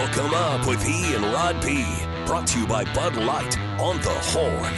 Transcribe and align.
Hook 0.00 0.16
'em 0.16 0.32
up 0.32 0.64
with 0.66 0.86
E 0.88 1.14
and 1.14 1.24
Rod 1.24 1.60
B. 1.60 1.84
Brought 2.24 2.46
to 2.48 2.60
you 2.60 2.66
by 2.66 2.84
Bud 2.94 3.16
Light 3.16 3.58
on 3.80 3.96
the 4.00 4.10
Horn. 4.30 4.74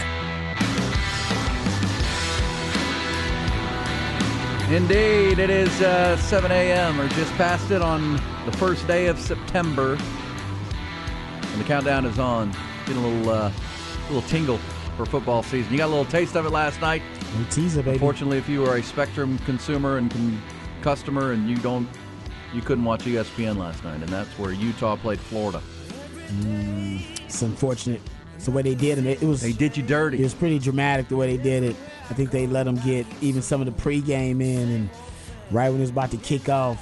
Indeed, 4.73 5.39
it 5.39 5.51
is 5.51 5.83
uh, 5.83 6.17
7 6.17 6.51
a.m. 6.51 7.01
or 7.01 7.09
just 7.09 7.33
past 7.35 7.71
it 7.71 7.83
on 7.83 8.15
the 8.47 8.53
first 8.53 8.87
day 8.87 9.09
of 9.09 9.19
September, 9.19 9.99
and 11.43 11.61
the 11.61 11.65
countdown 11.65 12.07
is 12.07 12.19
on. 12.19 12.53
Getting 12.87 13.05
a 13.05 13.09
little, 13.09 13.31
uh, 13.31 13.53
little 14.09 14.23
tingle 14.29 14.59
for 14.97 15.05
football 15.05 15.43
season. 15.43 15.73
You 15.73 15.79
got 15.79 15.87
a 15.87 15.95
little 15.95 16.05
taste 16.05 16.37
of 16.37 16.47
it 16.47 16.51
last 16.51 16.81
night. 16.81 17.03
We 17.37 17.45
tease 17.47 17.77
it, 17.77 17.85
baby. 17.85 17.97
Unfortunately, 17.97 18.39
if 18.39 18.49
you 18.49 18.65
are 18.65 18.77
a 18.77 18.83
Spectrum 18.83 19.39
consumer 19.41 19.99
and 19.99 20.11
con- 20.11 20.43
customer, 20.83 21.33
and 21.33 21.51
you 21.51 21.57
don't, 21.57 21.89
you 22.55 22.61
couldn't 22.63 22.85
watch 22.85 23.05
ESPN 23.05 23.57
last 23.57 23.83
night, 23.85 24.01
and 24.01 24.09
that's 24.09 24.31
where 24.39 24.53
Utah 24.53 24.97
played 24.97 25.21
Florida. 25.21 25.61
It's 27.25 27.43
unfortunate. 27.43 28.01
It's 28.37 28.47
the 28.47 28.51
way 28.53 28.63
they 28.63 28.75
did 28.75 28.99
it. 28.99 29.23
It 29.23 29.27
was 29.27 29.43
They 29.43 29.53
did 29.53 29.77
you 29.77 29.83
dirty. 29.83 30.19
it 30.19 30.23
was 30.23 30.35
pretty 30.35 30.59
dramatic 30.59 31.09
the 31.09 31.17
way 31.17 31.37
they 31.37 31.43
did 31.43 31.63
it. 31.63 31.77
I 32.09 32.15
think 32.15 32.31
they 32.31 32.47
let 32.47 32.65
them 32.65 32.77
get 32.77 33.07
even 33.21 33.43
some 33.43 33.61
of 33.61 33.67
the 33.67 33.83
pregame 33.83 34.41
in, 34.43 34.69
and 34.71 34.91
right 35.51 35.69
when 35.69 35.79
it 35.79 35.83
was 35.83 35.91
about 35.91 36.11
to 36.13 36.17
kick 36.17 36.49
off, 36.49 36.81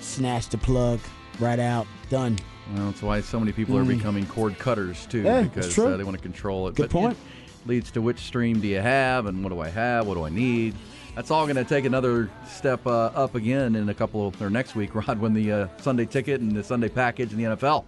snatched 0.00 0.50
the 0.50 0.58
plug 0.58 1.00
right 1.38 1.58
out. 1.60 1.86
Done. 2.10 2.38
Well, 2.74 2.86
that's 2.86 3.02
why 3.02 3.20
so 3.20 3.38
many 3.38 3.52
people 3.52 3.76
are 3.78 3.84
becoming 3.84 4.26
cord 4.26 4.58
cutters 4.58 5.06
too, 5.06 5.22
Mm. 5.22 5.24
Yeah, 5.24 5.42
because 5.42 5.78
uh, 5.78 5.96
they 5.96 6.04
want 6.04 6.16
to 6.16 6.22
control 6.22 6.68
it. 6.68 6.74
Good 6.74 6.84
But 6.84 6.90
point. 6.90 7.16
It 7.64 7.68
leads 7.68 7.90
to 7.92 8.02
which 8.02 8.18
stream 8.18 8.60
do 8.60 8.68
you 8.68 8.80
have, 8.80 9.26
and 9.26 9.42
what 9.44 9.50
do 9.50 9.60
I 9.60 9.68
have? 9.68 10.06
What 10.06 10.14
do 10.14 10.24
I 10.24 10.30
need? 10.30 10.74
That's 11.14 11.30
all 11.30 11.44
going 11.44 11.56
to 11.56 11.64
take 11.64 11.84
another 11.84 12.30
step 12.46 12.86
uh, 12.86 13.06
up 13.14 13.34
again 13.34 13.76
in 13.76 13.88
a 13.90 13.94
couple 13.94 14.28
of, 14.28 14.40
or 14.40 14.48
next 14.48 14.74
week, 14.74 14.94
Rod, 15.08 15.18
when 15.18 15.34
the 15.34 15.52
uh, 15.52 15.68
Sunday 15.78 16.06
ticket 16.06 16.40
and 16.40 16.52
the 16.52 16.64
Sunday 16.64 16.88
package 16.88 17.32
and 17.32 17.40
the 17.40 17.56
NFL 17.56 17.84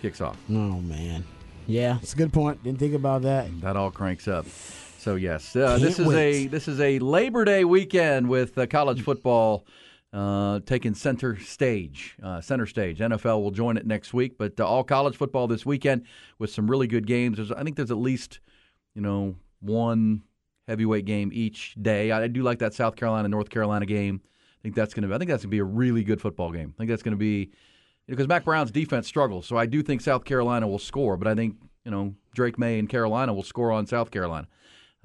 kicks 0.00 0.20
off. 0.20 0.36
Oh 0.48 0.80
man. 0.80 1.24
Yeah, 1.66 1.98
it's 2.00 2.14
a 2.14 2.16
good 2.16 2.32
point. 2.32 2.62
Didn't 2.62 2.78
think 2.78 2.94
about 2.94 3.22
that. 3.22 3.48
That 3.60 3.76
all 3.76 3.90
cranks 3.90 4.28
up. 4.28 4.46
So 4.98 5.16
yes, 5.16 5.54
uh, 5.56 5.78
this 5.78 5.98
is 5.98 6.12
a 6.12 6.46
this 6.46 6.68
is 6.68 6.80
a 6.80 6.98
Labor 7.00 7.44
Day 7.44 7.64
weekend 7.64 8.28
with 8.28 8.56
uh, 8.56 8.66
college 8.66 9.02
football 9.02 9.66
uh, 10.12 10.60
taking 10.64 10.94
center 10.94 11.38
stage. 11.38 12.16
Uh, 12.22 12.40
center 12.40 12.66
stage. 12.66 12.98
NFL 13.00 13.42
will 13.42 13.50
join 13.50 13.76
it 13.76 13.86
next 13.86 14.14
week, 14.14 14.38
but 14.38 14.58
uh, 14.58 14.66
all 14.66 14.84
college 14.84 15.16
football 15.16 15.46
this 15.46 15.66
weekend 15.66 16.04
with 16.38 16.50
some 16.50 16.70
really 16.70 16.86
good 16.86 17.06
games. 17.06 17.36
There's, 17.36 17.52
I 17.52 17.62
think 17.64 17.76
there's 17.76 17.90
at 17.90 17.98
least 17.98 18.40
you 18.94 19.02
know 19.02 19.34
one 19.60 20.22
heavyweight 20.68 21.04
game 21.06 21.30
each 21.32 21.74
day. 21.80 22.12
I 22.12 22.28
do 22.28 22.42
like 22.44 22.60
that 22.60 22.74
South 22.74 22.94
Carolina 22.94 23.26
North 23.28 23.50
Carolina 23.50 23.86
game. 23.86 24.20
I 24.22 24.60
think 24.62 24.74
that's 24.76 24.94
going 24.94 25.08
to. 25.08 25.14
I 25.14 25.18
think 25.18 25.30
that's 25.30 25.42
going 25.42 25.50
to 25.50 25.54
be 25.54 25.58
a 25.58 25.64
really 25.64 26.04
good 26.04 26.20
football 26.20 26.52
game. 26.52 26.74
I 26.76 26.78
think 26.78 26.90
that's 26.90 27.02
going 27.02 27.12
to 27.12 27.18
be 27.18 27.50
because 28.06 28.28
Mack 28.28 28.44
Brown's 28.44 28.70
defense 28.70 29.08
struggles. 29.08 29.46
So 29.46 29.56
I 29.56 29.66
do 29.66 29.82
think 29.82 30.00
South 30.02 30.24
Carolina 30.24 30.68
will 30.68 30.78
score, 30.78 31.16
but 31.16 31.26
I 31.26 31.34
think 31.34 31.56
you 31.84 31.90
know 31.90 32.14
Drake 32.34 32.58
Maye 32.58 32.78
and 32.78 32.88
Carolina 32.88 33.32
will 33.34 33.42
score 33.42 33.72
on 33.72 33.86
South 33.86 34.10
Carolina. 34.12 34.46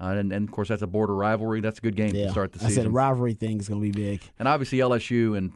Uh, 0.00 0.06
and, 0.18 0.32
and 0.32 0.48
of 0.48 0.52
course, 0.52 0.68
that's 0.68 0.82
a 0.82 0.86
border 0.88 1.14
rivalry. 1.14 1.60
That's 1.60 1.78
a 1.78 1.82
good 1.82 1.94
game 1.96 2.14
Yeah. 2.14 2.26
to 2.26 2.30
start 2.32 2.52
the 2.52 2.58
season. 2.58 2.72
I 2.80 2.84
said 2.84 2.92
rivalry 2.92 3.34
thing 3.34 3.58
is 3.60 3.68
gonna 3.68 3.80
be 3.80 3.92
big. 3.92 4.22
and 4.38 4.48
obviously 4.48 4.78
LSU 4.78 5.36
and 5.38 5.52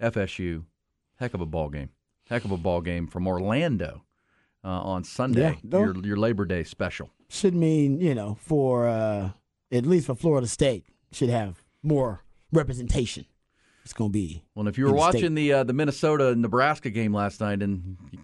FSU, 0.00 0.64
heck 1.16 1.34
of 1.34 1.40
a 1.40 1.46
ball 1.46 1.68
game. 1.68 1.90
Heck 2.28 2.44
of 2.44 2.50
a 2.50 2.56
ball 2.56 2.80
game 2.80 3.06
from 3.06 3.26
Orlando 3.26 4.02
uh, 4.64 4.68
on 4.68 5.04
Sunday. 5.04 5.56
Yeah, 5.62 5.78
your, 5.78 5.96
your 6.04 6.16
Labor 6.16 6.44
Day 6.44 6.64
special. 6.64 7.10
Should 7.30 7.54
mean, 7.54 8.00
you 8.00 8.14
know, 8.14 8.36
for 8.40 8.88
uh 8.88 9.30
at 9.72 9.86
least 9.86 10.06
for 10.06 10.14
Florida 10.14 10.46
State, 10.46 10.84
should 11.12 11.30
have 11.30 11.62
more 11.82 12.24
representation. 12.52 13.26
It's 13.84 13.92
gonna 13.94 14.10
be 14.10 14.44
Well, 14.54 14.68
if 14.68 14.76
you 14.76 14.84
were 14.84 14.90
the 14.92 14.96
state. 14.98 15.14
watching 15.14 15.34
the 15.34 15.52
uh, 15.52 15.64
the 15.64 15.72
Minnesota 15.72 16.34
Nebraska 16.34 16.90
game 16.90 17.14
last 17.14 17.40
night, 17.40 17.62
and 17.62 17.96
you 18.12 18.18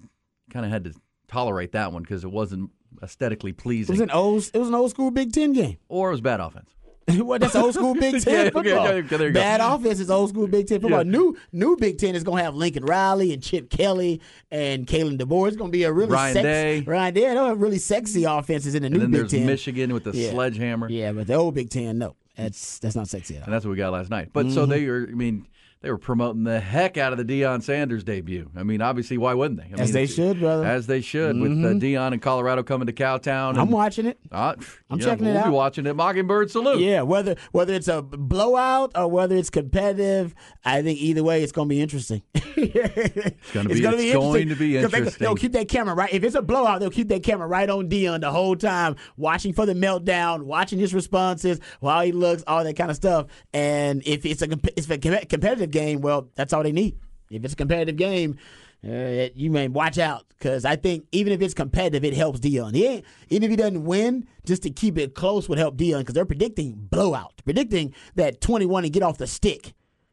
kind 0.50 0.66
of 0.66 0.70
had 0.72 0.84
to 0.84 0.92
tolerate 1.28 1.72
that 1.72 1.92
one 1.92 2.02
because 2.02 2.22
it 2.24 2.30
wasn't 2.30 2.70
aesthetically 3.02 3.52
pleasing. 3.52 3.94
it 3.94 3.98
was 3.98 4.00
an 4.02 4.10
old 4.10 4.50
it 4.52 4.58
was 4.58 4.68
an 4.68 4.74
old 4.74 4.90
school 4.90 5.10
Big 5.10 5.32
Ten 5.32 5.52
game. 5.52 5.78
or 5.88 6.08
it 6.08 6.12
was 6.12 6.20
bad 6.20 6.40
offense. 6.40 6.68
what? 7.24 7.40
That's 7.40 7.54
old 7.54 7.74
school 7.74 7.94
Big 7.94 8.20
Ten 8.22 8.46
Yeah, 8.46 8.50
football. 8.50 8.62
okay, 8.86 9.16
there 9.16 9.26
you 9.28 9.32
go. 9.32 9.40
Bad 9.40 9.60
offense 9.60 10.00
is 10.00 10.10
old 10.10 10.30
school 10.30 10.46
Big 10.46 10.66
Ten 10.66 10.80
football. 10.80 11.04
Yeah. 11.04 11.10
New 11.10 11.36
new 11.52 11.76
Big 11.76 11.98
Ten 11.98 12.14
is 12.14 12.24
gonna 12.24 12.42
have 12.42 12.54
Lincoln 12.54 12.84
Riley 12.84 13.32
and 13.32 13.42
Chip 13.42 13.68
Kelly 13.70 14.20
and 14.50 14.86
Kalen 14.86 15.18
DeBoer. 15.18 15.48
It's 15.48 15.56
gonna 15.56 15.70
be 15.70 15.82
a 15.84 15.92
really 15.92 16.10
Ryan 16.12 16.34
sexy, 16.34 16.42
Day. 16.44 16.80
Ryan 16.80 17.14
Day. 17.14 17.20
They'll 17.34 17.46
have 17.46 17.60
really 17.60 17.78
sexy 17.78 18.24
offenses 18.24 18.74
in 18.74 18.82
the 18.82 18.86
And 18.86 18.94
new 18.94 19.00
then 19.00 19.10
Big 19.10 19.20
there's 19.20 19.30
Ten. 19.32 19.46
Michigan 19.46 19.92
with 19.92 20.04
the 20.04 20.12
Yeah. 20.16 20.30
sledgehammer. 20.30 20.88
Yeah, 20.88 21.12
but 21.12 21.26
the 21.26 21.34
old 21.34 21.54
Big 21.54 21.68
Ten, 21.70 21.98
no, 21.98 22.16
that's 22.36 22.78
that's 22.78 22.96
not 22.96 23.08
sexy 23.08 23.34
at 23.36 23.40
all. 23.42 23.44
And 23.46 23.54
that's 23.54 23.64
what 23.64 23.72
we 23.72 23.76
got 23.76 23.92
last 23.92 24.08
night. 24.10 24.30
But 24.32 24.46
Mm-hmm. 24.46 24.54
so 24.54 24.66
they 24.66 24.86
are. 24.86 25.06
I 25.06 25.14
mean, 25.14 25.46
they 25.84 25.90
were 25.90 25.98
promoting 25.98 26.44
the 26.44 26.60
heck 26.60 26.96
out 26.96 27.12
of 27.12 27.18
the 27.18 27.24
Deion 27.26 27.62
Sanders 27.62 28.04
debut. 28.04 28.50
I 28.56 28.62
mean, 28.62 28.80
obviously, 28.80 29.18
why 29.18 29.34
wouldn't 29.34 29.60
they? 29.60 29.66
I 29.76 29.82
As 29.82 29.88
mean, 29.88 29.92
they 29.92 30.06
should, 30.06 30.40
brother. 30.40 30.62
Mm-hmm. 30.62 30.70
As 30.70 30.86
they 30.86 31.02
should, 31.02 31.38
with 31.38 31.52
uh, 31.52 31.68
Deion 31.74 32.14
and 32.14 32.22
Colorado 32.22 32.62
coming 32.62 32.86
to 32.86 32.94
Cowtown. 32.94 33.58
I'm 33.58 33.70
watching 33.70 34.06
it. 34.06 34.18
uh, 34.32 34.54
I'm 34.88 34.98
yeah, 34.98 35.04
checking 35.04 35.26
it 35.26 35.36
out. 35.36 35.42
we'll 35.42 35.52
be 35.52 35.56
watching 35.56 35.84
it. 35.84 35.94
Mockingbird 35.94 36.50
salute. 36.50 36.80
Yeah, 36.80 37.02
whether 37.02 37.36
whether 37.52 37.74
it's 37.74 37.88
a 37.88 38.00
blowout 38.00 38.92
or 38.94 39.08
whether 39.08 39.36
it's 39.36 39.50
competitive, 39.50 40.34
I 40.64 40.80
think 40.80 40.98
either 41.00 41.22
way 41.22 41.42
it's 41.42 41.52
going 41.52 41.68
to 41.68 41.74
be 41.74 41.82
interesting. 41.82 42.22
it's 42.34 43.52
gonna 43.52 43.68
be- 43.68 43.74
interesting. 43.74 43.74
it's 43.74 43.80
going 43.80 44.48
to 44.48 44.56
be 44.56 44.78
interesting. 44.78 45.18
They, 45.18 45.28
will 45.28 45.34
keep 45.34 45.52
that 45.52 45.68
camera 45.68 45.94
right. 45.94 46.10
If 46.14 46.24
it's 46.24 46.34
a 46.34 46.40
blowout, 46.40 46.80
they'll 46.80 46.88
keep 46.88 47.08
that 47.08 47.22
camera 47.22 47.46
right 47.46 47.68
on 47.68 47.90
Deion 47.90 48.22
the 48.22 48.30
whole 48.30 48.56
time, 48.56 48.96
watching 49.18 49.52
for 49.52 49.66
the 49.66 49.74
meltdown, 49.74 50.44
watching 50.44 50.78
his 50.78 50.94
responses, 50.94 51.60
how 51.82 52.00
he 52.00 52.12
looks, 52.12 52.42
all 52.46 52.64
that 52.64 52.74
kind 52.74 52.88
of 52.88 52.96
stuff. 52.96 53.26
And 53.52 54.02
if 54.06 54.24
it's 54.24 54.40
a 54.40 54.48
if 54.78 54.90
it's 54.90 54.90
a 54.90 55.26
competitive 55.26 55.73
game, 55.74 56.00
well, 56.00 56.30
that's 56.34 56.54
all 56.54 56.62
they 56.62 56.72
need. 56.72 56.96
If 57.30 57.44
it's 57.44 57.52
a 57.52 57.56
competitive 57.56 57.96
game. 57.96 58.38
Uh, 58.86 59.28
you 59.34 59.50
may 59.50 59.66
watch 59.66 59.96
out 59.96 60.26
because 60.28 60.66
I 60.66 60.76
think 60.76 61.06
even 61.10 61.32
if 61.32 61.40
it's 61.40 61.54
competitive, 61.54 62.04
it 62.04 62.12
helps 62.12 62.38
Deion. 62.38 62.74
He 62.74 62.86
ain't, 62.86 63.04
even 63.30 63.44
if 63.44 63.50
he 63.50 63.56
doesn't 63.56 63.82
win, 63.82 64.28
just 64.44 64.62
to 64.64 64.70
keep 64.70 64.98
it 64.98 65.14
close 65.14 65.48
would 65.48 65.56
help 65.56 65.78
Deion 65.78 66.00
because 66.00 66.14
they're 66.14 66.26
predicting 66.26 66.74
blowout, 66.74 67.32
predicting 67.46 67.94
that 68.16 68.42
21 68.42 68.84
and 68.84 68.92
get 68.92 69.02
off 69.02 69.16
the 69.16 69.26
stick, 69.26 69.72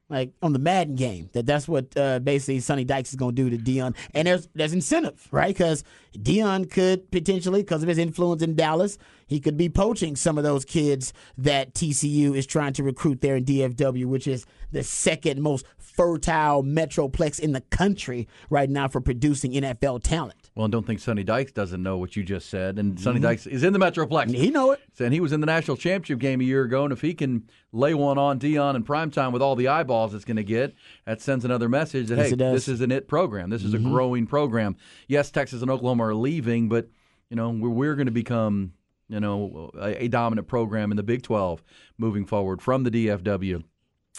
like 0.10 0.32
on 0.42 0.54
the 0.54 0.60
Madden 0.60 0.96
game. 0.96 1.30
That 1.34 1.46
that's 1.46 1.68
what 1.68 1.88
uh, 1.98 2.20
basically 2.20 2.62
Sonny 2.62 2.86
Dykes 2.86 3.10
is 3.10 3.18
going 3.18 3.36
to 3.36 3.50
do 3.50 3.58
to 3.58 3.62
Deion. 3.62 3.94
And 4.14 4.26
there's 4.26 4.48
there's 4.56 4.72
incentive, 4.72 5.28
right? 5.32 5.50
Because 5.50 5.84
Deion 6.18 6.72
could 6.72 7.12
potentially, 7.12 7.64
because 7.64 7.84
of 7.84 7.90
his 7.90 7.98
influence 7.98 8.42
in 8.42 8.56
Dallas, 8.56 8.98
he 9.32 9.40
could 9.40 9.56
be 9.56 9.70
poaching 9.70 10.18
some 10.18 10.38
of 10.38 10.44
those 10.44 10.66
kids 10.66 11.14
that 11.38 11.74
TCU 11.74 12.36
is 12.36 12.46
trying 12.46 12.74
to 12.74 12.84
recruit 12.84 13.22
there 13.22 13.38
in 13.38 13.46
DFW, 13.46 14.06
which 14.06 14.28
is 14.28 14.46
the 14.74 14.84
second 14.84 15.42
most 15.42 15.66
fertile 15.78 16.64
metroplex 16.64 17.40
in 17.40 17.54
the 17.54 17.62
country 17.62 18.28
right 18.50 18.70
now 18.70 18.90
for 18.90 19.00
producing 19.00 19.54
NFL 19.54 20.04
talent. 20.04 20.52
Well, 20.54 20.68
don't 20.68 20.86
think 20.86 21.00
Sonny 21.00 21.24
Dykes 21.24 21.54
doesn't 21.54 21.82
know 21.82 21.98
what 21.98 22.18
you 22.18 22.24
just 22.24 22.50
said. 22.50 22.78
And 22.78 23.00
Sonny 23.00 23.22
Dykes 23.22 23.48
is 23.48 23.64
in 23.64 23.72
the 23.72 23.80
Metroplex. 23.80 24.26
Mm-hmm. 24.26 24.34
He 24.34 24.50
know 24.50 24.72
it. 24.72 24.82
And 25.00 25.14
he 25.14 25.22
was 25.22 25.32
in 25.32 25.40
the 25.40 25.46
national 25.46 25.78
championship 25.78 26.20
game 26.20 26.42
a 26.42 26.44
year 26.44 26.64
ago, 26.64 26.84
and 26.84 26.92
if 26.92 27.00
he 27.00 27.14
can 27.14 27.50
lay 27.72 27.94
one 27.94 28.18
on 28.18 28.38
Deion 28.38 28.76
in 28.76 28.84
primetime 28.84 29.32
with 29.32 29.42
all 29.42 29.56
the 29.56 29.70
eyeballs 29.70 30.14
it's 30.14 30.26
going 30.26 30.36
to 30.36 30.44
get, 30.44 30.76
that 31.06 31.22
sends 31.22 31.46
another 31.46 31.70
message 31.70 32.10
that 32.10 32.18
Yes, 32.18 32.32
hey. 32.32 32.36
Mm-hmm. 32.36 32.54
this 32.54 32.68
is 32.68 32.82
an 32.82 32.92
it 32.92 33.08
program. 33.08 33.50
This 33.50 33.64
is 33.64 33.74
a 33.74 33.80
growing 33.80 34.28
program. 34.28 34.76
Yes, 35.08 35.32
Texas 35.32 35.62
and 35.62 35.72
Oklahoma 35.72 36.08
are 36.08 36.16
leaving, 36.16 36.68
but 36.68 36.90
you 37.30 37.38
know 37.38 37.50
we're, 37.50 37.70
we're 37.70 37.96
going 37.96 38.08
to 38.08 38.12
become 38.12 38.74
you 39.12 39.20
know 39.20 39.70
a, 39.80 40.06
a 40.06 40.08
dominant 40.08 40.48
program 40.48 40.92
in 40.92 40.98
the 40.98 41.04
Big 41.04 41.22
12 41.22 41.64
moving 41.98 42.26
forward 42.26 42.62
from 42.62 42.84
the 42.84 42.92
DFW. 42.92 43.64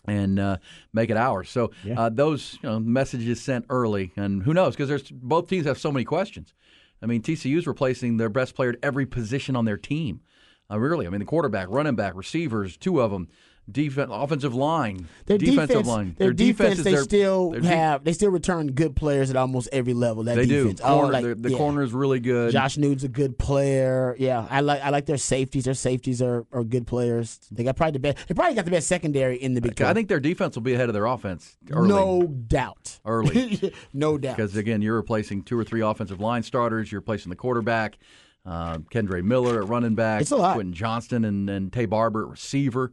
And 0.09 0.41
uh, 0.41 0.57
make 0.93 1.11
it 1.11 1.17
ours. 1.17 1.49
So 1.49 1.71
uh, 1.97 2.09
those 2.09 2.59
you 2.61 2.69
know, 2.69 2.81
messages 2.81 3.41
sent 3.41 3.67
early, 3.69 4.11
and 4.17 4.43
who 4.43 4.53
knows? 4.53 4.75
Because 4.75 4.89
there's 4.89 5.09
both 5.09 5.49
teams 5.49 5.65
have 5.65 5.79
so 5.79 5.93
many 5.93 6.05
questions. 6.05 6.55
I 7.01 7.07
mean, 7.07 7.23
TCU's 7.23 7.69
replacing 7.69 8.17
their 8.17 8.29
best 8.29 8.57
player 8.57 8.71
at 8.71 8.79
every 8.83 9.07
position 9.07 9.55
on 9.55 9.65
their 9.65 9.77
team. 9.77 10.21
Uh, 10.69 10.81
really, 10.81 11.07
I 11.07 11.11
mean, 11.11 11.21
the 11.21 11.25
quarterback, 11.27 11.69
running 11.71 11.95
back, 11.95 12.15
receivers, 12.17 12.77
two 12.77 13.01
of 13.01 13.13
them. 13.13 13.29
Defense, 13.71 14.11
offensive 14.13 14.57
line, 14.57 15.07
Their 15.27 15.39
defensive 15.39 15.69
defense, 15.69 15.87
line. 15.87 16.17
Their, 16.19 16.33
defense, 16.33 16.79
is 16.79 16.85
they 16.85 16.95
their- 16.95 17.05
still 17.05 17.51
their 17.53 17.61
de- 17.61 17.69
have. 17.69 18.03
They 18.03 18.13
still 18.13 18.31
return 18.33 18.73
good 18.73 18.97
players 18.97 19.31
at 19.31 19.37
almost 19.37 19.69
every 19.73 19.95
level. 19.95 20.25
That 20.25 20.35
They 20.35 20.47
do. 20.47 20.63
defense. 20.65 20.81
Oh, 20.83 20.95
Corner, 20.99 21.13
like, 21.13 21.25
the 21.25 21.35
the 21.37 21.51
yeah. 21.53 21.57
corner 21.57 21.83
is 21.83 21.93
really 21.93 22.19
good. 22.19 22.51
Josh 22.51 22.77
Newton's 22.77 23.05
a 23.05 23.09
good 23.09 23.39
player. 23.39 24.17
Yeah, 24.19 24.47
I 24.51 24.61
like 24.63 24.83
I 24.83 24.91
like 24.91 25.07
their 25.07 25.17
safeties. 25.17 25.65
Their 25.65 25.75
safeties 25.75 26.21
are, 26.21 26.45
are 26.53 26.65
good 26.65 26.89
players. 26.89 27.39
They 27.53 27.63
got 27.63 27.77
probably 27.77 27.93
the 27.93 27.99
best. 28.01 28.27
They 28.27 28.35
probably 28.35 28.57
got 28.57 28.65
the 28.65 28.73
best 28.73 28.89
secondary 28.89 29.37
in 29.37 29.55
the 29.55 29.61
Big 29.61 29.81
I 29.81 29.95
think 29.95 30.09
their 30.09 30.21
defense 30.21 30.57
will 30.57 30.63
be 30.63 30.75
ahead 30.75 30.89
of 30.89 30.93
their 30.93 31.07
offense 31.07 31.57
early. 31.71 31.89
no 31.89 32.25
doubt. 32.25 32.99
Early. 33.05 33.73
no 33.95 34.19
doubt. 34.19 34.37
because 34.37 34.57
again, 34.57 34.83
you're 34.83 34.97
replacing 34.97 35.45
two 35.45 35.57
or 35.57 35.63
three 35.63 35.83
offensive 35.83 36.21
line 36.21 36.43
starters. 36.43 36.91
You're 36.91 37.01
replacing 37.01 37.31
the 37.31 37.37
quarterback, 37.37 37.97
uh, 38.45 38.79
Kendre 38.93 39.23
Miller 39.23 39.63
at 39.63 39.69
running 39.69 39.95
back, 39.95 40.23
It's 40.23 40.33
a 40.33 40.37
lot. 40.37 40.55
Quentin 40.55 40.75
Johnston 40.75 41.25
and, 41.25 41.49
and 41.49 41.71
Taye 41.71 41.89
Barber 41.89 42.25
at 42.25 42.31
receiver. 42.31 42.93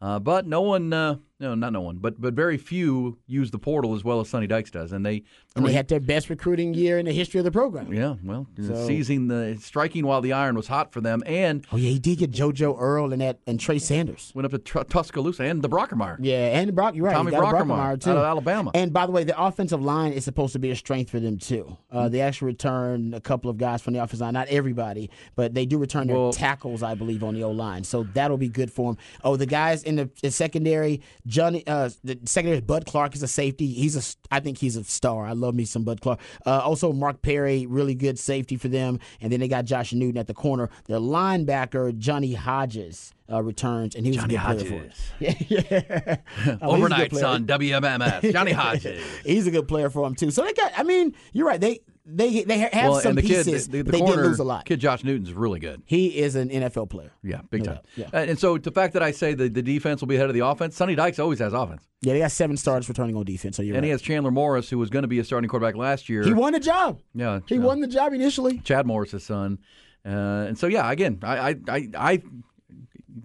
Uh, 0.00 0.18
but 0.18 0.46
no 0.46 0.62
one, 0.62 0.92
uh, 0.92 1.16
no, 1.40 1.54
not 1.54 1.72
no 1.72 1.80
one, 1.80 1.96
but 1.96 2.20
but 2.20 2.34
very 2.34 2.56
few 2.58 3.18
use 3.26 3.50
the 3.50 3.58
portal 3.58 3.94
as 3.94 4.04
well 4.04 4.20
as 4.20 4.28
Sonny 4.28 4.46
Dykes 4.46 4.70
does, 4.70 4.92
and 4.92 5.04
they, 5.04 5.24
and 5.56 5.66
they 5.66 5.72
had 5.72 5.88
their 5.88 5.98
best 6.00 6.30
recruiting 6.30 6.74
year 6.74 6.98
in 6.98 7.06
the 7.06 7.12
history 7.12 7.38
of 7.40 7.44
the 7.44 7.50
program. 7.50 7.92
yeah, 7.92 8.14
well, 8.22 8.46
So- 8.60 8.86
seizing 8.86 9.28
the 9.28 9.56
striking 9.60 10.06
while 10.06 10.20
the 10.20 10.32
iron 10.32 10.54
was 10.56 10.66
hot 10.68 10.92
for 10.92 11.00
them, 11.00 11.22
and 11.26 11.66
Oh 11.72 11.76
yeah, 11.76 11.90
he 11.90 11.98
did 11.98 12.18
get 12.18 12.30
JoJo 12.30 12.76
Earle 12.78 13.12
and 13.12 13.22
that 13.22 13.38
and 13.46 13.58
Trey 13.58 13.78
Sanders. 13.78 14.32
went 14.34 14.44
up 14.46 14.52
to 14.52 14.58
Tr- 14.58 14.82
Tuscaloosa 14.82 15.44
and 15.44 15.62
the 15.62 15.68
Brockermeyer. 15.68 16.18
Yeah, 16.20 16.58
and 16.60 16.74
Brock, 16.74 16.94
you're 16.94 17.06
right. 17.06 17.14
Tommy 17.14 17.32
Brockermeyer 17.32 17.64
Brockermeyer, 17.96 18.00
too. 18.00 18.10
out 18.10 18.16
of 18.18 18.24
Alabama. 18.24 18.70
And 18.74 18.92
by 18.92 19.06
the 19.06 19.12
way, 19.12 19.24
the 19.24 19.40
offensive 19.42 19.82
line 19.82 20.12
is 20.12 20.24
supposed 20.24 20.52
to 20.52 20.58
be 20.58 20.70
a 20.70 20.76
strength 20.76 21.10
for 21.10 21.20
them 21.20 21.38
too. 21.38 21.76
Uh, 21.90 22.08
they 22.08 22.20
actually 22.20 22.46
return 22.46 23.14
a 23.14 23.20
couple 23.20 23.50
of 23.50 23.56
guys 23.56 23.80
from 23.82 23.94
the 23.94 23.98
offensive 24.02 24.20
line, 24.20 24.34
not 24.34 24.48
everybody, 24.48 25.10
but 25.36 25.54
they 25.54 25.64
do 25.66 25.78
return 25.78 26.06
their 26.06 26.16
Well- 26.16 26.32
tackles, 26.32 26.82
I 26.82 26.94
believe, 26.94 27.24
on 27.24 27.34
the 27.34 27.42
O 27.44 27.50
line. 27.50 27.84
So 27.84 28.04
that'll 28.14 28.36
be 28.36 28.48
good 28.48 28.70
for 28.70 28.92
them. 28.92 28.98
Oh, 29.24 29.36
the 29.36 29.46
guys 29.46 29.82
in 29.82 29.96
the, 29.96 30.10
the 30.22 30.30
secondary, 30.30 31.00
Johnny, 31.30 31.64
uh, 31.66 31.88
the 32.02 32.18
secondary, 32.24 32.60
Bud 32.60 32.86
Clark 32.86 33.14
is 33.14 33.22
a 33.22 33.28
safety. 33.28 33.68
He's 33.68 33.96
a, 33.96 34.34
I 34.34 34.40
think 34.40 34.58
he's 34.58 34.76
a 34.76 34.84
star. 34.84 35.24
I 35.24 35.32
love 35.32 35.54
me 35.54 35.64
some 35.64 35.84
Bud 35.84 36.00
Clark. 36.00 36.18
Uh, 36.44 36.58
also, 36.58 36.92
Mark 36.92 37.22
Perry, 37.22 37.66
really 37.66 37.94
good 37.94 38.18
safety 38.18 38.56
for 38.56 38.68
them. 38.68 38.98
And 39.20 39.32
then 39.32 39.38
they 39.40 39.48
got 39.48 39.64
Josh 39.64 39.92
Newton 39.92 40.18
at 40.18 40.26
the 40.26 40.34
corner. 40.34 40.68
Their 40.86 40.98
linebacker, 40.98 41.96
Johnny 41.96 42.34
Hodges. 42.34 43.14
Uh, 43.30 43.42
returns 43.42 43.94
and 43.94 44.04
he 44.04 44.10
was 44.10 44.16
Johnny 44.18 44.34
a 44.34 44.38
good 44.38 44.58
player 44.58 44.64
for 44.64 44.84
him. 44.84 44.90
Yeah, 45.20 45.34
yeah. 45.48 46.16
Oh, 46.62 46.74
he's 46.74 46.78
Overnight 46.84 47.10
player. 47.10 47.26
on 47.26 47.46
WMMS, 47.46 48.32
Johnny 48.32 48.52
Hodges. 48.52 49.02
He's 49.24 49.46
a 49.46 49.50
good 49.50 49.68
player 49.68 49.90
for 49.90 50.02
them 50.06 50.14
too. 50.14 50.30
So 50.30 50.42
they 50.44 50.52
got. 50.52 50.72
I 50.76 50.82
mean, 50.82 51.14
you're 51.32 51.46
right. 51.46 51.60
They 51.60 51.80
they 52.06 52.42
they 52.42 52.58
have 52.58 52.72
well, 52.90 53.00
some 53.00 53.14
the 53.14 53.22
kid, 53.22 53.44
pieces. 53.46 53.68
the, 53.68 53.82
the 53.82 53.92
they 53.92 53.98
corner, 53.98 54.22
did 54.22 54.28
lose 54.28 54.38
a 54.40 54.44
lot. 54.44 54.64
kid 54.64 54.80
Josh 54.80 55.04
Newton's 55.04 55.32
really 55.32 55.60
good. 55.60 55.82
He 55.86 56.18
is 56.18 56.34
an 56.34 56.48
NFL 56.48 56.90
player. 56.90 57.12
Yeah, 57.22 57.42
big 57.50 57.64
No 57.64 57.74
time. 57.74 57.82
yeah. 57.94 58.08
And 58.12 58.36
so 58.38 58.58
the 58.58 58.72
fact 58.72 58.94
that 58.94 59.02
I 59.02 59.12
say 59.12 59.34
the, 59.34 59.48
the 59.48 59.62
defense 59.62 60.00
will 60.00 60.08
be 60.08 60.16
ahead 60.16 60.28
of 60.28 60.34
the 60.34 60.44
offense, 60.44 60.74
Sonny 60.76 60.96
Dykes 60.96 61.18
always 61.20 61.38
has 61.38 61.52
offense. 61.52 61.82
Yeah, 62.02 62.14
they 62.14 62.18
got 62.20 62.32
seven 62.32 62.56
stars 62.56 62.88
returning 62.88 63.14
on 63.16 63.24
defense. 63.24 63.56
So 63.56 63.62
you're 63.62 63.76
And 63.76 63.82
right. 63.82 63.88
he 63.88 63.90
has 63.90 64.02
Chandler 64.02 64.30
Morris, 64.32 64.70
who 64.70 64.78
was 64.78 64.90
going 64.90 65.02
to 65.02 65.08
be 65.08 65.18
a 65.20 65.24
starting 65.24 65.48
quarterback 65.48 65.76
last 65.76 66.08
year. 66.08 66.22
He 66.24 66.32
won 66.32 66.52
the 66.54 66.58
job. 66.60 67.00
Yeah, 67.14 67.40
He 67.46 67.56
yeah. 67.56 67.60
won 67.60 67.80
the 67.80 67.86
job 67.86 68.12
initially. 68.12 68.58
Chad 68.64 68.86
Morris's 68.86 69.22
son. 69.22 69.58
Uh, 70.04 70.08
and 70.48 70.58
so, 70.58 70.66
yeah, 70.66 70.90
again, 70.90 71.18
I, 71.22 71.50
I, 71.50 71.56
I, 71.68 71.88
I 71.94 72.22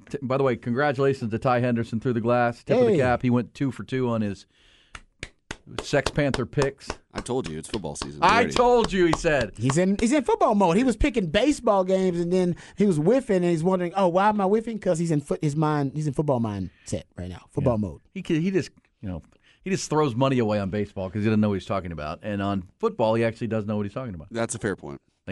t- 0.09 0.17
by 0.21 0.37
the 0.37 0.43
way, 0.43 0.55
congratulations 0.55 1.31
to 1.31 1.39
Ty 1.39 1.59
Henderson 1.59 1.99
through 1.99 2.13
the 2.13 2.21
glass, 2.21 2.63
tip 2.63 2.77
of 2.77 2.87
the 2.87 2.97
cap. 2.97 3.21
He 3.21 3.29
went 3.29 3.53
two 3.53 3.71
for 3.71 3.83
two 3.83 4.09
on 4.09 4.21
his 4.21 4.45
Sex 5.81 6.11
Panther 6.11 6.45
picks. 6.45 6.87
I 7.13 7.21
told 7.21 7.49
you 7.49 7.57
it's 7.57 7.67
football 7.69 7.95
season. 7.95 8.19
I 8.21 8.45
told 8.45 8.91
you, 8.93 9.05
he 9.05 9.13
said. 9.13 9.51
He's 9.57 9.77
in 9.77 9.97
he's 9.99 10.11
in 10.13 10.23
football 10.23 10.53
mode. 10.53 10.77
He 10.77 10.83
was 10.83 10.95
picking 10.95 11.27
baseball 11.27 11.83
games 11.83 12.19
and 12.19 12.31
then 12.31 12.55
he 12.75 12.85
was 12.85 12.97
whiffing 12.97 13.37
and 13.37 13.45
he's 13.45 13.63
wondering, 13.63 13.93
oh, 13.95 14.07
why 14.09 14.29
am 14.29 14.39
I 14.41 14.45
whiffing? 14.45 14.77
Because 14.77 14.99
he's 14.99 15.11
in 15.11 15.21
foot 15.21 15.39
his 15.43 15.55
mind. 15.55 15.93
He's 15.95 16.07
in 16.07 16.13
football 16.13 16.39
mindset 16.39 17.03
right 17.17 17.29
now. 17.29 17.45
Football 17.51 17.77
mode. 17.79 18.01
He, 18.13 18.21
could- 18.21 18.41
he 18.41 18.51
just, 18.51 18.69
you 19.01 19.09
know, 19.09 19.23
he 19.63 19.71
just 19.71 19.89
throws 19.89 20.13
money 20.15 20.37
away 20.39 20.59
on 20.59 20.69
baseball 20.69 21.07
because 21.09 21.23
he 21.23 21.29
doesn't 21.29 21.41
know 21.41 21.49
what 21.49 21.55
he's 21.55 21.65
talking 21.65 21.91
about. 21.91 22.19
And 22.21 22.41
on 22.41 22.67
football, 22.79 23.15
he 23.15 23.23
actually 23.23 23.47
does 23.47 23.65
know 23.65 23.77
what 23.77 23.85
he's 23.87 23.93
talking 23.93 24.13
about. 24.13 24.27
That's 24.29 24.53
a 24.53 24.59
fair 24.59 24.75
point. 24.75 25.01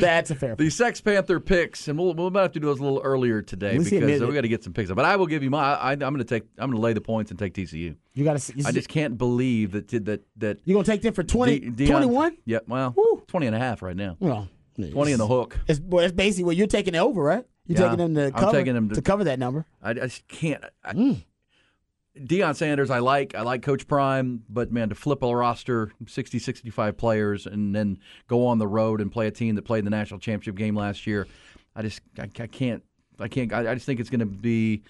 That's 0.00 0.30
a 0.30 0.34
fair. 0.34 0.54
The 0.56 0.70
Sex 0.70 1.00
Panther 1.00 1.40
picks, 1.40 1.88
and 1.88 1.98
we'll, 1.98 2.14
we'll 2.14 2.30
might 2.30 2.42
have 2.42 2.52
to 2.52 2.60
do 2.60 2.66
those 2.66 2.78
a 2.80 2.82
little 2.82 3.00
earlier 3.02 3.42
today 3.42 3.76
Let's 3.76 3.90
see 3.90 3.96
a 3.96 4.00
because 4.00 4.22
we 4.22 4.34
got 4.34 4.42
to 4.42 4.48
get 4.48 4.62
some 4.64 4.72
picks 4.72 4.90
up. 4.90 4.96
But 4.96 5.04
I 5.04 5.16
will 5.16 5.26
give 5.26 5.42
you 5.42 5.50
my. 5.50 5.74
I, 5.74 5.92
I'm 5.92 5.98
going 5.98 6.18
to 6.18 6.24
take. 6.24 6.44
I'm 6.58 6.70
going 6.70 6.80
to 6.80 6.82
lay 6.82 6.92
the 6.92 7.00
points 7.00 7.30
and 7.30 7.38
take 7.38 7.54
TCU. 7.54 7.96
You 8.14 8.24
got 8.24 8.38
to. 8.38 8.62
I 8.66 8.72
just 8.72 8.88
can't 8.88 9.16
believe 9.18 9.72
that 9.72 9.88
that 10.04 10.22
that 10.36 10.58
you're 10.64 10.74
gonna 10.74 10.84
take 10.84 11.02
them 11.02 11.14
for 11.14 11.22
20, 11.22 11.58
De- 11.58 11.86
Deion- 11.86 11.90
21? 11.90 12.36
Yeah, 12.44 12.58
well, 12.66 12.94
Woo. 12.96 13.22
20 13.26 13.46
and 13.46 13.56
a 13.56 13.58
half 13.58 13.82
right 13.82 13.96
now. 13.96 14.16
Well, 14.20 14.48
20 14.76 15.12
in 15.12 15.18
the 15.18 15.26
hook. 15.26 15.58
It's, 15.68 15.80
well, 15.80 16.02
that's 16.02 16.12
basically 16.12 16.44
what 16.44 16.56
you're 16.56 16.66
taking 16.66 16.94
it 16.94 16.98
over, 16.98 17.22
right? 17.22 17.44
You're 17.66 17.78
Yeah, 17.78 17.84
taking 17.90 17.98
them 17.98 18.14
to 18.14 18.24
I'm 18.26 18.32
cover 18.32 18.52
taking 18.58 18.74
them 18.74 18.88
to- 18.90 19.02
cover 19.02 19.24
that 19.24 19.38
number. 19.38 19.66
I, 19.82 19.90
I 19.90 19.94
just 19.94 20.26
can't. 20.28 20.62
I, 20.84 20.92
Mm. 20.94 21.24
Deion 22.18 22.54
Sanders, 22.54 22.90
I 22.90 22.98
like. 22.98 23.34
I 23.34 23.42
like 23.42 23.62
Coach 23.62 23.86
Prime, 23.86 24.42
but 24.48 24.70
man, 24.70 24.90
to 24.90 24.94
flip 24.94 25.22
a 25.22 25.34
roster 25.34 25.92
60, 26.06 26.38
65 26.38 26.96
players 26.96 27.46
and 27.46 27.74
then 27.74 27.98
go 28.28 28.46
on 28.46 28.58
the 28.58 28.66
road 28.66 29.00
and 29.00 29.10
play 29.10 29.26
a 29.26 29.30
team 29.30 29.54
that 29.54 29.62
played 29.62 29.84
the 29.86 29.90
national 29.90 30.20
championship 30.20 30.56
game 30.56 30.76
last 30.76 31.06
year, 31.06 31.26
I 31.74 31.82
just 31.82 32.00
I, 32.18 32.24
I 32.24 32.46
can't. 32.46 32.82
I 33.18 33.28
can't. 33.28 33.52
I, 33.52 33.70
I 33.70 33.74
just 33.74 33.86
think 33.86 34.00
it's 34.00 34.10
going 34.10 34.20
to 34.20 34.26
be 34.26 34.82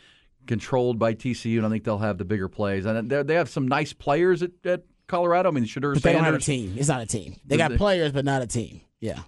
controlled 0.46 0.98
by 0.98 1.14
TCU, 1.14 1.58
and 1.58 1.66
I 1.66 1.69
think 1.69 1.84
they'll 1.84 1.98
have 1.98 2.19
the 2.19 2.24
bigger 2.24 2.48
plays. 2.48 2.86
And 2.86 3.08
they 3.08 3.22
they 3.22 3.34
have 3.34 3.48
some 3.48 3.69
nice 3.69 3.92
players 3.92 4.42
at, 4.42 4.50
at 4.64 4.82
Colorado. 5.06 5.48
I 5.48 5.52
mean, 5.52 5.64
Shedeur 5.64 5.94
But 5.94 6.02
they 6.02 6.12
don't 6.12 6.24
have 6.24 6.34
a 6.34 6.38
team. 6.38 6.74
It's 6.76 6.88
not 6.88 7.02
a 7.02 7.06
team. 7.06 7.36
They 7.44 7.56
got 7.56 7.70
They- 7.70 7.76
players, 7.76 8.10
but 8.12 8.24
not 8.24 8.42
a 8.42 8.46
team. 8.46 8.80
Yeah. 9.00 9.20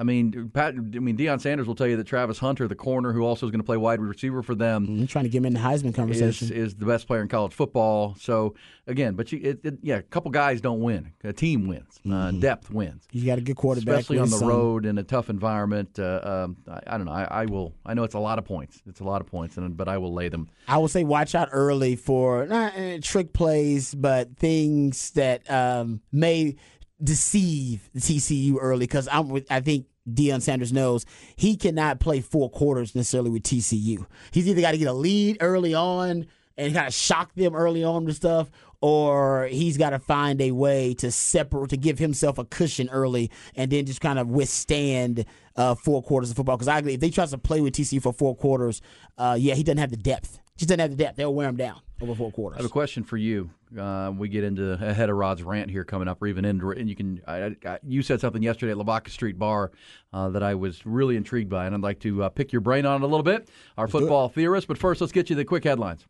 I 0.00 0.02
mean, 0.02 0.50
Pat. 0.54 0.74
I 0.76 0.78
mean, 0.78 1.18
Deion 1.18 1.42
Sanders 1.42 1.66
will 1.66 1.74
tell 1.74 1.86
you 1.86 1.98
that 1.98 2.06
Travis 2.06 2.38
Hunter, 2.38 2.66
the 2.66 2.74
corner, 2.74 3.12
who 3.12 3.22
also 3.22 3.44
is 3.44 3.50
going 3.50 3.60
to 3.60 3.66
play 3.66 3.76
wide 3.76 4.00
receiver 4.00 4.42
for 4.42 4.54
them, 4.54 4.86
I'm 4.88 5.06
trying 5.06 5.24
to 5.24 5.28
get 5.28 5.38
him 5.38 5.44
in 5.44 5.52
the 5.52 5.60
Heisman 5.60 5.94
conversation. 5.94 6.50
is 6.50 6.74
the 6.74 6.86
best 6.86 7.06
player 7.06 7.20
in 7.20 7.28
college 7.28 7.52
football. 7.52 8.16
So 8.18 8.54
again, 8.86 9.14
but 9.14 9.30
you, 9.30 9.40
it, 9.42 9.60
it, 9.62 9.78
yeah, 9.82 9.96
a 9.96 10.02
couple 10.02 10.30
guys 10.30 10.62
don't 10.62 10.80
win. 10.80 11.12
A 11.22 11.34
team 11.34 11.68
wins. 11.68 12.00
Uh, 12.10 12.30
depth 12.30 12.70
wins, 12.70 13.06
you 13.12 13.26
got 13.26 13.36
a 13.36 13.42
good 13.42 13.56
quarterback, 13.56 14.00
especially 14.00 14.20
on 14.20 14.30
the 14.30 14.38
some- 14.38 14.48
road 14.48 14.86
in 14.86 14.96
a 14.96 15.02
tough 15.02 15.28
environment. 15.28 15.98
Uh, 15.98 16.20
um, 16.22 16.56
I, 16.66 16.94
I 16.94 16.96
don't 16.96 17.04
know. 17.04 17.12
I, 17.12 17.24
I 17.24 17.44
will. 17.44 17.74
I 17.84 17.92
know 17.92 18.04
it's 18.04 18.14
a 18.14 18.18
lot 18.18 18.38
of 18.38 18.46
points. 18.46 18.80
It's 18.86 19.00
a 19.00 19.04
lot 19.04 19.20
of 19.20 19.26
points, 19.26 19.58
and 19.58 19.76
but 19.76 19.86
I 19.86 19.98
will 19.98 20.14
lay 20.14 20.30
them. 20.30 20.48
I 20.66 20.78
will 20.78 20.88
say 20.88 21.04
watch 21.04 21.34
out 21.34 21.50
early 21.52 21.96
for 21.96 22.46
not 22.46 22.74
uh, 22.74 22.98
trick 23.02 23.34
plays, 23.34 23.94
but 23.94 24.38
things 24.38 25.10
that 25.10 25.48
um, 25.50 26.00
may 26.10 26.56
deceive 27.02 27.88
the 27.94 28.00
TCU 28.00 28.56
early. 28.60 28.86
Because 28.86 29.08
I'm, 29.10 29.28
with, 29.28 29.50
I 29.50 29.60
think 29.60 29.86
Deion 30.08 30.42
Sanders 30.42 30.72
knows 30.72 31.04
he 31.36 31.56
cannot 31.56 32.00
play 32.00 32.20
four 32.20 32.50
quarters 32.50 32.94
necessarily 32.94 33.30
with 33.30 33.42
TCU. 33.42 34.06
He's 34.32 34.48
either 34.48 34.60
got 34.60 34.72
to 34.72 34.78
get 34.78 34.88
a 34.88 34.92
lead 34.92 35.38
early 35.40 35.74
on 35.74 36.26
and 36.56 36.74
kind 36.74 36.86
of 36.86 36.94
shock 36.94 37.34
them 37.34 37.54
early 37.54 37.84
on 37.84 38.04
with 38.04 38.16
stuff, 38.16 38.50
or 38.80 39.46
he's 39.46 39.76
got 39.78 39.90
to 39.90 39.98
find 39.98 40.40
a 40.40 40.52
way 40.52 40.94
to 40.94 41.10
separate 41.10 41.70
to 41.70 41.76
give 41.76 41.98
himself 41.98 42.38
a 42.38 42.44
cushion 42.44 42.88
early, 42.90 43.30
and 43.54 43.70
then 43.70 43.86
just 43.86 44.00
kind 44.00 44.18
of 44.18 44.28
withstand 44.28 45.24
uh, 45.56 45.74
four 45.74 46.02
quarters 46.02 46.30
of 46.30 46.36
football. 46.36 46.56
Because 46.56 46.68
I 46.68 46.78
agree, 46.78 46.94
if 46.94 47.00
they 47.00 47.10
try 47.10 47.26
to 47.26 47.38
play 47.38 47.60
with 47.60 47.74
TCU 47.74 48.02
for 48.02 48.12
four 48.12 48.36
quarters, 48.36 48.82
uh, 49.16 49.36
yeah, 49.38 49.54
he 49.54 49.62
doesn't 49.62 49.78
have 49.78 49.90
the 49.90 49.96
depth. 49.96 50.38
Just 50.56 50.68
doesn't 50.68 50.80
have 50.80 50.90
the 50.90 50.96
depth. 50.96 51.16
They'll 51.16 51.34
wear 51.34 51.48
him 51.48 51.56
down 51.56 51.80
over 52.00 52.14
four 52.14 52.32
quarters. 52.32 52.56
I 52.58 52.62
have 52.62 52.70
a 52.70 52.72
question 52.72 53.04
for 53.04 53.16
you. 53.16 53.50
Uh, 53.78 54.12
we 54.16 54.28
get 54.28 54.44
into 54.44 54.72
ahead 54.72 55.10
of 55.10 55.16
Rod's 55.16 55.42
rant 55.42 55.70
here 55.70 55.84
coming 55.84 56.08
up, 56.08 56.20
or 56.22 56.26
even 56.26 56.44
into 56.44 56.70
and 56.70 56.88
you 56.88 56.96
can. 56.96 57.20
I, 57.26 57.56
I, 57.64 57.78
you 57.86 58.02
said 58.02 58.20
something 58.20 58.42
yesterday 58.42 58.72
at 58.72 58.78
Lavaca 58.78 59.10
Street 59.10 59.38
Bar 59.38 59.70
uh, 60.12 60.30
that 60.30 60.42
I 60.42 60.54
was 60.54 60.84
really 60.84 61.16
intrigued 61.16 61.50
by, 61.50 61.66
and 61.66 61.74
I'd 61.74 61.82
like 61.82 62.00
to 62.00 62.24
uh, 62.24 62.28
pick 62.28 62.52
your 62.52 62.60
brain 62.60 62.86
on 62.86 63.02
it 63.02 63.04
a 63.04 63.08
little 63.08 63.22
bit. 63.22 63.48
Our 63.76 63.88
football 63.88 64.28
theorist, 64.28 64.66
but 64.66 64.78
first, 64.78 65.00
let's 65.00 65.12
get 65.12 65.30
you 65.30 65.36
the 65.36 65.44
quick 65.44 65.64
headlines. 65.64 66.06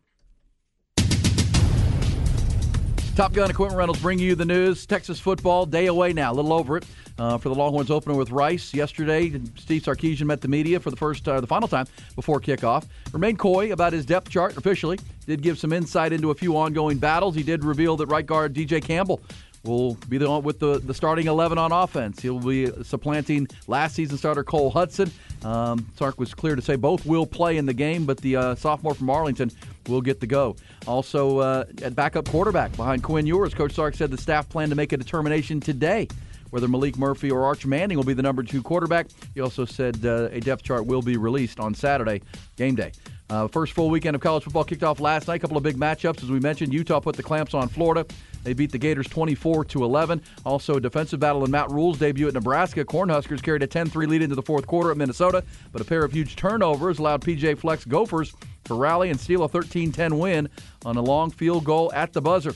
Top 3.17 3.33
Gun 3.33 3.51
Equipment 3.51 3.77
Rentals 3.77 4.01
bring 4.01 4.19
you 4.19 4.35
the 4.35 4.45
news. 4.45 4.87
Texas 4.87 5.21
football 5.21 5.67
day 5.67 5.87
away 5.87 6.13
now, 6.13 6.33
a 6.33 6.35
little 6.35 6.53
over 6.53 6.79
it 6.79 6.87
uh, 7.19 7.37
for 7.37 7.49
the 7.49 7.55
Longhorns 7.55 7.91
opener 7.91 8.15
with 8.15 8.31
Rice 8.31 8.73
yesterday. 8.73 9.31
Steve 9.57 9.83
Sarkisian 9.83 10.25
met 10.25 10.41
the 10.41 10.49
media 10.49 10.81
for 10.81 10.91
the 10.91 10.97
first, 10.97 11.29
uh, 11.29 11.41
the 11.41 11.47
final 11.47 11.69
time 11.69 11.87
before 12.17 12.41
kickoff. 12.41 12.87
Remained 13.13 13.39
coy 13.39 13.73
about 13.73 13.93
his 13.93 14.07
depth 14.07 14.31
chart 14.31 14.57
officially. 14.57 14.99
Did 15.27 15.43
give 15.43 15.59
some 15.59 15.73
insight 15.73 16.13
into 16.13 16.31
a 16.31 16.35
few 16.35 16.57
ongoing 16.57 16.99
battles. 16.99 17.35
He 17.35 17.43
did 17.43 17.65
reveal 17.65 17.97
that 17.99 18.07
right 18.07 18.25
guard 18.25 18.55
DJ 18.55 18.83
Campbell 18.83 19.21
will 19.65 19.95
be 20.09 20.17
the 20.17 20.39
with 20.39 20.59
the, 20.59 20.79
the 20.79 20.95
starting 20.95 21.27
11 21.27 21.59
on 21.59 21.73
offense. 21.73 22.21
He'll 22.21 22.41
be 22.41 22.71
supplanting 22.83 23.49
last 23.67 23.95
season 23.95 24.17
starter 24.17 24.45
Cole 24.45 24.71
Hudson. 24.71 25.11
Um, 25.45 25.87
Sark 25.97 26.19
was 26.19 26.35
clear 26.35 26.57
to 26.57 26.63
say 26.63 26.77
both 26.77 27.07
will 27.07 27.27
play 27.27 27.57
in 27.57 27.67
the 27.67 27.75
game, 27.75 28.05
but 28.05 28.19
the 28.19 28.37
uh, 28.37 28.55
sophomore 28.55 28.95
from 28.95 29.11
Arlington 29.11 29.51
will 29.89 30.01
get 30.01 30.21
the 30.21 30.27
go. 30.27 30.57
Also, 30.87 31.39
uh, 31.39 31.65
at 31.83 31.95
backup 31.95 32.29
quarterback 32.29 32.75
behind 32.77 33.03
Quinn 33.03 33.27
Ewers, 33.27 33.55
Coach 33.55 33.73
Sark 33.73 33.95
said 33.95 34.11
the 34.11 34.19
staff 34.19 34.49
plan 34.49 34.69
to 34.69 34.75
make 34.75 34.93
a 34.93 34.97
determination 34.97 35.61
today 35.61 36.09
whether 36.51 36.69
Maalik 36.69 36.97
Murphy 36.97 37.31
or 37.31 37.45
Arch 37.45 37.65
Manning 37.65 37.97
will 37.97 38.05
be 38.05 38.13
the 38.13 38.23
number 38.23 38.43
two 38.43 38.63
quarterback. 38.63 39.07
He 39.35 39.41
also 39.41 39.65
said 39.65 40.05
uh, 40.05 40.29
a 40.31 40.41
depth 40.41 40.63
chart 40.63 40.85
will 40.85 41.03
be 41.03 41.17
released 41.17 41.61
on 41.61 41.75
Saturday, 41.75 42.23
game 42.57 42.75
day. 42.75 42.93
Uh, 43.31 43.47
first 43.47 43.75
full 43.75 43.91
weekend 43.91 44.17
of 44.17 44.21
college 44.21 44.43
football 44.43 44.65
kicked 44.65 44.83
off 44.83 44.99
last 44.99 45.29
night. 45.29 45.37
A 45.37 45.39
couple 45.39 45.57
of 45.57 45.63
big 45.63 45.77
matchups, 45.77 46.23
as 46.23 46.31
we 46.31 46.41
mentioned. 46.41 46.75
Utah 46.75 46.99
put 46.99 47.15
the 47.15 47.23
clamps 47.23 47.55
on 47.55 47.69
Florida. 47.69 48.05
They 48.43 48.55
beat 48.55 48.73
the 48.73 48.79
Gators 48.79 49.07
24 49.07 49.67
to 49.67 49.85
11. 49.85 50.21
Also, 50.45 50.77
a 50.77 50.81
defensive 50.81 51.21
battle 51.21 51.45
in 51.45 51.51
Matt 51.51 51.71
Rhule's 51.71 51.99
debut 51.99 52.27
at 52.27 52.35
Nebraska. 52.35 52.85
Cornhuskers 52.85 53.41
carried 53.41 53.63
a 53.63 53.69
10-3 53.69 54.09
lead 54.09 54.23
into 54.23 54.35
the 54.35 54.43
fourth 54.43 54.67
quarter 54.67 54.91
at 54.91 54.97
Minnesota, 54.97 55.45
but 55.73 55.81
a 55.81 55.85
pair 55.85 56.05
of 56.05 56.13
huge 56.13 56.35
turnovers 56.35 56.99
allowed 56.99 57.23
PJ 57.23 57.59
Fleck's 57.59 57.85
Gophers 57.85 58.35
to 58.65 58.75
rally 58.75 59.11
and 59.11 59.21
steal 59.21 59.45
a 59.45 59.49
13-10 59.49 60.19
win 60.19 60.49
on 60.85 60.97
a 60.97 61.03
long 61.03 61.31
field 61.31 61.65
goal 61.65 61.93
at 61.95 62.13
the 62.13 62.21
buzzer. 62.21 62.55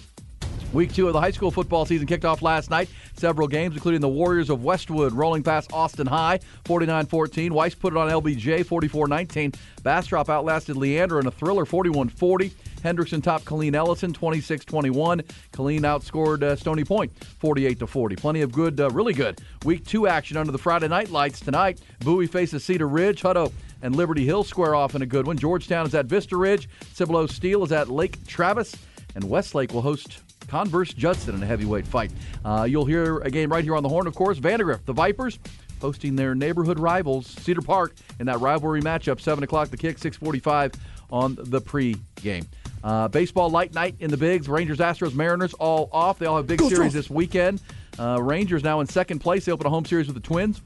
Week 0.73 0.93
two 0.93 1.07
of 1.07 1.13
the 1.13 1.21
high 1.21 1.31
school 1.31 1.53
football 1.53 1.87
season 1.87 2.09
kicked 2.09 2.25
off 2.25 2.43
last 2.43 2.69
night. 2.69 2.89
Several 3.17 3.49
games, 3.49 3.75
including 3.75 4.01
the 4.01 4.09
Warriors 4.09 4.51
of 4.51 4.65
Westwood 4.65 5.13
rolling 5.13 5.43
past 5.43 5.73
Austin 5.73 6.07
High 6.07 6.41
49 6.65 7.07
14. 7.07 7.55
Weiss 7.55 7.75
put 7.75 7.93
it 7.93 7.97
on 7.97 8.11
LBJ 8.11 8.67
44 8.67 9.09
19. 9.09 9.53
Bastrop 9.83 10.29
outlasted 10.29 10.77
Leander 10.77 11.21
in 11.21 11.27
a 11.27 11.31
thriller 11.31 11.65
41 11.65 12.09
40. 12.09 12.51
Hendrickson 12.83 13.23
topped 13.23 13.47
Killeen 13.47 13.75
Ellison 13.75 14.13
26 14.13 14.65
21. 14.65 15.23
Killeen 15.53 15.81
outscored 15.81 16.43
uh, 16.43 16.57
Stony 16.57 16.85
Point 16.85 17.13
48 17.39 17.89
40. 17.89 18.17
Plenty 18.17 18.43
of 18.43 18.53
good, 18.53 18.81
uh, 18.81 18.91
really 18.91 19.15
good 19.15 19.41
week 19.65 19.87
two 19.87 20.07
action 20.07 20.37
under 20.37 20.53
the 20.53 20.59
Friday 20.59 20.89
night 20.89 21.11
lights 21.11 21.41
tonight. 21.41 21.81
Bowie 22.01 22.27
faces 22.27 22.65
Cedar 22.65 22.89
Ridge. 22.89 23.23
Hutto 23.23 23.53
and 23.83 23.95
Liberty 23.97 24.25
Hill 24.25 24.45
square 24.45 24.75
off 24.75 24.95
in 24.95 25.03
a 25.03 25.07
good 25.07 25.27
one. 25.27 25.37
Georgetown 25.37 25.87
is 25.87 25.95
at 25.95 26.07
Vista 26.07 26.37
Ridge. 26.37 26.69
Cibolo 26.93 27.27
Steele 27.27 27.65
is 27.65 27.73
at 27.73 27.89
Lake 27.89 28.25
Travis. 28.27 28.75
And 29.15 29.25
Westlake 29.25 29.73
will 29.73 29.83
host 29.83 30.21
Converse 30.49 30.93
Judson 30.93 31.35
in 31.35 31.43
a 31.43 31.47
heavyweight 31.47 31.87
fight. 31.87 32.11
Uh, 32.45 32.67
you'll 32.69 32.85
hear 32.85 33.19
a 33.21 33.31
game 33.31 33.51
right 33.51 33.65
here 33.65 33.77
on 33.77 33.83
the 33.83 33.89
horn, 33.89 34.07
of 34.07 34.15
course. 34.15 34.39
Vandegrift, 34.39 34.87
the 34.87 34.93
Vipers, 34.93 35.39
hosting 35.81 36.17
their 36.17 36.35
neighborhood 36.35 36.79
rivals, 36.79 37.27
Cedar 37.27 37.63
Park, 37.63 37.95
in 38.19 38.27
that 38.27 38.41
rivalry 38.41 38.81
matchup. 38.83 39.21
7 39.21 39.43
o'clock 39.45 39.69
the 39.69 39.77
kick, 39.77 39.99
645 39.99 40.73
on 41.11 41.37
the 41.41 41.61
pre-game. 41.61 42.47
Uh, 42.83 43.09
baseball 43.09 43.49
light 43.49 43.73
night 43.73 43.97
in 44.01 44.11
the 44.11 44.17
bigs. 44.17 44.49
Rangers, 44.49 44.79
Astros, 44.79 45.15
Mariners 45.15 45.55
all 45.55 45.89
off. 45.91 46.19
They 46.19 46.27
all 46.27 46.37
have 46.37 46.47
big 46.47 46.59
Go 46.59 46.69
series 46.69 46.93
this 46.93 47.09
weekend. 47.09 47.61
Uh, 47.99 48.19
Rangers 48.21 48.63
now 48.63 48.81
in 48.81 48.87
second 48.87 49.21
place. 49.21 49.45
They 49.45 49.53
open 49.53 49.67
a 49.67 49.71
home 49.71 49.85
series 49.85 50.07
with 50.07 50.15
the 50.17 50.21
Twins. 50.21 50.61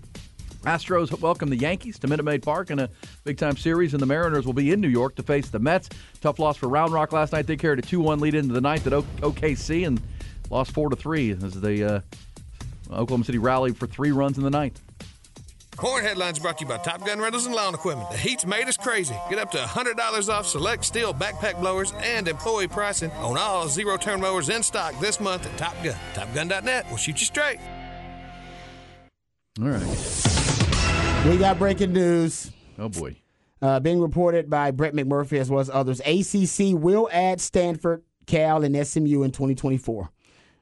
Astros 0.69 1.19
welcome 1.21 1.49
the 1.49 1.57
Yankees 1.57 1.99
to 2.01 2.09
Minute 2.09 2.25
Maid 2.25 2.43
Park 2.43 2.71
in 2.71 2.79
a 2.79 2.91
big 3.25 3.39
time 3.39 3.57
series, 3.57 3.95
and 3.95 4.03
the 4.03 4.07
Mariners 4.07 4.45
will 4.45 4.53
be 4.53 4.71
in 4.71 4.83
New 4.83 4.89
York 4.89 5.15
to 5.15 5.23
face 5.23 5.49
the 5.49 5.59
Mets. 5.59 5.89
Tough 6.21 6.39
loss 6.39 6.59
for 6.59 6.69
Round 6.69 6.93
Rock 6.93 7.11
last 7.11 7.33
night. 7.33 7.47
They 7.47 7.57
carried 7.57 7.79
a 7.79 7.83
2 7.83 7.99
1 8.01 8.21
lead 8.21 8.35
into 8.35 8.53
the 8.53 8.61
ninth 8.61 8.87
at 8.87 8.93
OKC 8.93 9.87
and 9.87 9.99
lost 10.51 10.73
4 10.73 10.91
to 10.91 10.97
3 10.97 11.31
as 11.31 11.59
the 11.59 11.85
uh, 11.85 12.01
Oklahoma 12.91 13.25
City 13.25 13.39
rallied 13.39 13.79
for 13.79 13.87
three 13.87 14.13
runs 14.13 14.37
in 14.37 14.45
the 14.45 14.51
ninth. 14.51 14.79
Horn 15.79 16.05
Headlines 16.05 16.39
brought 16.39 16.59
to 16.59 16.65
you 16.65 16.69
by 16.69 16.77
Top 16.77 17.07
Gun 17.07 17.19
Rentals 17.19 17.47
and 17.47 17.55
Lawn 17.55 17.73
Equipment. 17.73 18.11
The 18.11 18.19
heat's 18.19 18.45
made 18.45 18.69
us 18.69 18.77
crazy. 18.77 19.17
Get 19.31 19.39
up 19.39 19.51
to 19.53 19.59
$100 19.59 20.29
off 20.29 20.47
select 20.47 20.85
steel 20.85 21.15
backpack 21.15 21.59
blowers 21.61 21.95
and 22.03 22.29
employee 22.29 22.69
pricing 22.69 23.11
on 23.13 23.39
all 23.39 23.69
zero 23.69 23.97
turn 23.97 24.21
mowers 24.21 24.51
in 24.51 24.63
stock 24.63 24.99
this 25.01 25.19
month 25.19 25.47
at 25.47 25.57
Top 25.57 25.75
Gun. 25.83 25.97
TopGun.net 26.13 26.91
will 26.91 26.99
shoot 26.99 27.21
you 27.21 27.27
straight. 27.27 27.59
All 29.61 29.69
right. 29.69 30.28
We 31.27 31.37
got 31.37 31.59
breaking 31.59 31.93
news. 31.93 32.51
Oh, 32.79 32.89
boy. 32.89 33.17
Uh, 33.61 33.81
being 33.81 34.01
reported 34.01 34.49
by 34.49 34.71
Brett 34.71 34.95
McMurphy 34.95 35.39
as 35.39 35.51
well 35.51 35.61
as 35.61 35.69
others, 35.69 36.01
ACC 36.01 36.79
will 36.81 37.09
add 37.13 37.41
Stanford, 37.41 38.03
Cal, 38.27 38.65
and 38.65 38.75
SMU 38.87 39.25
in 39.25 39.31
2024. 39.31 40.11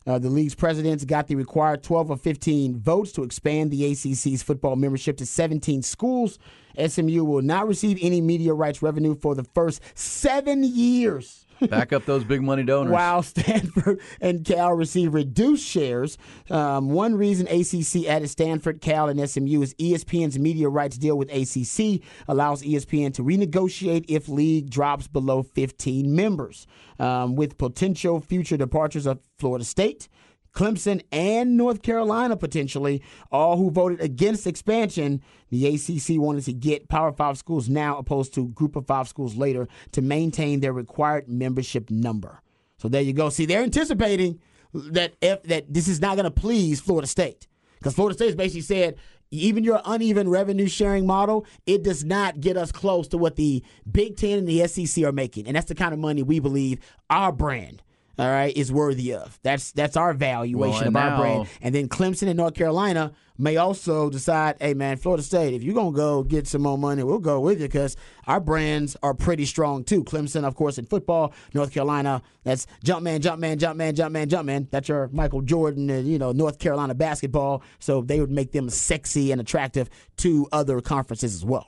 Uh, 0.07 0.19
the 0.19 0.29
league's 0.29 0.55
presidents 0.55 1.05
got 1.05 1.27
the 1.29 1.35
required 1.35 1.83
12 1.83 2.11
or 2.11 2.17
15 2.17 2.79
votes 2.79 3.13
to 3.13 3.23
expand 3.23 3.71
the 3.71 3.93
ACC's 3.93 4.43
football 4.43 4.77
membership 4.77 5.17
to 5.19 5.27
17 5.27 5.83
schools. 5.83 6.39
SMU 6.85 7.25
will 7.25 7.43
not 7.43 7.69
receive 7.69 7.99
any 8.01 8.21
media 8.21 8.53
rights 8.53 8.83
revenue 8.83 9.15
for 9.15 9.35
the 9.35 9.45
first 9.55 9.81
seven 9.95 10.65
years. 10.65 11.46
Back 11.69 11.93
up 11.93 12.05
those 12.05 12.25
big 12.25 12.43
money 12.43 12.63
donors. 12.63 12.93
While 12.93 13.23
Stanford 13.23 14.01
and 14.21 14.45
Cal 14.45 14.73
receive 14.73 15.15
reduced 15.15 15.67
shares. 15.67 16.19
Um, 16.51 16.91
one 16.91 17.15
reason 17.15 17.47
ACC 17.49 18.07
added 18.09 18.29
Stanford, 18.29 18.81
Cal, 18.81 19.09
and 19.09 19.29
SMU 19.29 19.63
is 19.63 19.75
ESPN's 19.75 20.39
media 20.39 20.69
rights 20.69 20.99
deal 20.99 21.17
with 21.17 21.31
ACC 21.31 22.03
allows 22.29 22.63
ESPN 22.63 23.15
to 23.15 23.23
renegotiate 23.23 24.05
if 24.09 24.29
league 24.29 24.71
drops 24.71 25.09
below 25.09 25.43
15 25.43 26.15
members. 26.15 26.67
Um, 26.99 27.37
with 27.37 27.59
potential 27.59 28.21
future 28.21 28.57
departures 28.57 29.05
of 29.05 29.21
Florida 29.39 29.67
State, 29.67 30.09
Clemson, 30.57 31.03
and 31.13 31.57
North 31.57 31.83
Carolina 31.83 32.37
potentially, 32.37 33.03
all 33.31 33.59
who 33.59 33.71
voted 33.71 34.01
against 34.01 34.47
expansion. 34.47 35.23
The 35.51 35.67
ACC 35.67 36.19
wanted 36.19 36.45
to 36.47 36.53
get 36.53 36.89
Power 36.89 37.13
Five 37.13 37.37
schools 37.39 37.69
now, 37.69 37.99
opposed 37.99 38.35
to 38.35 38.49
Group 38.49 38.75
of 38.75 38.87
Five 38.87 39.07
schools 39.07 39.37
later, 39.37 39.69
to 39.93 40.01
maintain 40.01 40.61
their 40.61 40.73
required 40.73 41.29
membership 41.29 41.91
number. 41.91 42.41
So 42.79 42.89
there 42.89 43.03
you 43.03 43.13
go. 43.13 43.29
See, 43.29 43.45
they're 43.45 43.63
anticipating 43.63 44.41
that 44.73 45.15
if 45.21 45.43
that 45.45 45.73
this 45.73 45.89
is 45.89 46.01
not 46.01 46.17
going 46.17 46.25
to 46.25 46.31
please 46.31 46.81
Florida 46.81 47.07
State 47.07 47.47
because 47.79 47.95
Florida 47.95 48.15
State 48.15 48.27
has 48.27 48.35
basically 48.35 48.63
said 48.63 48.97
even 49.31 49.63
your 49.63 49.81
uneven 49.85 50.29
revenue 50.29 50.69
sharing 50.69 51.07
model, 51.07 51.47
it 51.67 51.83
does 51.83 52.05
not 52.05 52.41
get 52.41 52.57
us 52.57 52.73
close 52.73 53.09
to 53.09 53.19
what 53.19 53.37
the 53.37 53.63
Big 53.91 54.17
Ten 54.17 54.39
and 54.39 54.49
the 54.49 54.67
SEC 54.67 55.05
are 55.05 55.13
making, 55.13 55.47
and 55.47 55.57
that's 55.57 55.69
the 55.69 55.75
kind 55.75 55.93
of 55.93 55.99
money 55.99 56.23
we 56.23 56.39
believe 56.39 56.79
our 57.11 57.33
brand 57.33 57.83
all 58.19 58.29
right, 58.29 58.57
is 58.57 58.73
worthy 58.73 59.13
of. 59.15 59.39
That's 59.43 59.73
that's 59.73 59.97
our 59.97 60.15
valuation 60.15 60.59
Well, 60.59 60.89
of 60.89 60.97
our 60.97 61.11
now- 61.11 61.21
brand. 61.21 61.49
And 61.61 61.75
then 61.75 61.89
Clemson 61.89 62.29
and 62.29 62.37
North 62.37 62.55
Carolina 62.55 63.13
may 63.39 63.59
also 63.59 64.09
decide, 64.09 64.57
hey 64.61 64.73
man, 64.73 64.97
Florida 64.97 65.23
State, 65.23 65.53
if 65.53 65.63
you're 65.63 65.75
gonna 65.75 65.93
go 65.95 66.23
get 66.23 66.47
some 66.47 66.63
more 66.63 66.79
money, 66.79 67.03
we'll 67.03 67.19
go 67.19 67.39
with 67.41 67.61
you 67.61 67.67
because 67.69 67.95
our 68.27 68.41
brands 68.41 68.97
are 69.03 69.13
pretty 69.13 69.45
strong 69.45 69.85
too. 69.85 70.03
Clemson, 70.03 70.45
of 70.45 70.55
course, 70.55 70.79
in 70.79 70.87
football. 70.87 71.35
North 71.53 71.73
Carolina, 71.73 72.23
that's 72.45 72.67
jump 72.83 73.03
man, 73.03 73.21
jump 73.21 73.39
man, 73.39 73.59
jump 73.59 73.77
man, 73.77 73.95
jump 73.95 74.13
man, 74.13 74.29
jump 74.29 74.47
man. 74.47 74.69
That's 74.71 74.89
your 74.89 75.09
Michael 75.13 75.43
Jordan, 75.43 75.91
and 75.91 76.09
you 76.09 76.19
know 76.19 76.33
North 76.33 76.59
Carolina 76.59 76.95
basketball. 76.95 77.63
So 77.79 78.01
they 78.01 78.21
would 78.21 78.31
make 78.31 78.53
them 78.53 78.71
sexy 78.71 79.31
and 79.33 79.41
attractive 79.41 79.91
to 80.19 80.49
other 80.53 80.81
conferences 80.81 81.35
as 81.35 81.45
well. 81.45 81.67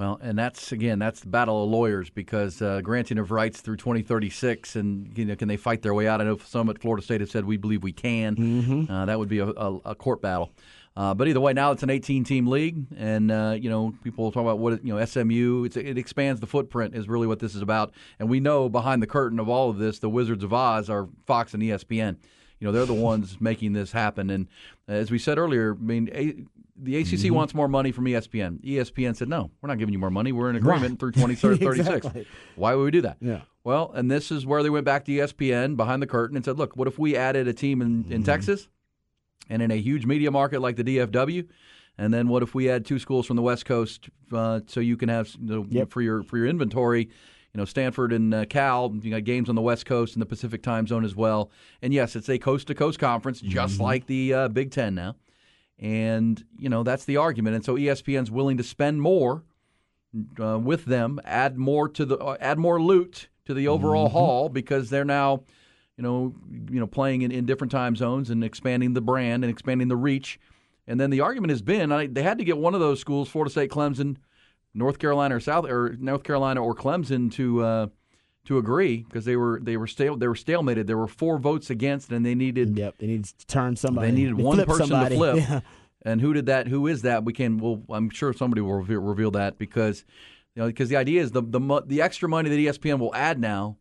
Well, 0.00 0.18
and 0.22 0.38
that's 0.38 0.72
again, 0.72 0.98
that's 0.98 1.20
the 1.20 1.26
battle 1.28 1.62
of 1.62 1.68
lawyers 1.68 2.08
because 2.08 2.62
uh, 2.62 2.80
granting 2.80 3.18
of 3.18 3.30
rights 3.30 3.60
through 3.60 3.76
2036, 3.76 4.74
and 4.76 5.12
you 5.14 5.26
know, 5.26 5.36
can 5.36 5.46
they 5.46 5.58
fight 5.58 5.82
their 5.82 5.92
way 5.92 6.08
out? 6.08 6.22
I 6.22 6.24
know 6.24 6.38
some 6.38 6.70
at 6.70 6.80
Florida 6.80 7.04
State 7.04 7.20
have 7.20 7.30
said 7.30 7.44
we 7.44 7.58
believe 7.58 7.82
we 7.82 7.92
can. 7.92 8.34
Mm-hmm. 8.34 8.90
Uh, 8.90 9.04
that 9.04 9.18
would 9.18 9.28
be 9.28 9.40
a, 9.40 9.48
a, 9.48 9.76
a 9.84 9.94
court 9.94 10.22
battle. 10.22 10.52
Uh, 10.96 11.12
but 11.12 11.28
either 11.28 11.38
way, 11.38 11.52
now 11.52 11.70
it's 11.70 11.82
an 11.82 11.90
18-team 11.90 12.46
league, 12.46 12.86
and 12.96 13.30
uh, 13.30 13.54
you 13.60 13.68
know 13.68 13.92
people 14.02 14.32
talk 14.32 14.40
about 14.40 14.58
what 14.58 14.72
it- 14.72 14.82
you 14.82 14.96
know 14.96 15.04
SMU. 15.04 15.64
It's, 15.64 15.76
it 15.76 15.98
expands 15.98 16.40
the 16.40 16.46
footprint 16.46 16.94
is 16.94 17.06
really 17.06 17.26
what 17.26 17.38
this 17.38 17.54
is 17.54 17.60
about, 17.60 17.92
and 18.18 18.26
we 18.30 18.40
know 18.40 18.70
behind 18.70 19.02
the 19.02 19.06
curtain 19.06 19.38
of 19.38 19.50
all 19.50 19.68
of 19.68 19.76
this, 19.76 19.98
the 19.98 20.08
Wizards 20.08 20.42
of 20.42 20.54
Oz 20.54 20.88
are 20.88 21.10
Fox 21.26 21.52
and 21.52 21.62
ESPN. 21.62 22.16
You 22.58 22.66
know 22.66 22.72
they're 22.72 22.86
the 22.86 22.94
ones 22.94 23.36
making 23.40 23.74
this 23.74 23.92
happen, 23.92 24.30
and 24.30 24.48
as 24.88 25.10
we 25.10 25.18
said 25.18 25.36
earlier, 25.36 25.76
I 25.78 25.84
mean. 25.84 26.48
The 26.82 26.96
ACC 26.96 27.06
Mm-hmm. 27.08 27.34
wants 27.34 27.54
more 27.54 27.68
money 27.68 27.92
from 27.92 28.04
ESPN. 28.06 28.60
ESPN 28.64 29.14
said, 29.16 29.28
no, 29.28 29.50
we're 29.60 29.68
not 29.68 29.78
giving 29.78 29.92
you 29.92 29.98
more 29.98 30.10
money. 30.10 30.32
We're 30.32 30.50
in 30.50 30.56
agreement 30.56 30.98
through 30.98 31.12
2036. 31.12 31.78
Exactly. 32.06 32.26
Why 32.56 32.74
would 32.74 32.84
we 32.84 32.90
do 32.90 33.02
that? 33.02 33.18
Yeah. 33.20 33.40
Well, 33.64 33.92
and 33.94 34.10
this 34.10 34.30
is 34.30 34.46
where 34.46 34.62
they 34.62 34.70
went 34.70 34.86
back 34.86 35.04
to 35.04 35.12
ESPN 35.12 35.76
behind 35.76 36.00
the 36.02 36.06
curtain 36.06 36.36
and 36.36 36.44
said, 36.44 36.56
look, 36.58 36.76
what 36.76 36.88
if 36.88 36.98
we 36.98 37.16
added 37.16 37.46
a 37.48 37.52
team 37.52 37.82
in, 37.82 38.04
Mm-hmm. 38.04 38.12
in 38.12 38.22
Texas 38.24 38.68
and 39.48 39.60
in 39.62 39.70
a 39.70 39.76
huge 39.76 40.06
media 40.06 40.30
market 40.30 40.60
like 40.60 40.76
the 40.76 40.84
DFW? 40.84 41.46
And 41.98 42.14
then 42.14 42.28
what 42.28 42.42
if 42.42 42.54
we 42.54 42.70
add 42.70 42.86
two 42.86 42.98
schools 42.98 43.26
from 43.26 43.36
the 43.36 43.42
West 43.42 43.66
Coast 43.66 44.08
uh, 44.32 44.60
so 44.66 44.80
you 44.80 44.96
can 44.96 45.10
have 45.10 45.28
you 45.42 45.66
know, 45.70 45.86
for 45.86 46.00
your 46.00 46.22
for 46.22 46.38
your 46.38 46.46
inventory, 46.46 47.02
you 47.52 47.58
know 47.58 47.66
Stanford 47.66 48.12
and 48.14 48.32
uh, 48.32 48.44
Cal, 48.46 48.90
you 49.02 49.10
got 49.10 49.24
games 49.24 49.50
on 49.50 49.54
the 49.54 49.60
West 49.60 49.84
Coast 49.84 50.14
and 50.14 50.22
the 50.22 50.26
Pacific 50.26 50.62
time 50.62 50.86
zone 50.86 51.04
as 51.04 51.14
well. 51.14 51.50
And 51.82 51.92
yes, 51.92 52.16
it's 52.16 52.30
a 52.30 52.38
coast 52.38 52.68
to 52.68 52.74
coast 52.74 52.98
conference, 52.98 53.42
just 53.42 53.74
Mm-hmm. 53.74 53.82
like 53.82 54.06
the 54.06 54.32
uh, 54.32 54.48
Big 54.48 54.70
Ten 54.70 54.94
now. 54.94 55.16
And 55.80 56.44
you 56.58 56.68
know 56.68 56.82
that's 56.82 57.06
the 57.06 57.16
argument. 57.16 57.56
And 57.56 57.64
so 57.64 57.74
ESPN's 57.74 58.30
willing 58.30 58.58
to 58.58 58.62
spend 58.62 59.00
more 59.00 59.44
uh, 60.38 60.58
with 60.58 60.84
them, 60.84 61.20
add 61.24 61.56
more 61.56 61.88
to 61.88 62.04
the 62.04 62.18
uh, 62.18 62.36
add 62.38 62.58
more 62.58 62.80
loot 62.80 63.28
to 63.46 63.54
the 63.54 63.66
overall 63.66 64.08
Mm-hmm. 64.08 64.16
haul 64.16 64.48
because 64.50 64.90
they're 64.90 65.04
now, 65.06 65.42
you 65.96 66.02
know, 66.02 66.34
you 66.70 66.78
know 66.80 66.86
playing 66.86 67.22
in, 67.22 67.32
in 67.32 67.46
different 67.46 67.70
time 67.70 67.96
zones 67.96 68.28
and 68.28 68.44
expanding 68.44 68.92
the 68.92 69.00
brand 69.00 69.42
and 69.42 69.50
expanding 69.50 69.88
the 69.88 69.96
reach. 69.96 70.38
And 70.86 71.00
then 71.00 71.10
the 71.10 71.20
argument 71.20 71.50
has 71.50 71.62
been 71.62 71.92
I, 71.92 72.06
they 72.08 72.22
had 72.22 72.36
to 72.38 72.44
get 72.44 72.58
one 72.58 72.74
of 72.74 72.80
those 72.80 73.00
schools, 73.00 73.28
Florida 73.30 73.50
State, 73.50 73.70
Clemson, 73.70 74.16
North 74.74 74.98
Carolina 74.98 75.36
or 75.36 75.40
South 75.40 75.64
or 75.66 75.96
North 75.98 76.24
Carolina 76.24 76.62
or 76.62 76.74
Clemson 76.74 77.32
to 77.32 77.62
uh, 77.64 77.86
to 78.50 78.58
agree 78.58 78.96
because 79.04 79.24
they 79.24 79.36
were 79.36 79.60
they 79.62 79.76
were 79.76 79.86
stale 79.86 80.16
they 80.16 80.26
were 80.26 80.34
stalemated. 80.34 80.86
There 80.88 80.98
were 80.98 81.06
four 81.06 81.38
votes 81.38 81.70
against, 81.70 82.10
and 82.10 82.26
they 82.26 82.34
needed 82.34 82.76
Yep, 82.76 82.96
they 82.98 83.06
need 83.06 83.24
to 83.24 83.46
turn 83.46 83.76
somebody. 83.76 84.10
they 84.10 84.16
needed 84.16 84.36
They 84.36 84.42
one 84.42 84.58
person 84.64 84.88
somebody. 84.88 85.14
to 85.14 85.18
flip. 85.18 85.36
Yeah. 85.48 85.60
And 86.02 86.20
who 86.20 86.32
did 86.32 86.46
that? 86.46 86.66
Who 86.66 86.86
is 86.86 87.02
that? 87.02 87.24
We 87.24 87.32
can. 87.32 87.58
Well, 87.58 87.82
I'm 87.90 88.10
sure 88.10 88.32
somebody 88.32 88.60
will 88.62 88.74
reveal, 88.76 89.00
reveal 89.00 89.30
that 89.32 89.58
because, 89.58 90.04
you 90.56 90.62
know, 90.62 90.66
because 90.66 90.88
the 90.88 90.96
idea 90.96 91.22
is 91.22 91.30
the 91.30 91.42
the 91.42 91.82
the 91.86 92.02
extra 92.02 92.28
money 92.28 92.48
that 92.48 92.56
ESPN 92.56 92.98
will 92.98 93.14
add 93.14 93.38
now, 93.38 93.76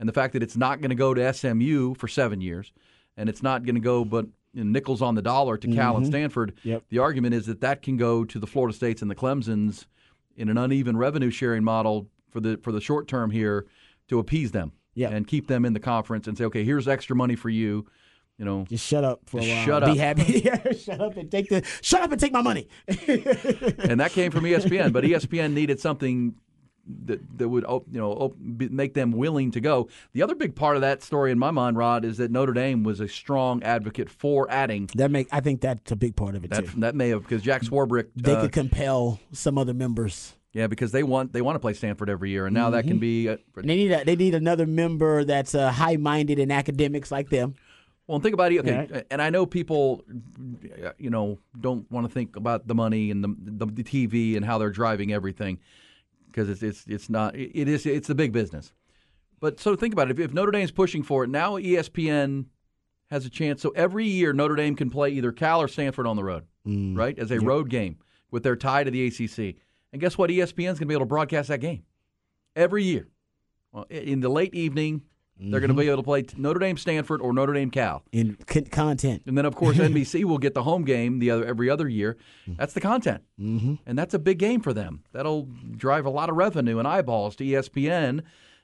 and 0.00 0.08
the 0.08 0.12
fact 0.12 0.32
that 0.32 0.42
it's 0.42 0.56
not 0.56 0.80
going 0.80 0.90
to 0.90 0.94
go 0.94 1.12
to 1.12 1.32
SMU 1.34 1.94
for 1.96 2.08
seven 2.08 2.40
years, 2.40 2.72
and 3.16 3.28
it's 3.28 3.42
not 3.42 3.64
going 3.64 3.74
to 3.74 3.80
go 3.80 4.04
but 4.06 4.26
you 4.54 4.62
know, 4.64 4.70
nickels 4.70 5.02
on 5.02 5.16
the 5.16 5.22
dollar 5.22 5.58
to 5.58 5.66
Cal 5.68 5.96
and 5.96 6.06
Stanford. 6.06 6.54
Mm-hmm. 6.58 6.68
Yep. 6.68 6.82
The 6.90 6.98
argument 7.00 7.34
is 7.34 7.46
that 7.46 7.60
that 7.60 7.82
can 7.82 7.96
go 7.96 8.24
to 8.24 8.38
the 8.38 8.46
Florida 8.46 8.74
States 8.74 9.02
and 9.02 9.10
the 9.10 9.16
Clemson's 9.16 9.86
in 10.36 10.48
an 10.48 10.56
uneven 10.56 10.96
revenue 10.96 11.30
sharing 11.30 11.64
model 11.64 12.06
for 12.30 12.38
the 12.40 12.56
for 12.62 12.70
the 12.70 12.80
short 12.80 13.08
term 13.08 13.32
here 13.32 13.66
to 14.08 14.18
appease 14.18 14.52
them 14.52 14.72
Yeah. 14.94 15.10
and 15.10 15.26
keep 15.26 15.46
them 15.46 15.64
in 15.64 15.72
the 15.72 15.80
conference 15.80 16.26
and 16.28 16.36
say, 16.36 16.44
okay, 16.44 16.64
here's 16.64 16.86
extra 16.88 17.14
money 17.16 17.36
for 17.36 17.48
you. 17.48 17.86
You 18.38 18.44
know, 18.44 18.64
Just 18.68 18.84
shut 18.84 19.04
up 19.04 19.20
for 19.26 19.38
a 19.38 19.42
while. 19.48 19.64
shut 19.64 19.82
up. 19.84 19.92
Be 19.92 19.98
happy. 19.98 20.40
Yeah, 20.44 20.72
shut 20.72 21.00
up 21.00 21.16
and 21.16 21.30
take 21.30 21.48
the 21.48 21.62
shut 21.82 22.02
up 22.02 22.10
and 22.10 22.20
take 22.20 22.32
my 22.32 22.42
money. 22.42 22.66
and 22.88 24.00
that 24.00 24.10
came 24.12 24.32
from 24.32 24.42
ESPN. 24.44 24.92
But 24.92 25.04
ESPN 25.04 25.52
needed 25.52 25.78
something 25.80 26.34
that 27.06 27.20
that 27.38 27.48
would 27.48 27.62
you 27.92 27.98
know 28.00 28.34
make 28.38 28.92
them 28.94 29.12
willing 29.12 29.52
to 29.52 29.60
go. 29.60 29.88
The 30.14 30.22
other 30.22 30.34
big 30.34 30.56
part 30.56 30.74
of 30.74 30.82
that 30.82 31.00
story 31.02 31.30
in 31.30 31.38
my 31.38 31.52
mind, 31.52 31.76
Rod, 31.78 32.04
is 32.04 32.16
that 32.18 32.30
Notre 32.32 32.52
Dame 32.52 32.82
was 32.82 32.98
a 33.00 33.06
strong 33.08 33.62
advocate 33.62 34.10
for 34.10 34.50
adding. 34.50 34.90
That 34.96 35.12
make 35.12 35.28
I 35.30 35.38
think 35.40 35.60
that's 35.60 35.92
a 35.92 35.96
big 35.96 36.16
part 36.16 36.34
of 36.34 36.44
it 36.44 36.50
That 36.50 36.66
too. 36.66 36.80
that 36.80 36.96
may 36.96 37.10
have 37.10 37.22
because 37.22 37.40
Jack 37.40 37.62
Swarbrick. 37.62 38.08
They 38.16 38.34
uh, 38.34 38.40
could 38.42 38.52
compel 38.52 39.20
some 39.32 39.56
other 39.58 39.74
members. 39.74 40.34
Yeah, 40.54 40.66
because 40.68 40.92
they 40.92 41.02
want 41.02 41.32
they 41.34 41.42
want 41.42 41.56
to 41.56 41.60
play 41.60 41.74
Stanford 41.74 42.08
every 42.08 42.30
year, 42.30 42.46
and 42.46 42.54
now 42.54 42.70
that 42.70 42.84
Mm-hmm. 42.84 42.88
can 42.88 42.98
be. 42.98 43.28
Uh, 43.28 43.36
And 43.56 43.68
they 43.68 43.76
need 43.76 43.92
a, 43.92 44.04
they 44.04 44.16
need 44.16 44.34
another 44.34 44.66
member 44.66 45.24
that's 45.24 45.54
uh, 45.54 45.70
high 45.70 45.96
minded 45.96 46.38
in 46.38 46.50
academics 46.50 47.10
like 47.12 47.28
them. 47.28 47.54
Well, 48.06 48.20
think 48.20 48.34
about 48.34 48.52
it. 48.52 48.60
Okay, 48.60 48.86
Right. 48.90 49.06
and 49.10 49.20
I 49.22 49.30
know 49.30 49.46
people, 49.46 50.04
uh, 50.84 50.90
you 50.98 51.10
know, 51.10 51.38
don't 51.58 51.90
want 51.90 52.06
to 52.06 52.12
think 52.12 52.36
about 52.36 52.66
the 52.68 52.74
money 52.74 53.10
and 53.10 53.24
the, 53.24 53.34
the, 53.64 53.66
the 53.66 53.82
TV 53.82 54.36
and 54.36 54.44
how 54.44 54.58
they're 54.58 54.70
driving 54.70 55.12
everything 55.12 55.58
because 56.26 56.48
it's 56.50 56.62
it's 56.62 56.84
it's 56.86 57.08
not 57.10 57.34
it 57.34 57.66
is 57.68 57.84
it's 57.86 58.08
the 58.08 58.14
big 58.14 58.32
business. 58.32 58.72
But 59.40 59.58
so 59.60 59.74
think 59.76 59.92
about 59.92 60.08
it. 60.10 60.18
If, 60.18 60.26
if 60.28 60.32
Notre 60.34 60.52
Dame's 60.52 60.70
pushing 60.70 61.02
for 61.02 61.24
it 61.24 61.30
now, 61.30 61.56
ESPN 61.58 62.46
has 63.10 63.26
a 63.26 63.30
chance. 63.30 63.60
So 63.62 63.70
every 63.70 64.06
year 64.06 64.32
Notre 64.32 64.54
Dame 64.56 64.76
can 64.76 64.90
play 64.90 65.10
either 65.10 65.32
Cal 65.32 65.60
or 65.60 65.68
Stanford 65.68 66.06
on 66.06 66.16
the 66.16 66.24
road, 66.24 66.44
right, 66.64 67.18
as 67.18 67.30
a 67.30 67.40
road 67.40 67.68
game 67.70 67.98
with 68.30 68.42
their 68.42 68.56
tie 68.56 68.84
to 68.84 68.90
the 68.90 69.06
ACC. 69.06 69.56
And 69.94 70.00
guess 70.00 70.18
what? 70.18 70.28
ESPN's 70.28 70.54
going 70.56 70.76
to 70.76 70.86
be 70.86 70.94
able 70.94 71.02
to 71.02 71.08
broadcast 71.08 71.48
that 71.50 71.58
game 71.58 71.84
every 72.56 72.82
year. 72.82 73.06
Well, 73.70 73.86
in 73.88 74.18
the 74.18 74.28
late 74.28 74.52
evening, 74.52 75.02
they're 75.38 75.60
going 75.60 75.68
to 75.68 75.74
be 75.74 75.86
able 75.86 75.98
to 75.98 76.02
play 76.02 76.24
Notre 76.36 76.58
Dame 76.58 76.76
Stanford 76.76 77.20
or 77.20 77.32
Notre 77.32 77.52
Dame 77.52 77.70
Cal. 77.70 78.02
in 78.10 78.36
con- 78.44 78.64
content. 78.64 79.22
And 79.26 79.38
then, 79.38 79.46
of 79.46 79.54
course, 79.54 79.76
NBC 79.78 80.24
will 80.24 80.38
get 80.38 80.52
the 80.52 80.64
home 80.64 80.84
game 80.84 81.20
the 81.20 81.30
other 81.30 81.44
every 81.44 81.70
other 81.70 81.88
year. 81.88 82.16
That's 82.48 82.72
the 82.72 82.80
content, 82.80 83.22
mm-hmm. 83.40 83.74
and 83.86 83.96
that's 83.96 84.14
a 84.14 84.18
big 84.18 84.40
game 84.40 84.62
for 84.62 84.72
them. 84.72 85.04
That'll 85.12 85.48
drive 85.76 86.06
a 86.06 86.10
lot 86.10 86.28
of 86.28 86.34
revenue 86.34 86.80
and 86.80 86.88
eyeballs 86.88 87.36
to 87.36 87.44
ESPN. 87.44 88.22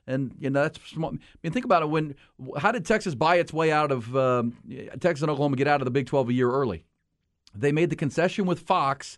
And 0.09 0.35
you 0.41 0.51
know 0.51 0.63
that's 0.63 0.81
small. 0.91 1.11
I 1.11 1.19
mean, 1.45 1.53
think 1.53 1.65
about 1.65 1.85
it. 1.85 1.91
When 1.91 2.17
how 2.59 2.73
did 2.73 2.85
Texas 2.85 3.15
buy 3.15 3.37
its 3.37 3.53
way 3.53 3.71
out 3.71 3.93
of 3.93 4.17
um, 4.17 4.57
Texas 4.99 5.23
and 5.23 5.31
Oklahoma 5.31 5.55
get 5.55 5.69
out 5.69 5.81
of 5.81 5.85
the 5.85 5.93
Big 5.93 6.07
Twelve 6.07 6.29
a 6.29 6.33
year 6.33 6.51
early? 6.51 6.87
They 7.55 7.71
made 7.71 7.91
the 7.91 7.97
concession 7.97 8.47
with 8.47 8.59
Fox 8.59 9.17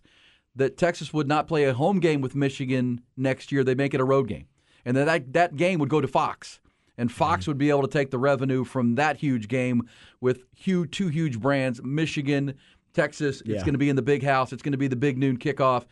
that 0.55 0.77
Texas 0.77 1.13
would 1.13 1.27
not 1.27 1.47
play 1.47 1.65
a 1.65 1.73
home 1.73 1.99
game 1.99 2.21
with 2.21 2.35
Michigan 2.35 3.01
next 3.17 3.51
year. 3.51 3.63
They 3.63 3.75
make 3.75 3.93
it 3.93 4.01
a 4.01 4.05
road 4.05 4.27
game, 4.27 4.45
and 4.85 4.95
then 4.95 5.05
that 5.07 5.33
that 5.33 5.55
game 5.55 5.79
would 5.79 5.89
go 5.89 6.01
to 6.01 6.07
Fox, 6.07 6.59
and 6.97 7.11
Fox 7.11 7.43
mm-hmm. 7.43 7.51
would 7.51 7.57
be 7.57 7.69
able 7.69 7.81
to 7.81 7.87
take 7.87 8.11
the 8.11 8.19
revenue 8.19 8.63
from 8.63 8.95
that 8.95 9.17
huge 9.17 9.47
game 9.47 9.87
with 10.21 10.43
huge, 10.55 10.91
two 10.91 11.07
huge 11.07 11.39
brands, 11.39 11.81
Michigan, 11.83 12.55
Texas. 12.93 13.41
It's 13.41 13.49
Yeah. 13.49 13.59
going 13.61 13.73
to 13.73 13.79
be 13.79 13.89
in 13.89 13.95
the 13.95 14.01
big 14.01 14.23
house. 14.23 14.53
It's 14.53 14.63
going 14.63 14.73
to 14.73 14.77
be 14.77 14.87
the 14.87 14.95
big 14.95 15.17
noon 15.17 15.37
kickoff. 15.37 15.85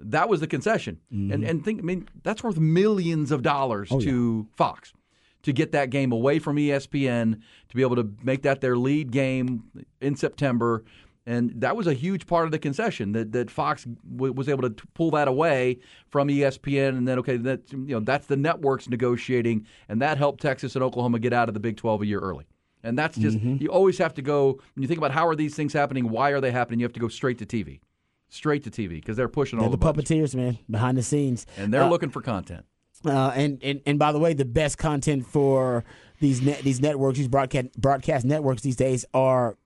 That 0.00 0.28
was 0.28 0.40
the 0.40 0.46
concession, 0.46 1.00
and 1.10 1.30
mm-hmm. 1.30 1.44
and 1.44 1.64
think 1.64 1.80
I 1.80 1.82
mean 1.82 2.08
that's 2.22 2.42
worth 2.44 2.58
millions 2.58 3.32
of 3.32 3.42
dollars 3.42 3.88
oh, 3.90 4.00
to 4.00 4.46
Fox 4.56 4.92
to 5.42 5.52
get 5.52 5.72
that 5.72 5.90
game 5.90 6.12
away 6.12 6.38
from 6.38 6.56
ESPN 6.56 7.40
to 7.68 7.76
be 7.76 7.82
able 7.82 7.96
to 7.96 8.12
make 8.22 8.42
that 8.42 8.60
their 8.60 8.76
lead 8.76 9.10
game 9.10 9.64
in 10.00 10.16
September. 10.16 10.84
And 11.28 11.52
that 11.60 11.76
was 11.76 11.86
a 11.86 11.92
huge 11.92 12.26
part 12.26 12.46
of 12.46 12.52
the 12.52 12.58
concession 12.58 13.12
that, 13.12 13.32
that 13.32 13.50
Fox 13.50 13.84
w- 14.16 14.32
was 14.32 14.48
able 14.48 14.62
to 14.62 14.70
t- 14.70 14.82
pull 14.94 15.10
that 15.10 15.28
away 15.28 15.78
from 16.08 16.28
ESPN, 16.28 16.96
and 16.96 17.06
then 17.06 17.18
okay, 17.18 17.36
that 17.36 17.70
you 17.70 17.78
know 17.94 18.00
that's 18.00 18.26
the 18.26 18.36
networks 18.36 18.88
negotiating, 18.88 19.66
and 19.90 20.00
that 20.00 20.16
helped 20.16 20.40
Texas 20.40 20.74
and 20.74 20.82
Oklahoma 20.82 21.18
get 21.18 21.34
out 21.34 21.48
of 21.48 21.54
the 21.54 21.60
Big 21.60 21.76
12 21.76 22.02
a 22.02 22.06
year 22.06 22.18
early. 22.20 22.46
And 22.82 22.96
that's 22.98 23.18
just 23.18 23.38
you 23.40 23.68
always 23.68 23.98
have 23.98 24.14
to 24.14 24.22
go 24.22 24.52
when 24.74 24.82
you 24.82 24.88
think 24.88 24.96
about 24.98 25.10
how 25.10 25.26
are 25.28 25.36
these 25.36 25.54
things 25.54 25.72
happening, 25.74 26.08
why 26.08 26.30
are 26.30 26.40
they 26.40 26.50
happening? 26.50 26.80
You 26.80 26.84
have 26.86 26.92
to 26.94 27.00
go 27.00 27.08
straight 27.08 27.36
to 27.40 27.46
TV, 27.46 27.80
straight 28.30 28.64
to 28.64 28.70
TV 28.70 28.88
because 28.94 29.16
they're 29.18 29.28
pushing 29.28 29.58
all 29.58 29.68
They're 29.68 29.76
the, 29.76 29.92
the 29.92 30.02
puppeteers, 30.02 30.34
man, 30.34 30.56
behind 30.70 30.96
the 30.96 31.02
scenes. 31.02 31.44
and 31.58 31.74
they're 31.74 31.82
Uh, 31.82 31.90
looking 31.90 32.08
for 32.10 32.22
content. 32.22 32.64
Uh, 33.04 33.32
and, 33.36 33.62
and 33.62 33.80
and 33.84 33.98
by 33.98 34.12
the 34.12 34.18
way, 34.18 34.32
the 34.32 34.44
best 34.46 34.78
content 34.78 35.26
for 35.26 35.84
these 36.20 36.40
net, 36.40 36.60
these 36.62 36.80
networks, 36.80 37.18
these 37.18 37.28
broadcast 37.28 37.78
broadcast 37.78 38.24
networks 38.24 38.62
these 38.62 38.76
days 38.76 39.04
are 39.12 39.58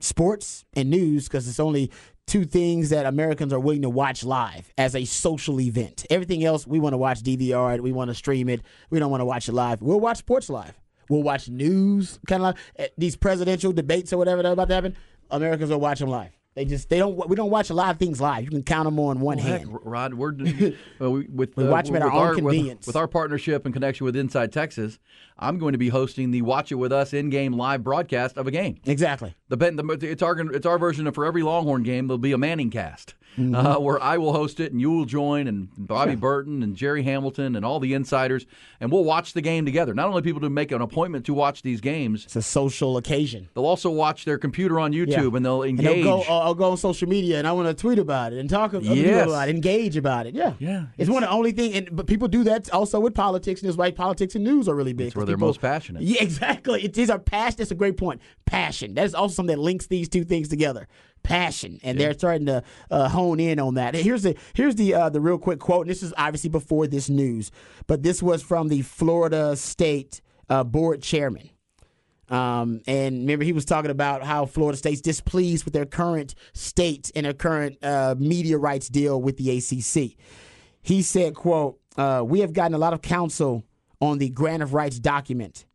sports 0.00 0.64
and 0.74 0.90
news 0.90 1.28
because 1.28 1.48
it's 1.48 1.60
only 1.60 1.90
two 2.26 2.44
things 2.44 2.90
that 2.90 3.06
Americans 3.06 3.52
are 3.52 3.60
willing 3.60 3.82
to 3.82 3.88
watch 3.88 4.22
live 4.22 4.72
as 4.76 4.94
a 4.94 5.04
social 5.04 5.60
event. 5.60 6.04
Everything 6.10 6.44
else 6.44 6.66
we 6.66 6.78
want 6.78 6.92
to 6.92 6.98
watch 6.98 7.22
DVR 7.22 7.76
it, 7.76 7.82
we 7.82 7.92
want 7.92 8.10
to 8.10 8.14
stream 8.14 8.48
it, 8.48 8.60
we 8.90 8.98
don't 8.98 9.10
want 9.10 9.22
to 9.22 9.24
watch 9.24 9.48
it 9.48 9.52
live. 9.52 9.80
We'll 9.80 10.00
watch 10.00 10.18
sports 10.18 10.50
live. 10.50 10.78
We'll 11.08 11.22
watch 11.22 11.48
news, 11.48 12.18
kind 12.26 12.42
of 12.42 12.48
like 12.48 12.56
eh, 12.76 12.88
these 12.98 13.16
presidential 13.16 13.72
debates 13.72 14.12
or 14.12 14.18
whatever 14.18 14.42
that 14.42 14.50
are 14.50 14.52
about 14.52 14.68
to 14.68 14.74
happen. 14.74 14.96
Americans 15.30 15.70
will 15.70 15.80
watch 15.80 16.00
them 16.00 16.10
live. 16.10 16.37
They 16.58 16.64
just 16.64 16.88
they 16.88 16.98
don't 16.98 17.28
we 17.28 17.36
don't 17.36 17.50
watch 17.50 17.70
a 17.70 17.74
lot 17.74 17.92
of 17.92 18.00
things 18.00 18.20
live. 18.20 18.42
You 18.42 18.50
can 18.50 18.64
count 18.64 18.86
them 18.86 18.98
on 18.98 19.20
one 19.20 19.38
Heck, 19.38 19.60
hand. 19.60 19.78
Rod, 19.84 20.14
we're 20.14 20.32
well, 20.98 21.12
we, 21.12 21.26
with 21.26 21.56
We 21.56 21.62
uh, 21.62 21.70
watch 21.70 21.88
'em 21.88 21.94
at 21.94 22.02
with 22.02 22.12
our 22.12 22.20
own 22.20 22.28
with- 22.30 22.38
convenience. 22.38 22.84
With, 22.84 22.96
our 22.96 23.06
partnership 23.06 23.64
and 23.64 23.72
connection 23.72 24.04
with 24.04 24.16
Inside 24.16 24.50
Texas, 24.50 24.98
I'm 25.38 25.58
going 25.58 25.70
to 25.70 25.78
be 25.78 25.88
hosting 25.88 26.32
the 26.32 26.42
Watch 26.42 26.72
It 26.72 26.74
with 26.74 26.90
Us 26.90 27.12
in-game 27.12 27.52
live 27.52 27.84
broadcast 27.84 28.36
of 28.36 28.48
a 28.48 28.50
game. 28.50 28.80
Exactly. 28.86 29.36
The, 29.50 29.56
the 29.56 29.98
it's 30.02 30.20
our 30.20 30.36
it's 30.52 30.66
our 30.66 30.80
version 30.80 31.06
of 31.06 31.14
for 31.14 31.24
every 31.24 31.44
Longhorn 31.44 31.84
game 31.84 32.08
there'll 32.08 32.18
be 32.18 32.32
a 32.32 32.38
Manning 32.38 32.70
cast 32.70 33.14
Mm-hmm. 33.36 33.54
uh, 33.54 33.78
where 33.78 34.02
I 34.02 34.18
will 34.18 34.32
host 34.32 34.58
it 34.58 34.72
and 34.72 34.80
you 34.80 34.90
will 34.90 35.04
join 35.04 35.46
and 35.46 35.68
Bobby 35.78 36.16
Burton 36.16 36.62
and 36.64 36.74
Jerry 36.74 37.04
Hamilton 37.04 37.54
and 37.54 37.64
all 37.64 37.78
the 37.78 37.94
insiders 37.94 38.46
and 38.80 38.90
we'll 38.90 39.04
watch 39.04 39.32
the 39.32 39.40
game 39.40 39.64
together. 39.64 39.94
Not 39.94 40.08
only 40.08 40.22
people 40.22 40.40
to 40.40 40.50
make 40.50 40.72
an 40.72 40.80
appointment 40.80 41.24
to 41.26 41.34
watch 41.34 41.62
these 41.62 41.80
games, 41.80 42.24
It's 42.24 42.34
a 42.34 42.42
social 42.42 42.96
occasion. 42.96 43.48
they'll 43.54 43.64
also 43.66 43.90
watch 43.90 44.24
their 44.24 44.38
computer 44.38 44.80
on 44.80 44.92
YouTube 44.92 45.08
Yeah. 45.30 45.36
and 45.36 45.44
they'll 45.46 45.62
And 45.62 45.78
engage. 45.78 46.02
they'll 46.04 46.18
go, 46.18 46.22
I'll 46.28 46.54
go 46.54 46.72
on 46.72 46.76
social 46.78 47.08
media 47.08 47.38
and 47.38 47.46
I 47.46 47.52
want 47.52 47.68
to 47.68 47.74
tweet 47.80 48.00
about 48.00 48.32
it 48.32 48.40
and 48.40 48.50
talk 48.50 48.72
Yes. 48.72 49.26
about 49.26 49.48
it, 49.48 49.54
engage 49.54 49.96
about 49.96 50.26
it. 50.26 50.34
Yeah, 50.34 50.54
Yeah, 50.58 50.86
It's, 50.96 51.08
one 51.08 51.22
of 51.22 51.28
the 51.28 51.34
only 51.34 51.52
thing, 51.52 51.74
and 51.74 51.88
but 51.94 52.08
people 52.08 52.26
do 52.26 52.42
that 52.44 52.68
also 52.72 52.98
with 52.98 53.14
politics, 53.14 53.60
and 53.62 53.68
it's 53.68 53.78
why 53.78 53.92
politics 53.92 54.34
and 54.34 54.42
news 54.42 54.68
are 54.68 54.74
really 54.74 54.92
big. 54.94 55.08
It's 55.08 55.16
where 55.16 55.24
they're 55.24 55.36
people- 55.36 55.48
most 55.48 55.60
passionate. 55.60 56.02
Yeah, 56.02 56.22
exactly. 56.22 56.82
It 56.84 56.98
is 56.98 57.08
a 57.08 57.20
passion. 57.20 57.56
That's 57.58 57.70
a 57.70 57.76
great 57.76 57.96
point. 57.96 58.20
Passion. 58.46 58.94
That 58.94 59.04
is 59.04 59.14
also 59.14 59.34
something 59.34 59.54
that 59.56 59.62
links 59.62 59.86
these 59.86 60.08
two 60.08 60.24
things 60.24 60.48
together. 60.48 60.88
Passion, 61.28 61.78
and 61.82 62.00
they're 62.00 62.14
starting 62.14 62.46
to 62.46 62.62
uh, 62.90 63.06
hone 63.10 63.38
in 63.38 63.60
on 63.60 63.74
that. 63.74 63.94
Here's 63.94 64.22
the 64.22 64.34
here's 64.54 64.76
the 64.76 64.94
uh, 64.94 65.08
the 65.10 65.20
real 65.20 65.36
quick 65.36 65.58
quote. 65.58 65.82
And 65.82 65.90
this 65.90 66.02
is 66.02 66.14
obviously 66.16 66.48
before 66.48 66.86
this 66.86 67.10
news, 67.10 67.50
but 67.86 68.02
this 68.02 68.22
was 68.22 68.42
from 68.42 68.68
the 68.68 68.80
Florida 68.80 69.54
State 69.54 70.22
uh, 70.48 70.64
board 70.64 71.02
chairman. 71.02 71.50
Um, 72.30 72.80
and 72.86 73.20
remember, 73.20 73.44
he 73.44 73.52
was 73.52 73.66
talking 73.66 73.90
about 73.90 74.22
how 74.22 74.46
Florida 74.46 74.78
State's 74.78 75.02
displeased 75.02 75.66
with 75.66 75.74
their 75.74 75.84
current 75.84 76.34
state 76.54 77.10
and 77.14 77.26
their 77.26 77.34
current 77.34 77.76
uh, 77.84 78.14
media 78.18 78.56
rights 78.56 78.88
deal 78.88 79.20
with 79.20 79.36
the 79.36 79.50
ACC. 79.50 80.16
He 80.80 81.02
said, 81.02 81.34
"quote 81.34 81.78
uh, 81.98 82.24
We 82.26 82.40
have 82.40 82.54
gotten 82.54 82.72
a 82.72 82.78
lot 82.78 82.94
of 82.94 83.02
counsel 83.02 83.64
on 84.00 84.16
the 84.16 84.30
grant 84.30 84.62
of 84.62 84.72
rights 84.72 84.98
document, 84.98 85.66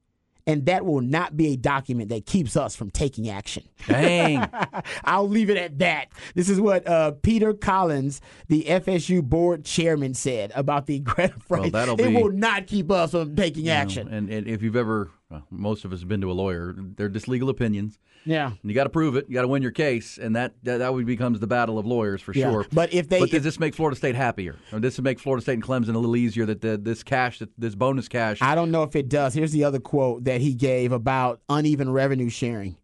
and 0.46 0.66
that 0.66 0.86
will 0.86 1.02
not 1.02 1.36
be 1.38 1.54
a 1.54 1.56
document 1.56 2.10
that 2.10 2.26
keeps 2.26 2.56
us 2.58 2.76
from 2.76 2.90
taking 2.92 3.30
action." 3.30 3.64
Dang. 3.88 4.48
I'll 5.04 5.28
leave 5.28 5.50
it 5.50 5.58
at 5.58 5.80
that. 5.80 6.08
This 6.36 6.50
is 6.50 6.60
what 6.60 6.88
uh, 6.88 7.12
Peter 7.22 7.54
Collins, 7.54 8.22
the 8.48 8.64
FSU 8.64 9.24
board 9.24 9.66
chairman, 9.66 10.14
said 10.14 10.52
about 10.56 10.86
the 10.86 11.00
grant 11.00 11.36
of 11.36 11.52
rights. 11.52 11.72
that'll 11.72 12.00
it 12.00 12.08
be- 12.08 12.16
will 12.16 12.32
not 12.32 12.68
keep 12.68 12.92
us 12.92 13.12
from 13.12 13.36
taking 13.36 13.70
action. 13.70 14.08
And, 14.08 14.30
and 14.30 14.48
if 14.48 14.62
you've 14.62 14.76
ever, 14.76 15.12
well, 15.30 15.46
most 15.50 15.86
of 15.86 15.94
us 15.94 16.00
have 16.00 16.08
been 16.10 16.22
to 16.22 16.32
a 16.32 16.34
lawyer, 16.34 16.76
they're 16.78 17.10
just 17.10 17.28
legal 17.28 17.50
opinions. 17.50 18.00
Yeah. 18.26 18.48
And 18.48 18.58
you 18.64 18.74
got 18.74 18.86
to 18.86 18.90
prove 18.90 19.16
it. 19.16 19.26
You 19.28 19.34
got 19.34 19.42
to 19.44 19.48
win 19.48 19.62
your 19.62 19.72
case, 19.72 20.18
and 20.18 20.36
that 20.36 20.54
that, 20.64 20.78
that 20.78 20.94
would 20.94 21.06
becomes 21.06 21.40
the 21.40 21.48
battle 21.48 21.78
of 21.80 21.86
lawyers 21.86 22.22
for 22.22 22.34
Yeah, 22.34 22.52
sure. 22.52 22.66
but 22.72 22.94
if 22.94 23.10
they- 23.10 23.20
but 23.20 23.30
does 23.32 23.44
this 23.44 23.60
make 23.60 23.76
Florida 23.76 23.96
State 23.98 24.16
happier? 24.16 24.56
Or 24.72 24.80
does 24.80 24.96
this 24.96 25.04
make 25.04 25.20
Florida 25.20 25.42
State 25.42 25.54
and 25.56 25.64
Clemson 25.64 25.90
a 25.90 26.00
little 26.00 26.16
easier 26.16 26.46
that 26.46 26.62
the, 26.62 26.78
this 26.78 27.04
cash, 27.04 27.40
that 27.40 27.50
this 27.58 27.76
bonus 27.76 28.08
cash? 28.08 28.40
I 28.42 28.56
don't 28.56 28.72
know 28.72 28.84
if 28.84 28.96
it 28.96 29.10
does. 29.10 29.34
Here's 29.34 29.52
the 29.52 29.64
other 29.64 29.80
quote 29.80 30.24
that 30.26 30.42
he 30.42 30.54
gave 30.54 30.92
about 30.92 31.42
uneven 31.50 31.92
revenue 31.92 32.30
sharing. 32.30 32.78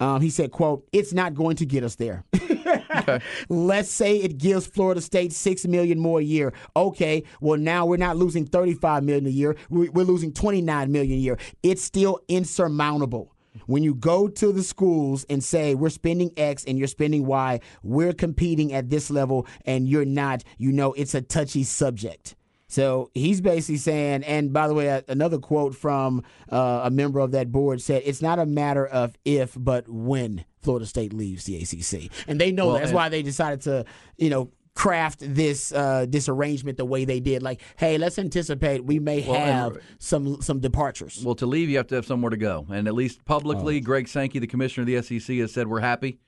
Um, 0.00 0.20
he 0.20 0.30
said, 0.30 0.52
"quote 0.52 0.86
It's 0.92 1.12
not 1.12 1.34
going 1.34 1.56
to 1.56 1.66
get 1.66 1.82
us 1.82 1.96
there. 1.96 2.24
Let's 3.48 3.90
say 3.90 4.16
it 4.16 4.38
gives 4.38 4.66
Florida 4.66 5.00
State 5.00 5.32
six 5.32 5.66
million 5.66 5.98
more 5.98 6.20
a 6.20 6.22
year. 6.22 6.52
Okay, 6.76 7.24
well 7.40 7.58
now 7.58 7.86
we're 7.86 7.96
not 7.96 8.16
losing 8.16 8.46
thirty-five 8.46 9.02
million 9.02 9.26
a 9.26 9.30
year. 9.30 9.56
We're 9.70 10.04
losing 10.04 10.32
twenty-nine 10.32 10.92
million 10.92 11.14
a 11.18 11.20
year. 11.20 11.38
It's 11.62 11.82
still 11.82 12.20
insurmountable." 12.28 13.34
When 13.68 13.82
you 13.82 13.94
go 13.94 14.28
to 14.28 14.50
the 14.50 14.62
schools 14.62 15.24
and 15.28 15.44
say 15.44 15.74
we're 15.74 15.90
spending 15.90 16.32
X 16.38 16.64
and 16.64 16.78
you're 16.78 16.88
spending 16.88 17.26
Y, 17.26 17.60
we're 17.82 18.14
competing 18.14 18.72
at 18.72 18.88
this 18.88 19.10
level 19.10 19.46
and 19.66 19.86
you're 19.86 20.06
not, 20.06 20.42
you 20.56 20.72
know, 20.72 20.94
it's 20.94 21.14
a 21.14 21.20
touchy 21.20 21.64
subject. 21.64 22.34
So 22.70 23.10
he's 23.12 23.42
basically 23.42 23.76
saying, 23.76 24.24
and 24.24 24.54
by 24.54 24.68
the 24.68 24.74
way, 24.74 25.02
another 25.08 25.36
quote 25.38 25.74
from 25.74 26.22
uh, 26.50 26.80
a 26.84 26.90
member 26.90 27.18
of 27.20 27.32
that 27.32 27.52
board 27.52 27.82
said, 27.82 28.02
"It's 28.06 28.22
not 28.22 28.38
a 28.38 28.46
matter 28.46 28.86
of 28.86 29.16
if, 29.24 29.54
but 29.58 29.86
when 29.88 30.44
Florida 30.62 30.84
State 30.86 31.12
leaves 31.14 31.44
the 31.44 31.56
ACC," 31.56 32.10
and 32.26 32.38
they 32.40 32.52
know 32.52 32.66
Well, 32.66 32.74
that. 32.74 32.80
that's 32.80 32.92
why 32.92 33.08
they 33.10 33.22
decided 33.22 33.62
to, 33.62 33.84
you 34.18 34.28
know, 34.28 34.50
craft 34.78 35.18
this 35.34 35.72
uh, 35.72 36.06
this 36.08 36.28
arrangement 36.28 36.78
the 36.78 36.84
way 36.84 37.04
they 37.04 37.18
did. 37.18 37.42
Like, 37.42 37.60
hey, 37.76 37.98
let's 37.98 38.16
anticipate 38.16 38.84
we 38.84 39.00
may 39.00 39.22
Well, 39.26 39.34
and- 39.34 39.50
have 39.50 39.78
some 39.98 40.40
some 40.40 40.60
departures. 40.60 41.20
Well, 41.24 41.34
to 41.34 41.46
leave, 41.46 41.68
you 41.68 41.76
have 41.78 41.88
to 41.88 41.96
have 41.96 42.06
somewhere 42.06 42.30
to 42.30 42.36
go. 42.36 42.64
And 42.70 42.86
at 42.86 42.94
least 42.94 43.24
publicly, 43.24 43.80
Greg 43.80 44.06
Sankey, 44.06 44.38
the 44.38 44.46
commissioner 44.46 44.82
of 44.82 44.86
the 44.86 45.18
SEC, 45.20 45.36
has 45.38 45.52
said 45.52 45.66
we're 45.66 45.80
happy 45.80 46.20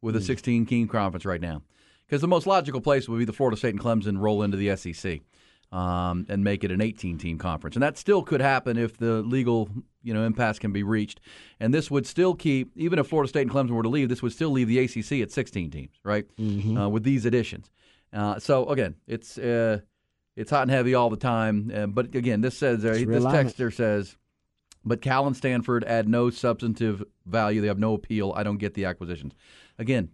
with 0.00 0.16
a 0.16 0.22
16 0.22 0.64
team 0.64 0.88
conference 0.88 1.26
right 1.26 1.40
now. 1.40 1.62
Because 2.06 2.22
the 2.22 2.28
most 2.28 2.46
logical 2.46 2.80
place 2.80 3.08
would 3.08 3.18
be 3.18 3.26
the 3.26 3.32
Florida 3.34 3.58
State 3.58 3.74
and 3.74 3.80
Clemson 3.80 4.18
roll 4.18 4.42
into 4.42 4.56
the 4.56 4.74
SEC 4.74 5.20
um, 5.70 6.24
and 6.30 6.42
make 6.42 6.64
it 6.64 6.70
an 6.70 6.80
18 6.80 7.18
team 7.18 7.36
conference. 7.36 7.76
And 7.76 7.82
that 7.82 7.98
still 7.98 8.22
could 8.22 8.40
happen 8.40 8.78
if 8.78 8.96
the 8.96 9.20
legal 9.20 9.68
you 10.02 10.14
know 10.14 10.24
impasse 10.24 10.58
can 10.58 10.72
be 10.72 10.82
reached. 10.82 11.20
And 11.60 11.74
this 11.74 11.90
would 11.90 12.06
still 12.06 12.34
keep, 12.34 12.70
even 12.74 12.98
if 12.98 13.08
Florida 13.08 13.28
State 13.28 13.42
and 13.42 13.50
Clemson 13.50 13.72
were 13.72 13.82
to 13.82 13.90
leave, 13.90 14.08
this 14.08 14.22
would 14.22 14.32
still 14.32 14.50
leave 14.50 14.68
the 14.68 14.78
ACC 14.78 15.20
at 15.20 15.30
16 15.30 15.70
teams, 15.70 15.92
right? 16.02 16.24
Uh, 16.40 16.88
with 16.88 17.02
these 17.02 17.26
additions. 17.26 17.70
Uh, 18.12 18.38
so, 18.38 18.66
again, 18.68 18.94
it's. 19.06 19.38
Uh, 19.38 19.80
it's 20.36 20.52
hot 20.52 20.62
and 20.62 20.70
heavy 20.70 20.94
all 20.94 21.10
the 21.10 21.16
time, 21.16 21.68
uh, 21.74 21.88
but 21.88 22.14
again, 22.14 22.42
this 22.42 22.56
says 22.56 22.82
this 22.82 23.02
texter 23.02 23.74
says 23.74 24.16
but 24.84 25.02
Cal 25.02 25.26
and 25.26 25.36
Stanford 25.36 25.82
add 25.82 26.08
no 26.08 26.30
substantive 26.30 27.02
value. 27.26 27.60
They 27.60 27.66
have 27.66 27.80
no 27.80 27.94
appeal. 27.94 28.32
I 28.36 28.44
don't 28.44 28.58
get 28.58 28.74
the 28.74 28.84
acquisitions. 28.84 29.32
Again, 29.80 30.10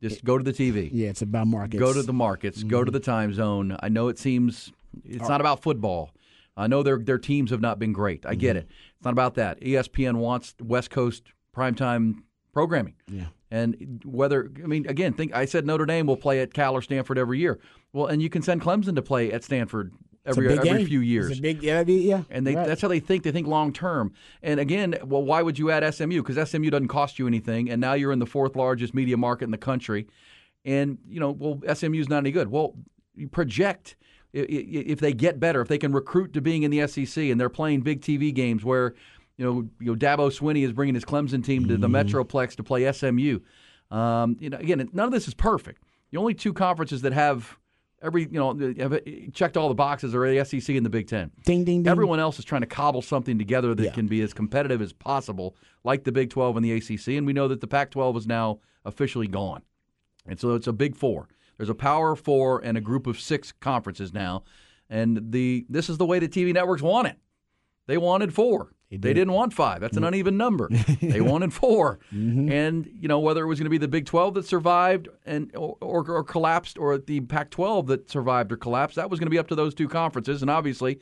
just 0.00 0.24
go 0.24 0.38
to 0.38 0.44
the 0.44 0.52
TV. 0.52 0.90
yeah, 0.92 1.08
it's 1.08 1.22
about 1.22 1.48
markets. 1.48 1.80
Go 1.80 1.92
to 1.92 2.02
the 2.04 2.12
markets. 2.12 2.62
Go 2.62 2.76
Mm-hmm. 2.76 2.84
to 2.84 2.90
the 2.92 3.00
time 3.00 3.34
zone. 3.34 3.76
I 3.80 3.88
know 3.88 4.06
it 4.06 4.20
seems 4.20 4.72
it's 5.04 5.28
not 5.28 5.40
about 5.40 5.60
football. 5.60 6.12
I 6.56 6.68
know 6.68 6.84
their 6.84 6.98
their 7.00 7.18
teams 7.18 7.50
have 7.50 7.60
not 7.60 7.80
been 7.80 7.92
great. 7.92 8.24
I 8.24 8.30
Mm-hmm. 8.34 8.38
get 8.40 8.56
it. 8.56 8.68
It's 8.94 9.04
not 9.04 9.12
about 9.12 9.34
that. 9.34 9.60
ESPN 9.60 10.18
wants 10.18 10.54
West 10.62 10.90
Coast 10.90 11.24
primetime 11.52 12.18
programming. 12.52 12.94
Yeah. 13.10 13.24
And 13.50 14.02
whether 14.04 14.50
I 14.62 14.66
mean 14.66 14.86
again, 14.86 15.12
think 15.12 15.34
I 15.34 15.44
said 15.44 15.66
Notre 15.66 15.86
Dame 15.86 16.06
will 16.06 16.16
play 16.16 16.40
at 16.40 16.52
Cal 16.52 16.74
or 16.74 16.82
Stanford 16.82 17.18
every 17.18 17.38
year. 17.38 17.58
Well, 17.92 18.06
and 18.06 18.20
you 18.20 18.28
can 18.28 18.42
send 18.42 18.60
Clemson 18.60 18.94
to 18.94 19.02
play 19.02 19.32
at 19.32 19.42
Stanford 19.42 19.92
every 20.26 20.52
every 20.52 20.68
game. 20.68 20.86
few 20.86 21.00
It's 21.00 21.08
years 21.08 21.38
a 21.38 21.42
big, 21.42 21.62
yeah, 21.62 21.82
yeah. 21.86 22.22
and 22.30 22.46
they, 22.46 22.54
right. 22.54 22.66
that's 22.66 22.82
how 22.82 22.88
they 22.88 23.00
think. 23.00 23.22
They 23.22 23.32
think 23.32 23.46
long 23.46 23.72
term. 23.72 24.12
And 24.42 24.60
again, 24.60 24.96
well, 25.04 25.22
why 25.22 25.42
would 25.42 25.58
you 25.58 25.70
add 25.70 25.94
SMU? 25.94 26.22
Because 26.22 26.50
SMU 26.50 26.70
doesn't 26.70 26.88
cost 26.88 27.18
you 27.18 27.26
anything, 27.26 27.70
and 27.70 27.80
now 27.80 27.94
you're 27.94 28.12
in 28.12 28.18
the 28.18 28.26
fourth 28.26 28.56
largest 28.56 28.94
media 28.94 29.16
market 29.16 29.44
in 29.44 29.50
the 29.50 29.58
country. 29.58 30.06
And 30.64 30.98
you 31.08 31.20
know, 31.20 31.30
well, 31.30 31.60
SMU's 31.74 32.08
not 32.08 32.18
any 32.18 32.32
good. 32.32 32.50
Well, 32.50 32.74
you 33.14 33.28
project 33.28 33.96
if 34.32 35.00
they 35.00 35.12
get 35.12 35.40
better, 35.40 35.62
if 35.62 35.68
they 35.68 35.78
can 35.78 35.92
recruit 35.92 36.34
to 36.34 36.40
being 36.40 36.62
in 36.62 36.70
the 36.70 36.86
SEC, 36.86 37.24
and 37.24 37.40
they're 37.40 37.48
playing 37.48 37.80
big 37.80 38.02
TV 38.02 38.32
games 38.32 38.64
where 38.64 38.94
you 39.38 39.44
know, 39.44 39.68
you 39.80 39.86
know, 39.86 39.94
Dabo 39.94 40.28
Swinney 40.30 40.64
is 40.64 40.72
bringing 40.72 40.94
his 40.94 41.04
Clemson 41.04 41.42
team 41.42 41.66
to 41.68 41.76
the 41.76 41.88
Metroplex 41.88 42.56
to 42.56 42.62
play 42.62 42.90
SMU. 42.92 43.38
Um, 43.90 44.36
you 44.40 44.50
know, 44.50 44.58
again, 44.58 44.86
none 44.92 45.06
of 45.06 45.12
this 45.12 45.28
is 45.28 45.32
perfect. 45.34 45.82
The 46.10 46.18
only 46.18 46.34
two 46.34 46.52
conferences 46.52 47.02
that 47.02 47.12
have 47.12 47.56
every 48.02 48.22
you 48.22 48.38
know 48.38 48.54
have 48.78 49.00
checked 49.32 49.56
all 49.56 49.68
the 49.68 49.74
boxes 49.74 50.14
are 50.14 50.28
the 50.28 50.44
SEC 50.44 50.74
and 50.76 50.84
the 50.84 50.90
Big 50.90 51.06
Ten. 51.08 51.30
Ding, 51.44 51.64
ding, 51.64 51.82
ding. 51.84 51.90
Everyone 51.90 52.18
else 52.20 52.38
is 52.38 52.44
trying 52.44 52.60
to 52.62 52.66
cobble 52.66 53.00
something 53.02 53.38
together 53.38 53.74
that 53.74 53.84
Yeah. 53.84 53.92
can 53.92 54.06
be 54.08 54.20
as 54.22 54.34
competitive 54.34 54.82
as 54.82 54.92
possible, 54.92 55.56
like 55.84 56.04
the 56.04 56.12
Big 56.12 56.30
12 56.30 56.56
and 56.56 56.64
the 56.64 56.72
ACC. 56.72 57.16
And 57.16 57.26
we 57.26 57.32
know 57.32 57.48
that 57.48 57.60
the 57.60 57.66
Pac 57.66 57.90
12 57.92 58.16
is 58.18 58.26
now 58.26 58.58
officially 58.84 59.26
gone. 59.28 59.62
And 60.26 60.38
so 60.38 60.54
it's 60.54 60.66
a 60.66 60.72
Big 60.72 60.96
Four. 60.96 61.28
There's 61.56 61.68
a 61.70 61.74
Power 61.74 62.14
Four 62.16 62.60
and 62.64 62.76
a 62.76 62.80
group 62.80 63.06
of 63.06 63.20
six 63.20 63.52
conferences 63.52 64.12
now. 64.12 64.42
And 64.90 65.32
the 65.32 65.64
this 65.68 65.88
is 65.88 65.98
the 65.98 66.06
way 66.06 66.18
the 66.18 66.28
TV 66.28 66.52
networks 66.52 66.82
want 66.82 67.06
it. 67.08 67.16
They 67.86 67.96
wanted 67.98 68.34
four. 68.34 68.72
They, 68.90 69.12
did. 69.12 69.26
not 69.26 69.34
want 69.34 69.52
five. 69.52 69.80
That's 69.80 69.96
an 69.98 70.04
uneven 70.04 70.36
number. 70.38 70.68
they 71.02 71.20
wanted 71.20 71.52
4 71.52 71.98
And 72.10 72.88
you 72.98 73.06
know 73.06 73.18
whether 73.18 73.42
it 73.42 73.46
was 73.46 73.58
going 73.58 73.66
to 73.66 73.70
be 73.70 73.78
the 73.78 73.88
Big 73.88 74.06
12 74.06 74.34
that 74.34 74.46
survived 74.46 75.08
and 75.26 75.54
or, 75.54 75.76
or, 75.80 76.10
or 76.10 76.24
collapsed, 76.24 76.78
or 76.78 76.96
the 76.96 77.20
Pac-12 77.20 77.86
that 77.88 78.10
survived 78.10 78.50
or 78.50 78.56
collapsed, 78.56 78.96
that 78.96 79.10
was 79.10 79.20
going 79.20 79.26
to 79.26 79.30
be 79.30 79.38
up 79.38 79.48
to 79.48 79.54
those 79.54 79.74
two 79.74 79.88
conferences. 79.88 80.40
And 80.40 80.50
obviously, 80.50 81.00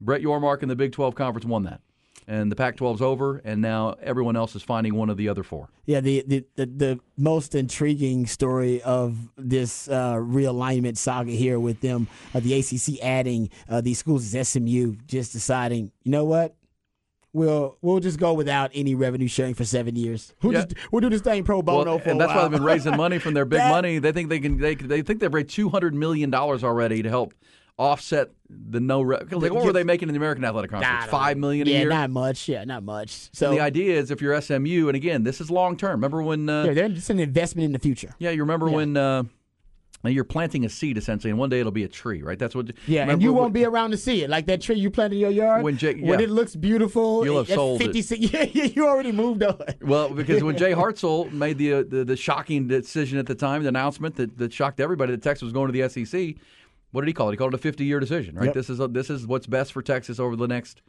Brett 0.00 0.22
Yormark 0.22 0.62
and 0.62 0.70
the 0.70 0.76
Big 0.76 0.92
12 0.92 1.14
conference 1.14 1.44
won 1.44 1.64
that. 1.64 1.80
And 2.26 2.50
the 2.50 2.56
Pac-12's 2.56 3.02
over, 3.02 3.38
and 3.44 3.60
now 3.60 3.96
everyone 4.00 4.34
else 4.34 4.56
is 4.56 4.62
finding 4.62 4.94
one 4.94 5.10
of 5.10 5.18
the 5.18 5.28
other 5.28 5.42
four. 5.42 5.68
Yeah, 5.84 6.00
the, 6.00 6.24
the, 6.26 6.44
the, 6.54 6.66
the 6.66 7.00
most 7.18 7.54
intriguing 7.54 8.26
story 8.26 8.80
of 8.80 9.18
this 9.36 9.88
uh, 9.88 10.14
realignment 10.14 10.96
saga 10.96 11.32
here 11.32 11.60
with 11.60 11.80
them, 11.80 12.08
uh, 12.34 12.40
the 12.40 12.54
ACC 12.54 13.02
adding 13.02 13.50
uh, 13.68 13.82
these 13.82 13.98
schools 13.98 14.32
is 14.32 14.48
SMU 14.48 14.96
just 15.06 15.32
deciding, 15.32 15.92
you 16.02 16.12
know 16.12 16.24
what? 16.24 16.54
We'll 17.34 17.76
we'll 17.82 17.98
just 18.00 18.18
go 18.18 18.32
without 18.32 18.70
any 18.72 18.94
revenue 18.94 19.26
sharing 19.28 19.54
for 19.54 19.64
seven 19.64 19.96
years. 19.96 20.32
We'll, 20.40 20.52
Yeah. 20.52 20.62
just, 20.64 20.76
we'll 20.92 21.00
do 21.00 21.10
this 21.10 21.20
thing 21.20 21.42
pro 21.44 21.60
bono 21.62 21.84
Well, 21.84 21.98
for 21.98 22.10
and 22.10 22.20
that's 22.20 22.32
why 22.32 22.42
they've 22.42 22.50
been 22.52 22.62
raising 22.62 22.96
money 22.96 23.18
from 23.18 23.34
their 23.34 23.44
big 23.54 23.58
That- 23.58 23.70
money. 23.70 23.98
They 23.98 24.12
think 24.12 24.28
they 24.30 24.38
can. 24.38 24.56
They, 24.58 24.76
they 24.76 25.02
think 25.02 25.18
they've 25.20 25.34
raised 25.34 25.50
two 25.50 25.68
hundred 25.68 25.94
million 25.94 26.30
dollars 26.30 26.62
already 26.64 27.02
to 27.02 27.08
help 27.10 27.34
offset 27.76 28.30
the 28.48 28.78
no. 28.78 29.02
Re- 29.02 29.18
like, 29.32 29.52
what 29.52 29.64
were 29.64 29.72
they 29.72 29.82
making 29.82 30.08
in 30.08 30.14
the 30.14 30.18
American 30.18 30.44
Athletic 30.44 30.70
Conference? 30.70 31.06
Five 31.10 31.36
know. 31.36 31.50
yeah, 31.50 31.64
a 31.64 31.80
year. 31.80 31.88
not 31.88 32.10
much. 32.10 32.48
Yeah, 32.48 32.62
not 32.64 32.84
much. 32.84 33.30
So 33.32 33.48
And 33.48 33.56
the 33.58 33.62
idea 33.62 33.98
is 33.98 34.12
if 34.12 34.22
you're 34.22 34.40
SMU, 34.40 34.86
and 34.86 34.94
again, 34.94 35.24
this 35.24 35.40
is 35.40 35.50
long 35.50 35.76
term. 35.76 35.90
Remember 35.92 36.22
when? 36.22 36.48
Uh, 36.48 36.66
yeah, 36.66 36.72
they're 36.72 36.88
just 36.88 37.10
an 37.10 37.18
investment 37.18 37.66
in 37.66 37.72
the 37.72 37.80
future. 37.80 38.14
yeah, 38.20 38.30
you 38.30 38.42
remember 38.42 38.68
Yeah. 38.68 38.74
when 38.76 38.96
uh, 38.96 39.22
you're 40.12 40.24
planting 40.24 40.64
a 40.64 40.68
seed 40.68 40.98
essentially, 40.98 41.30
and 41.30 41.38
one 41.38 41.48
day 41.48 41.60
it'll 41.60 41.72
be 41.72 41.84
a 41.84 41.88
tree, 41.88 42.22
right? 42.22 42.38
That's 42.38 42.54
what. 42.54 42.70
Yeah, 42.86 43.08
and 43.08 43.22
you 43.22 43.32
won't 43.32 43.54
be 43.54 43.64
around 43.64 43.92
to 43.92 43.96
see 43.96 44.22
it. 44.22 44.28
Like 44.30 44.46
that 44.46 44.60
tree 44.60 44.76
you 44.76 44.90
planted 44.90 45.16
in 45.16 45.20
your 45.20 45.30
yard. 45.30 45.62
When 45.62 45.76
Jake- 45.78 46.00
when 46.02 46.20
it 46.20 46.30
looks 46.30 46.54
beautiful, 46.56 47.24
You'll 47.24 47.38
have 47.38 47.48
sold 47.48 47.80
it. 47.82 47.94
Yeah, 48.34 48.44
yeah, 48.52 48.64
you 48.64 48.86
already 48.86 49.12
moved 49.12 49.42
on. 49.42 49.58
Well, 49.80 50.08
because 50.10 50.42
when 50.42 50.56
Jay 50.56 50.72
Hartzell 50.74 51.30
made 51.32 51.58
the, 51.58 51.72
uh, 51.72 51.84
the 51.88 52.04
the 52.04 52.16
shocking 52.16 52.66
decision 52.68 53.18
at 53.18 53.26
the 53.26 53.34
time, 53.34 53.62
the 53.62 53.68
announcement 53.68 54.16
that, 54.16 54.36
that 54.38 54.52
shocked 54.52 54.80
everybody 54.80 55.12
that 55.12 55.22
Texas 55.22 55.42
was 55.44 55.52
going 55.52 55.72
to 55.72 55.78
the 55.78 55.88
SEC, 55.88 56.34
what 56.90 57.00
did 57.00 57.08
he 57.08 57.12
call 57.14 57.28
it? 57.28 57.32
He 57.32 57.36
called 57.36 57.52
it 57.54 57.56
a 57.56 57.62
50 57.62 57.84
year 57.84 58.00
decision, 58.00 58.34
right? 58.36 58.46
Yep. 58.46 58.54
This 58.54 58.70
is 58.70 58.80
a, 58.80 58.88
this 58.88 59.10
is 59.10 59.26
what's 59.26 59.46
best 59.46 59.72
for 59.72 59.82
Texas 59.82 60.20
over 60.20 60.36
the 60.36 60.46
next, 60.46 60.82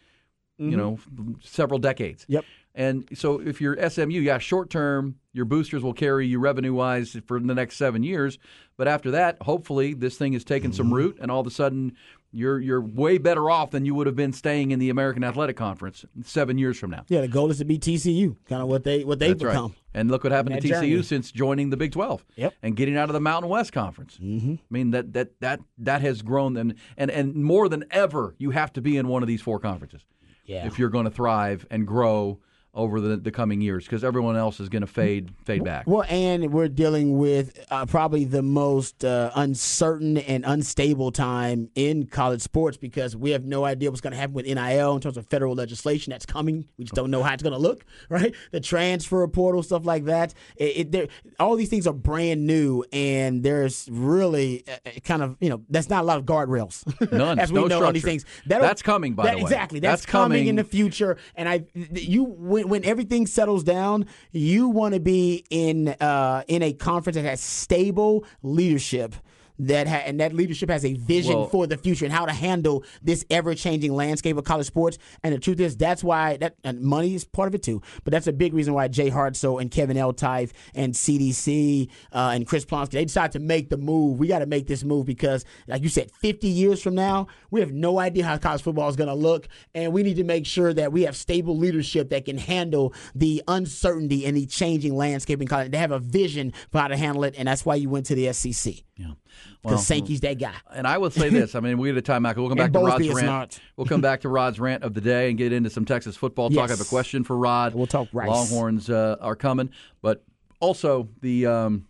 you 0.57 0.77
know, 0.77 0.99
several 1.43 1.79
decades. 1.79 2.23
Mm-hmm. 2.23 2.33
Yep. 2.33 2.45
And 2.77 3.07
so 3.13 3.39
if 3.39 3.61
you're 3.61 3.77
SMU, 3.89 4.19
yeah, 4.19 4.37
short 4.37 4.69
term, 4.69 5.15
your 5.31 5.45
boosters 5.45 5.81
will 5.81 5.93
carry 5.93 6.27
you 6.27 6.39
revenue 6.39 6.73
wise 6.73 7.15
for 7.25 7.39
the 7.39 7.55
next 7.55 7.77
seven 7.77 8.03
years. 8.03 8.37
But 8.77 8.87
after 8.89 9.11
that, 9.11 9.37
hopefully, 9.41 9.93
this 9.93 10.17
thing 10.17 10.33
has 10.33 10.43
taken 10.43 10.73
some 10.73 10.87
Mm-hmm. 10.87 10.95
root, 10.95 11.17
and 11.21 11.31
all 11.31 11.39
of 11.39 11.47
a 11.47 11.51
sudden, 11.51 11.93
you're 12.33 12.59
you're 12.59 12.81
way 12.81 13.17
better 13.17 13.49
off 13.49 13.71
than 13.71 13.85
you 13.85 13.95
would 13.95 14.07
have 14.07 14.15
been 14.17 14.33
staying 14.33 14.71
in 14.71 14.79
the 14.79 14.89
American 14.89 15.23
Athletic 15.23 15.55
Conference 15.55 16.03
seven 16.25 16.57
years 16.57 16.77
from 16.77 16.91
now. 16.91 17.05
Yeah, 17.07 17.21
the 17.21 17.29
goal 17.29 17.49
is 17.49 17.59
to 17.59 17.65
be 17.65 17.79
TCU, 17.79 18.35
kind 18.45 18.61
of 18.61 18.67
what 18.67 18.83
they 18.83 19.05
what 19.05 19.19
they've 19.19 19.39
That's 19.39 19.51
become. 19.53 19.67
right. 19.71 19.79
And 19.93 20.11
look 20.11 20.25
what 20.25 20.33
happened 20.33 20.61
to 20.61 20.67
TCU 20.67 20.71
journey. 20.81 21.03
since 21.03 21.31
joining 21.31 21.69
the 21.69 21.77
Big 21.77 21.93
12 21.93 22.25
Yep. 22.35 22.53
and 22.61 22.75
getting 22.75 22.97
out 22.97 23.07
of 23.07 23.13
the 23.13 23.21
Mountain 23.21 23.49
West 23.49 23.71
Conference. 23.71 24.17
Mm-hmm. 24.21 24.55
I 24.55 24.57
mean 24.69 24.91
that 24.91 25.13
that 25.13 25.39
that 25.39 25.61
that 25.77 26.01
has 26.01 26.21
grown 26.21 26.57
and 26.57 26.75
and 26.97 27.09
and 27.09 27.35
more 27.35 27.69
than 27.69 27.85
ever, 27.91 28.35
you 28.37 28.49
have 28.51 28.73
to 28.73 28.81
be 28.81 28.97
in 28.97 29.07
one 29.07 29.23
of 29.23 29.27
these 29.27 29.39
four 29.41 29.57
conferences 29.59 30.01
Yeah. 30.45 30.67
if 30.67 30.77
you're 30.77 30.89
going 30.89 31.05
to 31.05 31.11
thrive 31.11 31.65
and 31.71 31.87
grow 31.87 32.41
over 32.75 32.99
the, 32.99 33.15
the 33.17 33.31
coming 33.31 33.61
years 33.61 33.85
because 33.85 34.03
everyone 34.03 34.35
else 34.35 34.59
is 34.59 34.67
going 34.69 34.81
to 34.81 34.87
fade 34.87 35.31
fade 35.45 35.63
back. 35.63 35.87
Well, 35.87 36.03
and 36.09 36.51
we're 36.51 36.67
dealing 36.67 37.17
with 37.17 37.57
uh, 37.71 37.85
probably 37.85 38.25
the 38.25 38.41
most 38.43 39.05
uh, 39.05 39.31
uncertain 39.35 40.17
and 40.17 40.43
unstable 40.45 41.11
time 41.11 41.69
in 41.75 42.05
college 42.07 42.41
sports 42.41 42.75
because 42.77 43.15
we 43.15 43.31
have 43.31 43.45
no 43.45 43.63
idea 43.65 43.89
what's 43.89 44.01
going 44.01 44.11
to 44.11 44.17
happen 44.19 44.33
with 44.33 44.45
NIL 44.45 44.93
in 44.95 45.01
terms 45.01 45.15
of 45.17 45.25
federal 45.27 45.55
legislation 45.55 46.11
that's 46.11 46.25
coming. 46.25 46.67
We 46.77 46.83
just 46.85 46.95
don't 46.95 47.09
know 47.11 47.23
how 47.23 47.33
it's 47.33 47.43
going 47.43 47.53
to 47.53 47.59
look, 47.59 47.85
right? 48.09 48.35
The 48.51 48.59
transfer 48.59 49.25
portal, 49.27 49.63
stuff 49.63 49.85
like 49.85 50.05
that. 50.05 50.33
It, 50.57 50.77
it, 50.77 50.91
there- 50.91 51.07
all 51.39 51.55
these 51.55 51.69
things 51.69 51.87
are 51.87 51.93
brand 51.93 52.45
new, 52.45 52.83
and 52.91 53.41
there's 53.41 53.87
really 53.91 54.63
uh, 54.67 54.89
kind 55.03 55.21
of 55.23 55.37
you 55.39 55.49
know 55.49 55.61
that's 55.69 55.89
not 55.89 56.01
a 56.03 56.05
lot 56.05 56.17
of 56.17 56.25
guardrails. 56.25 56.83
None. 57.11 57.39
as 57.39 57.51
we 57.51 57.61
No 57.61 57.67
know 57.67 57.85
on 57.85 57.93
these 57.93 58.01
structure. 58.03 58.19
things. 58.19 58.25
That'll- 58.45 58.67
That's 58.67 58.81
coming, 58.81 59.13
by 59.13 59.23
that- 59.25 59.31
the 59.31 59.37
way. 59.37 59.41
Exactly. 59.43 59.79
That's, 59.79 60.01
That's 60.01 60.11
coming 60.11 60.47
in 60.47 60.55
the 60.57 60.63
future. 60.63 61.17
And 61.35 61.47
I, 61.47 61.65
you 61.93 62.25
when 62.65 62.85
everything 62.85 63.27
settles 63.27 63.63
down, 63.63 64.05
you 64.31 64.67
want 64.67 64.93
to 64.93 64.99
be 64.99 65.45
in 65.49 65.89
uh, 65.89 66.43
in 66.47 66.61
a 66.61 66.73
conference 66.73 67.15
that 67.15 67.25
has 67.25 67.41
stable 67.41 68.25
leadership. 68.43 69.15
That 69.59 69.87
ha- 69.87 70.03
and 70.05 70.19
that 70.19 70.33
leadership 70.33 70.69
has 70.69 70.83
a 70.83 70.93
vision 70.93 71.35
Well- 71.35 71.47
for 71.47 71.67
the 71.67 71.77
future 71.77 72.05
and 72.05 72.13
how 72.13 72.25
to 72.25 72.33
handle 72.33 72.83
this 73.01 73.25
ever 73.29 73.55
changing 73.55 73.93
landscape 73.93 74.37
of 74.37 74.43
college 74.43 74.67
sports. 74.67 74.97
And 75.23 75.33
the 75.33 75.39
truth 75.39 75.59
is, 75.59 75.77
that's 75.77 76.03
why 76.03 76.37
that 76.37 76.55
and 76.63 76.81
money 76.81 77.15
is 77.15 77.25
part 77.25 77.47
of 77.47 77.55
it 77.55 77.63
too. 77.63 77.81
But 78.03 78.11
that's 78.11 78.27
a 78.27 78.33
big 78.33 78.53
reason 78.53 78.73
why 78.73 78.87
Jay 78.87 79.09
Hartzell 79.09 79.61
and 79.61 79.71
Kevin 79.71 79.97
Eltife 79.97 80.51
and 80.73 80.93
CDC 80.93 81.89
uh, 82.13 82.31
and 82.33 82.47
Chris 82.47 82.65
Plonsky 82.65 82.91
they 82.91 83.05
decided 83.05 83.33
to 83.33 83.39
make 83.39 83.69
the 83.69 83.77
move. 83.77 84.19
We 84.19 84.27
got 84.27 84.39
to 84.39 84.45
make 84.45 84.67
this 84.67 84.83
move 84.83 85.05
because, 85.05 85.45
like 85.67 85.83
you 85.83 85.89
said, 85.89 86.11
50 86.11 86.47
years 86.47 86.81
from 86.81 86.95
now, 86.95 87.27
we 87.51 87.59
have 87.59 87.71
no 87.71 87.99
idea 87.99 88.23
how 88.25 88.37
college 88.37 88.61
football 88.61 88.89
is 88.89 88.95
going 88.95 89.09
to 89.09 89.15
look, 89.15 89.47
and 89.73 89.93
we 89.93 90.03
need 90.03 90.15
to 90.15 90.23
make 90.23 90.45
sure 90.45 90.73
that 90.73 90.91
we 90.91 91.03
have 91.03 91.15
stable 91.15 91.57
leadership 91.57 92.09
that 92.09 92.25
can 92.25 92.37
handle 92.37 92.93
the 93.13 93.43
uncertainty 93.47 94.25
and 94.25 94.37
the 94.37 94.45
changing 94.45 94.95
landscape 94.95 95.41
in 95.41 95.47
college. 95.47 95.71
They 95.71 95.77
have 95.77 95.91
a 95.91 95.99
vision 95.99 96.53
for 96.71 96.79
how 96.79 96.87
to 96.87 96.97
handle 96.97 97.23
it, 97.23 97.35
and 97.37 97.47
that's 97.47 97.65
why 97.65 97.75
you 97.75 97.89
went 97.89 98.05
to 98.07 98.15
the 98.15 98.31
SEC 98.33 98.84
Yeah. 98.97 99.07
because 99.61 99.85
Sankey's 99.85 100.21
that 100.21 100.39
guy. 100.39 100.53
And 100.73 100.87
I 100.87 100.97
will 100.97 101.11
say 101.11 101.29
this: 101.29 101.53
I 101.53 101.59
mean, 101.59 101.77
we 101.77 101.89
had 101.89 101.97
a 101.97 102.01
timeout. 102.01 102.37
We'll 102.37 102.47
come 102.47 102.57
back 102.57 102.71
to 102.71 102.79
Rod's 102.79 103.09
rant. 103.09 103.25
not. 103.25 103.59
We'll 103.75 103.87
come 103.87 104.01
back 104.09 104.21
to 104.21 104.29
Rod's 104.29 104.59
rant 104.59 104.83
of 104.83 104.93
the 104.93 105.01
day 105.01 105.29
and 105.29 105.37
get 105.37 105.51
into 105.51 105.69
some 105.69 105.83
Texas 105.83 106.15
football 106.15 106.49
talk. 106.49 106.69
I 106.69 106.71
have 106.71 106.81
a 106.81 106.85
question 106.85 107.23
for 107.23 107.37
Rod. 107.37 107.75
We'll 107.75 107.87
talk 107.87 108.07
Rice. 108.13 108.29
Longhorns 108.29 108.89
uh, 108.89 109.17
are 109.19 109.35
coming, 109.35 109.69
but 110.01 110.23
also 110.59 111.09
the. 111.21 111.45
Um, 111.45 111.87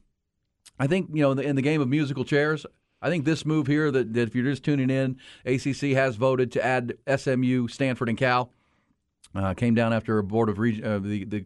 I 0.80 0.88
think 0.88 1.10
you 1.14 1.22
know 1.22 1.32
in 1.32 1.38
the, 1.38 1.44
in 1.44 1.56
the 1.56 1.62
game 1.62 1.80
of 1.80 1.88
musical 1.88 2.26
chairs, 2.26 2.66
I 3.02 3.10
think 3.10 3.24
this 3.24 3.46
move 3.46 3.68
here 3.68 3.92
that, 3.92 4.14
that 4.14 4.28
if 4.30 4.36
you're 4.36 4.46
just 4.46 4.64
tuning 4.64 4.90
in, 4.90 5.20
ACC 5.46 5.96
has 5.96 6.16
voted 6.16 6.52
to 6.54 6.66
add 6.66 6.98
SMU, 7.16 7.68
Stanford, 7.68 8.10
and 8.10 8.18
Cal. 8.18 8.50
Uh, 9.36 9.54
came 9.54 9.76
down 9.76 9.94
after 9.94 10.18
a 10.18 10.24
board 10.24 10.50
of 10.50 10.58
reg- 10.58 10.84
uh, 10.84 10.98
the 11.00 11.24
the 11.26 11.46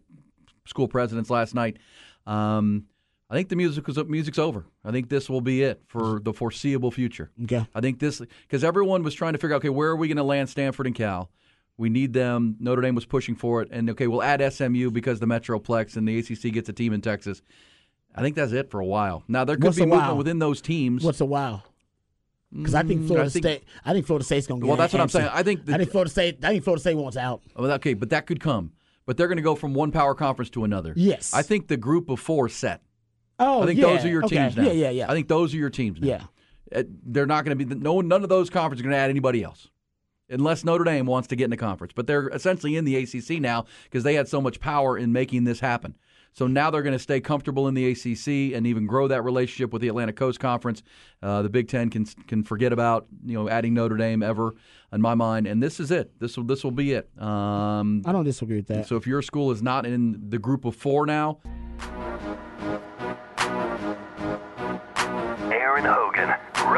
school 0.65 0.87
presidents 0.87 1.29
last 1.29 1.53
night. 1.53 1.77
Um, 2.25 2.85
I 3.29 3.35
think 3.35 3.49
the 3.49 3.55
music 3.55 3.85
was, 3.87 3.97
music's 4.05 4.39
over. 4.39 4.65
I 4.83 4.91
think 4.91 5.09
this 5.09 5.29
will 5.29 5.41
be 5.41 5.61
it 5.61 5.83
for 5.87 6.19
the 6.19 6.33
foreseeable 6.33 6.89
future. 6.91 7.29
Okay. 7.43 7.65
I 7.75 7.81
think 7.81 7.99
this 7.99 8.21
because 8.47 8.63
everyone 8.63 9.03
was 9.03 9.13
trying 9.13 9.33
to 9.33 9.39
figure 9.39 9.55
out 9.55 9.59
okay 9.59 9.69
where 9.69 9.89
are 9.89 9.95
we 9.95 10.07
going 10.07 10.17
to 10.17 10.23
land 10.23 10.49
Stanford 10.49 10.87
and 10.87 10.95
Cal. 10.95 11.29
We 11.77 11.89
need 11.89 12.11
them. 12.11 12.57
Notre 12.59 12.81
Dame 12.81 12.95
was 12.95 13.05
pushing 13.05 13.35
for 13.35 13.61
it, 13.61 13.69
and 13.71 13.89
okay, 13.91 14.07
we'll 14.07 14.23
add 14.23 14.41
SMU 14.53 14.91
because 14.91 15.19
the 15.21 15.27
Metroplex 15.27 15.95
and 15.95 16.05
the 16.07 16.17
ACC 16.19 16.51
gets 16.53 16.67
a 16.67 16.73
team 16.73 16.91
in 16.91 16.99
Texas. 17.01 17.41
I 18.13 18.21
think 18.21 18.35
that's 18.35 18.51
it 18.51 18.69
for 18.71 18.79
a 18.81 18.85
while. 18.85 19.23
Now 19.27 19.45
there 19.45 19.55
could 19.55 19.63
What's 19.65 19.77
be 19.77 19.85
movement 19.85 20.17
within 20.17 20.39
those 20.39 20.61
teams. 20.61 21.03
What's 21.05 21.21
a 21.21 21.25
while? 21.25 21.63
Because 22.51 22.73
I 22.73 22.81
think 22.83 23.05
Florida 23.05 23.27
Mm, 23.27 23.29
I 23.29 23.29
think- 23.29 23.45
State. 23.45 23.63
I 23.85 23.93
think 23.93 24.05
Florida 24.07 24.25
State's 24.25 24.47
going 24.47 24.59
to. 24.61 24.67
Well, 24.67 24.75
that's 24.75 24.91
what 24.91 25.01
I'm 25.01 25.07
saying. 25.09 25.29
I 25.31 25.43
think 25.43 25.65
the- 25.65 25.75
I 25.75 25.77
think 25.77 25.91
Florida 25.91 26.09
State. 26.09 26.43
I 26.43 26.49
think 26.49 26.63
Florida 26.63 26.81
State 26.81 26.95
wants 26.97 27.15
out. 27.15 27.43
Okay, 27.55 27.93
but 27.93 28.09
that 28.09 28.25
could 28.25 28.39
come. 28.39 28.71
But 29.05 29.17
they're 29.17 29.27
going 29.27 29.37
to 29.37 29.43
go 29.43 29.55
from 29.55 29.73
one 29.73 29.91
power 29.91 30.15
conference 30.15 30.49
to 30.51 30.63
another. 30.63 30.93
Yes. 30.95 31.33
I 31.33 31.43
think 31.43 31.67
the 31.67 31.77
group 31.77 32.09
of 32.09 32.19
four 32.19 32.49
set. 32.49 32.81
Oh, 33.39 33.63
I 33.63 33.65
think 33.65 33.79
yeah. 33.79 33.87
those 33.87 34.05
are 34.05 34.09
your 34.09 34.25
okay. 34.25 34.35
teams 34.37 34.57
now. 34.57 34.63
Yeah, 34.63 34.71
yeah, 34.71 34.89
yeah. 34.89 35.11
I 35.11 35.13
think 35.13 35.27
those 35.27 35.53
are 35.53 35.57
your 35.57 35.69
teams 35.69 35.99
now. 36.01 36.07
Yeah. 36.07 36.23
Uh, 36.75 36.83
They're 37.05 37.25
not 37.25 37.45
going 37.45 37.57
to 37.57 37.65
be 37.65 37.75
no 37.75 38.01
none 38.01 38.23
of 38.23 38.29
those 38.29 38.49
conferences 38.49 38.81
are 38.81 38.89
going 38.89 38.93
to 38.93 38.99
add 38.99 39.09
anybody 39.09 39.43
else. 39.43 39.69
Unless 40.31 40.63
Notre 40.63 40.83
Dame 40.83 41.07
wants 41.07 41.27
to 41.29 41.35
get 41.35 41.45
in 41.45 41.49
the 41.49 41.57
conference. 41.57 41.91
But 41.95 42.05
they're 42.05 42.27
essentially 42.29 42.75
in 42.75 42.85
the 42.85 42.95
ACC 42.97 43.41
now 43.41 43.65
because 43.85 44.03
they 44.03 44.13
had 44.13 44.27
so 44.27 44.39
much 44.39 44.59
power 44.59 44.95
in 44.95 45.11
making 45.11 45.45
this 45.45 45.59
happen. 45.59 45.95
So 46.33 46.47
now 46.47 46.69
they're 46.69 46.83
going 46.83 46.93
to 46.93 46.99
stay 46.99 47.19
comfortable 47.19 47.67
in 47.67 47.73
the 47.73 47.91
ACC 47.91 48.55
and 48.55 48.67
even 48.67 48.85
grow 48.85 49.07
that 49.07 49.23
relationship 49.23 49.73
with 49.73 49.81
the 49.81 49.87
Atlantic 49.87 50.15
Coast 50.15 50.39
Conference. 50.39 50.83
Uh, 51.21 51.41
the 51.41 51.49
Big 51.49 51.67
Ten 51.67 51.89
can 51.89 52.05
can 52.27 52.43
forget 52.43 52.71
about 52.71 53.07
you 53.25 53.33
know 53.33 53.49
adding 53.49 53.73
Notre 53.73 53.97
Dame 53.97 54.21
ever 54.21 54.55
in 54.93 55.01
my 55.01 55.15
mind, 55.15 55.47
and 55.47 55.61
this 55.61 55.79
is 55.79 55.91
it. 55.91 56.11
This 56.19 56.37
will 56.37 56.43
this 56.43 56.63
will 56.63 56.71
be 56.71 56.93
it. 56.93 57.09
Um, 57.19 58.03
I 58.05 58.11
don't 58.11 58.25
disagree 58.25 58.57
with 58.57 58.67
that. 58.67 58.87
so 58.87 58.95
if 58.95 59.07
your 59.07 59.21
school 59.21 59.51
is 59.51 59.61
not 59.61 59.85
in 59.85 60.29
the 60.29 60.39
group 60.39 60.65
of 60.65 60.75
four 60.75 61.05
now, 61.05 61.39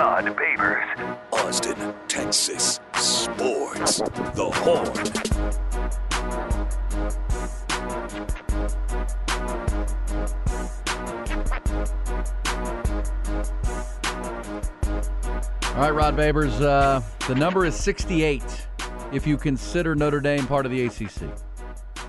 Rod 0.02 0.26
Babers, 0.36 1.20
Austin, 1.32 1.94
Texas 2.08 2.80
Sports. 2.96 4.00
The 4.00 4.50
Horn. 4.52 4.98
All 15.76 15.82
right, 15.82 15.94
Rod 15.94 16.18
Babers, 16.18 16.60
uh, 16.60 17.02
the 17.28 17.36
number 17.36 17.68
is 17.68 17.76
68 17.76 18.42
if 19.14 19.28
you 19.28 19.38
consider 19.38 19.94
Notre 19.94 20.20
Dame 20.20 20.48
part 20.48 20.66
of 20.66 20.72
the 20.72 20.88
ACC. 20.88 21.30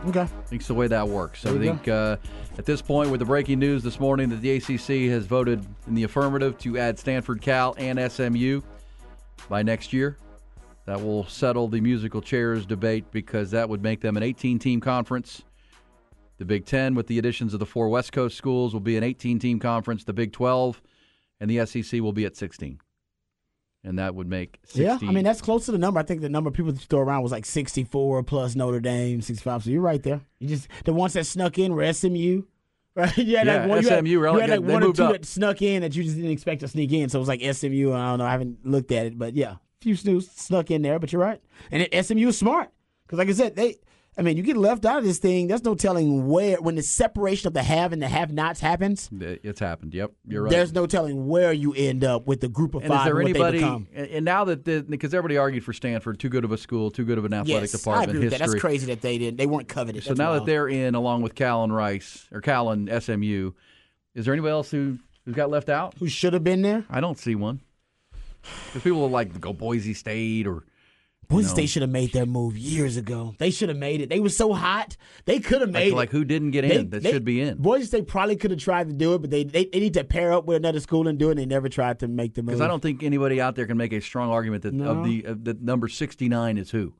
okay. 0.07 0.21
I 0.23 0.27
think 0.47 0.63
it's 0.63 0.69
the 0.69 0.73
way 0.73 0.87
that 0.87 1.07
works. 1.07 1.45
I 1.45 1.51
There 1.51 1.63
you 1.63 1.69
think 1.69 1.89
uh, 1.89 2.17
at 2.59 2.67
this 2.67 2.83
point, 2.83 3.11
with 3.11 3.21
the 3.21 3.27
breaking 3.27 3.59
news 3.59 3.83
this 3.83 3.99
morning 3.99 4.29
that 4.29 4.41
the 4.43 4.57
ACC 4.57 5.11
has 5.11 5.27
voted 5.27 5.65
in 5.87 5.95
the 5.95 6.05
affirmative 6.05 6.59
to 6.59 6.79
add 6.79 6.99
Stanford, 6.99 7.41
Cal, 7.41 7.75
and 7.79 7.99
SMU 8.13 8.61
by 9.49 9.63
next 9.63 9.93
year, 9.93 10.19
that 10.85 11.01
will 11.01 11.25
settle 11.27 11.69
the 11.69 11.81
musical 11.81 12.21
chairs 12.21 12.67
debate 12.67 13.11
because 13.11 13.51
that 13.53 13.69
would 13.69 13.83
make 13.83 14.01
them 14.01 14.17
an 14.17 14.23
18 14.23 14.59
team 14.59 14.81
conference. 14.81 15.43
The 16.39 16.45
Big 16.45 16.67
Ten, 16.67 16.95
with 16.95 17.07
the 17.07 17.19
additions 17.19 17.55
of 17.55 17.61
the 17.61 17.67
four 17.67 17.89
West 17.89 18.13
Coast 18.13 18.37
schools, 18.37 18.73
will 18.73 18.81
be 18.81 18.97
an 18.97 19.05
18 19.05 19.39
team 19.39 19.59
conference. 19.59 20.05
The 20.05 20.13
Big 20.13 20.33
12 20.33 20.83
and 21.41 21.51
the 21.51 21.65
SEC 21.67 22.01
will 22.01 22.13
be 22.13 22.25
at 22.25 22.37
16. 22.37 22.79
And 23.85 23.99
that 23.99 24.15
would 24.15 24.29
make 24.29 24.61
16. 24.67 24.85
Yeah, 24.85 24.99
I 25.09 25.13
mean 25.13 25.25
that's 25.25 25.41
close 25.41 25.67
to 25.67 25.73
the 25.73 25.79
number. 25.79 25.99
I 25.99 26.05
think 26.05 26.21
the 26.21 26.29
number 26.29 26.49
of 26.49 26.55
people 26.55 26.71
that 26.73 26.81
throw 26.83 27.01
around 27.01 27.23
was 27.25 27.33
like 27.33 27.45
64 27.45 28.23
plus 28.23 28.55
Notre 28.55 28.79
Dame 28.81 29.21
65. 29.21 29.65
So 29.65 29.71
you're 29.71 29.81
right 29.81 30.03
there. 30.03 30.21
You 30.39 30.49
just 30.49 30.69
the 30.85 30.93
ones 30.93 31.15
that 31.15 31.25
snuck 31.27 31.59
in 31.59 31.75
were 31.75 31.93
SMU. 31.93 32.43
Right? 32.95 33.17
You 33.17 33.25
Yeah, 33.25 33.43
like 33.45 33.71
one, 33.71 33.83
you 33.83 33.89
had- 33.89 33.99
SMU, 34.01 34.11
You 34.11 34.23
had 34.39 34.51
like 34.51 34.61
one 34.61 34.83
or 34.83 34.93
two 34.93 35.05
up. 35.05 35.13
that 35.13 35.25
snuck 35.25 35.63
in 35.63 35.81
that 35.81 35.97
you 35.97 36.05
just 36.05 36.15
didn't 36.17 36.31
expect 36.31 36.61
to 36.61 36.69
sneak 36.69 36.93
in. 36.93 37.09
So 37.09 37.19
it 37.19 37.21
was 37.21 37.29
like 37.29 37.41
SMU. 37.41 37.91
I 37.95 38.11
don't 38.11 38.19
know. 38.19 38.27
I 38.27 38.31
haven't 38.33 38.67
looked 38.67 38.93
at 38.93 39.07
it, 39.07 39.19
but 39.19 39.35
yeah, 39.35 39.53
a 39.53 39.59
few 39.81 39.97
snooze 39.97 40.31
snuck 40.31 40.71
in 40.71 40.83
there. 40.83 40.99
But 40.99 41.11
you're 41.11 41.23
right. 41.23 41.41
And 41.71 41.83
it, 41.91 42.05
SMU 42.05 42.29
is 42.29 42.37
smart 42.37 42.69
because, 43.07 43.19
like 43.19 43.29
I 43.31 43.33
said, 43.33 43.57
they. 43.57 43.77
I 44.17 44.21
mean, 44.21 44.37
you 44.37 44.43
get 44.43 44.59
left 44.59 44.85
out 44.85 44.99
of 44.99 45.05
this 45.05 45.19
thing. 45.19 45.47
There's 45.49 45.65
no 45.65 45.75
telling 45.75 46.29
where 46.29 46.59
when 46.59 46.75
the 46.75 46.83
separation 46.83 47.49
of 47.49 47.55
the 47.55 47.63
have 47.63 47.95
and 47.95 48.03
the 48.03 48.09
have-nots 48.09 48.61
happens. 48.61 49.09
It's 49.11 49.59
happened. 49.59 49.95
Yep, 49.95 50.13
you're 50.29 50.43
right. 50.43 50.51
There's 50.51 50.75
no 50.75 50.87
telling 50.87 51.29
where 51.29 51.51
you 51.53 51.73
end 51.73 52.05
up 52.05 52.27
with 52.27 52.41
the 52.41 52.49
group 52.49 52.75
of 52.75 52.83
And 52.83 52.93
five 52.93 53.07
is 53.07 53.13
there 53.13 53.21
and 53.21 53.29
anybody? 53.31 53.87
And 53.95 54.25
now 54.27 54.45
that 54.45 54.67
the, 54.67 54.83
because 54.87 55.15
everybody 55.15 55.39
argued 55.39 55.65
for 55.65 55.73
Stanford, 55.73 56.21
too 56.21 56.29
good 56.29 56.45
of 56.45 56.53
a 56.53 56.59
school, 56.59 56.91
too 56.91 57.07
good 57.07 57.17
of 57.17 57.25
an 57.25 57.33
athletic 57.33 57.71
Yes, 57.71 57.75
I 57.75 57.79
department, 57.79 58.11
agree 58.11 58.25
with 58.25 58.31
that. 58.33 58.41
That's 58.41 58.61
crazy 58.61 58.87
that 58.87 59.01
they 59.01 59.17
didn't. 59.17 59.39
They 59.39 59.47
weren't 59.47 59.69
coveted. 59.69 60.03
So 60.03 60.11
That's 60.11 60.19
now 60.19 60.35
that 60.35 60.45
they're 60.45 60.69
in, 60.69 60.95
along 60.95 61.23
with 61.23 61.35
Cal 61.35 61.65
and 61.65 61.75
Rice 61.75 62.29
or 62.31 62.43
Cal 62.43 62.69
and 62.69 62.91
SMU, 63.03 63.53
is 64.15 64.27
there 64.27 64.35
anybody 64.35 64.53
else 64.53 64.71
who 64.71 64.99
who 65.25 65.33
got 65.33 65.49
left 65.49 65.71
out? 65.71 65.95
who 65.99 66.09
should 66.09 66.35
have 66.35 66.45
been 66.45 66.61
there, 66.61 66.85
I 66.91 67.01
don't 67.01 67.19
see 67.19 67.35
one. 67.35 67.61
Because 68.67 68.83
people 68.83 69.01
will 69.01 69.11
like 69.11 69.41
go 69.41 69.55
Boise 69.55 69.95
State 69.95 70.47
or 70.47 70.65
Boise 71.33 71.49
know. 71.49 71.55
State 71.55 71.69
should 71.69 71.83
have 71.83 71.91
made 71.91 72.13
their 72.13 72.27
move 72.27 72.57
years 72.57 72.97
ago. 72.97 73.35
They 73.39 73.51
should 73.51 73.69
have 73.69 73.79
made 73.79 74.01
it. 74.01 74.09
They 74.09 74.21
were 74.21 74.29
so 74.29 74.53
hot. 74.53 74.97
They 75.25 75.41
could 75.41 75.61
have 75.61 75.71
like, 75.71 75.85
made 75.85 75.93
like 75.95 76.09
it. 76.11 76.13
who 76.13 76.25
didn't 76.25 76.53
get 76.53 76.65
in 76.65 76.71
They- 76.71 76.85
that 76.85 77.03
they- 77.03 77.11
should 77.13 77.25
be 77.25 77.41
in. 77.41 77.57
Boise 77.59 77.87
State 77.87 78.07
probably 78.07 78.37
could 78.37 78.51
have 78.53 78.61
tried 78.61 78.89
to 78.89 78.95
do 78.95 79.15
it, 79.15 79.19
but 79.23 79.31
they, 79.31 79.45
they 79.45 79.65
they 79.67 79.81
need 79.81 79.95
to 79.95 80.05
pair 80.05 80.33
up 80.33 80.45
with 80.47 80.57
another 80.59 80.81
school 80.81 81.09
and 81.09 81.19
do 81.19 81.29
it. 81.29 81.33
and 81.33 81.41
They 81.41 81.47
never 81.47 81.69
tried 81.69 81.99
to 82.01 82.09
make 82.09 82.35
the 82.35 82.43
move. 82.43 82.49
Because 82.49 82.61
I 82.61 82.69
don't 82.69 82.81
think 82.83 83.03
anybody 83.03 83.41
out 83.41 83.57
there 83.57 83.67
can 83.67 83.77
make 83.77 83.93
a 83.93 84.01
strong 84.01 84.31
argument 84.31 84.63
that 84.63 84.75
No. 84.75 84.91
of 84.91 85.05
the 85.05 85.25
of 85.25 85.45
the 85.45 85.55
number 85.61 85.89
sixty 85.89 86.29
nine 86.29 86.59
is 86.59 86.71
who. 86.71 86.95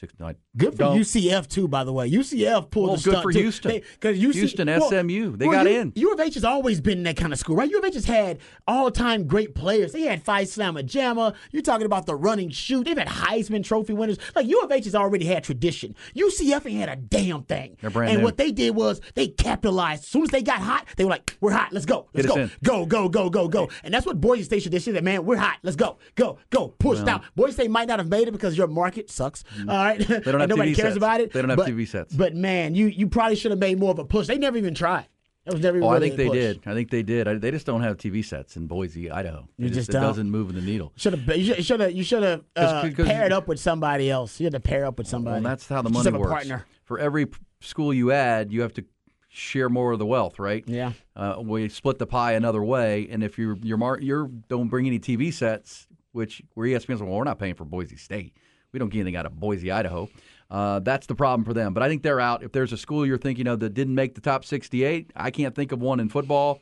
Sixty 0.00 0.16
nine. 0.20 0.36
Good 0.58 0.76
for 0.76 0.84
UCF 0.84 1.46
too, 1.48 1.68
by 1.68 1.84
the 1.84 1.92
way. 1.92 2.10
UCF 2.10 2.70
pulled 2.70 2.88
Well, 2.88 2.96
the 2.96 3.10
good 3.10 3.22
for 3.22 3.32
too. 3.32 3.38
Houston. 3.38 3.70
They- 3.70 3.82
'cause 4.00 4.16
UC 4.18 4.34
Houston, 4.40 4.66
well- 4.68 4.88
SMU, 4.90 5.36
they 5.36 5.46
well, 5.46 5.64
got 5.64 5.70
U- 5.70 5.80
in. 5.80 5.92
U 5.94 6.12
of 6.12 6.20
H 6.20 6.34
has 6.34 6.44
always 6.44 6.80
been 6.80 7.02
that 7.04 7.16
kind 7.16 7.32
of 7.32 7.38
school, 7.38 7.56
right? 7.56 7.70
U 7.70 7.78
of 7.78 7.84
H 7.84 7.94
has 7.94 8.04
had 8.04 8.38
all-time 8.66 9.26
great 9.26 9.54
players. 9.54 9.92
They 9.92 10.02
had 10.02 10.22
Phi 10.22 10.48
Slama 10.48 10.82
Jama. 10.82 11.34
You're 11.52 11.62
talking 11.62 11.86
about 11.86 12.06
the 12.06 12.14
running 12.14 12.50
shoot. 12.50 12.84
They've 12.84 12.98
had 12.98 13.08
Heisman 13.08 13.62
Trophy 13.64 13.92
winners. 13.92 14.18
Like 14.34 14.46
U 14.46 14.60
of 14.60 14.70
H 14.72 14.84
has 14.84 14.94
already 14.94 15.24
had 15.26 15.44
tradition. 15.44 15.94
UCF 16.14 16.66
ain't 16.66 16.80
had 16.80 16.88
a 16.88 16.96
damn 16.96 17.42
thing. 17.44 17.76
And 17.82 18.18
new. 18.18 18.24
what 18.24 18.36
they 18.36 18.50
did 18.50 18.74
was 18.74 19.00
they 19.14 19.28
capitalized. 19.28 20.02
As 20.02 20.08
soon 20.08 20.22
as 20.24 20.30
they 20.30 20.42
got 20.42 20.58
hot, 20.58 20.86
they 20.96 21.04
were 21.04 21.10
like, 21.10 21.36
"We're 21.40 21.52
hot. 21.52 21.72
Let's 21.72 21.86
go. 21.86 22.06
Let's 22.14 22.26
Get 22.28 22.50
go. 22.62 22.84
Go, 22.86 23.08
go, 23.08 23.08
go, 23.08 23.30
go, 23.30 23.48
go." 23.48 23.68
And 23.84 23.94
that's 23.94 24.06
what 24.06 24.20
Boise 24.20 24.42
State 24.42 24.62
should 24.62 24.72
do. 24.72 24.78
They 24.78 24.92
said, 24.92 25.02
"Man, 25.04 25.24
we're 25.24 25.36
hot. 25.36 25.58
Let's 25.62 25.76
go. 25.76 25.98
Go, 26.16 26.38
go. 26.50 26.68
Push 26.78 27.00
down." 27.00 27.22
Boise 27.36 27.52
State 27.52 27.70
might 27.70 27.88
not 27.88 27.98
have 27.98 28.08
made 28.08 28.28
it 28.28 28.32
because 28.32 28.56
your 28.58 28.66
market 28.66 29.10
sucks. 29.10 29.44
All 29.60 29.66
right, 29.66 30.00
Mm. 30.00 30.24
don't 30.24 30.40
and 30.47 30.47
have 30.50 30.56
nobody 30.58 30.72
TV 30.72 30.76
cares 30.76 30.88
sets. 30.88 30.96
about 30.96 31.20
it. 31.20 31.32
They 31.32 31.40
don't 31.40 31.50
have 31.50 31.58
but, 31.58 31.68
TV 31.68 31.86
sets. 31.86 32.14
But 32.14 32.34
man, 32.34 32.74
you 32.74 32.86
you 32.86 33.08
probably 33.08 33.36
should 33.36 33.50
have 33.50 33.60
made 33.60 33.78
more 33.78 33.90
of 33.90 33.98
a 33.98 34.04
push. 34.04 34.26
They 34.26 34.38
never 34.38 34.56
even 34.56 34.74
tried. 34.74 35.06
That 35.44 35.54
was 35.54 35.62
never. 35.62 35.82
Oh, 35.82 35.88
I 35.88 35.98
think 35.98 36.16
they 36.16 36.26
push. 36.26 36.36
did. 36.36 36.60
I 36.66 36.74
think 36.74 36.90
they 36.90 37.02
did. 37.02 37.26
I, 37.26 37.34
they 37.34 37.50
just 37.50 37.64
don't 37.64 37.82
have 37.82 37.96
TV 37.96 38.22
sets 38.22 38.56
in 38.56 38.66
Boise, 38.66 39.10
Idaho. 39.10 39.48
You 39.56 39.68
It 39.68 39.70
just 39.70 39.88
it 39.88 39.92
doesn't 39.92 40.30
move 40.30 40.54
the 40.54 40.60
needle. 40.60 40.92
Should 40.96 41.14
have 41.14 41.36
you 41.36 41.62
should 41.62 41.80
have 41.80 41.92
you 41.92 42.02
should 42.04 42.22
have 42.22 42.44
uh, 42.54 42.90
paired 42.94 43.32
up 43.32 43.48
with 43.48 43.58
somebody 43.58 44.10
else. 44.10 44.38
You 44.40 44.44
had 44.44 44.52
to 44.52 44.60
pair 44.60 44.84
up 44.84 44.98
with 44.98 45.06
somebody. 45.06 45.42
Well, 45.42 45.50
that's 45.50 45.66
how 45.66 45.80
the 45.80 45.88
Just 45.88 46.04
money 46.04 46.06
have 46.06 46.14
a 46.14 46.18
works. 46.18 46.32
partner. 46.32 46.66
For 46.84 46.98
every 46.98 47.26
school 47.60 47.94
you 47.94 48.12
add, 48.12 48.52
you 48.52 48.60
have 48.60 48.74
to 48.74 48.84
share 49.30 49.68
more 49.68 49.92
of 49.92 49.98
the 49.98 50.06
wealth, 50.06 50.38
right? 50.38 50.64
Yeah. 50.66 50.92
Uh, 51.16 51.36
we 51.40 51.68
split 51.68 51.98
the 51.98 52.06
pie 52.06 52.32
another 52.32 52.62
way, 52.62 53.08
and 53.10 53.22
if 53.22 53.38
you're 53.38 53.56
you're 53.62 53.78
mar- 53.78 54.00
you're 54.00 54.28
don't 54.48 54.68
bring 54.68 54.86
any 54.86 54.98
TV 54.98 55.32
sets, 55.32 55.86
which 56.12 56.42
where 56.54 56.68
ESPN's 56.68 57.00
well, 57.02 57.12
we're 57.12 57.24
not 57.24 57.38
paying 57.38 57.54
for 57.54 57.64
Boise 57.64 57.96
State. 57.96 58.34
We 58.72 58.78
don't 58.78 58.90
get 58.90 59.00
anything 59.00 59.16
out 59.16 59.24
of 59.24 59.38
Boise, 59.40 59.70
Idaho. 59.70 60.10
Uh, 60.50 60.78
that's 60.80 61.06
the 61.06 61.14
problem 61.14 61.44
for 61.44 61.52
them. 61.52 61.74
But 61.74 61.82
I 61.82 61.88
think 61.88 62.02
they're 62.02 62.20
out. 62.20 62.42
If 62.42 62.52
there's 62.52 62.72
a 62.72 62.78
school 62.78 63.04
you're 63.04 63.18
thinking 63.18 63.46
of 63.46 63.60
that 63.60 63.74
didn't 63.74 63.94
make 63.94 64.14
the 64.14 64.20
top 64.22 64.44
68, 64.44 65.12
I 65.14 65.30
can't 65.30 65.54
think 65.54 65.72
of 65.72 65.80
one 65.82 66.00
in 66.00 66.08
football. 66.08 66.60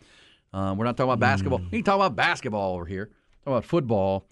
Uh, 0.52 0.74
we're 0.76 0.84
not 0.84 0.96
talking 0.96 1.10
about 1.10 1.20
basketball. 1.20 1.58
Mm. 1.60 1.70
We 1.70 1.78
can 1.78 1.84
talk 1.84 1.96
about 1.96 2.16
basketball 2.16 2.74
over 2.74 2.84
here. 2.86 3.06
Talk 3.44 3.52
about 3.52 3.64
football. 3.64 4.26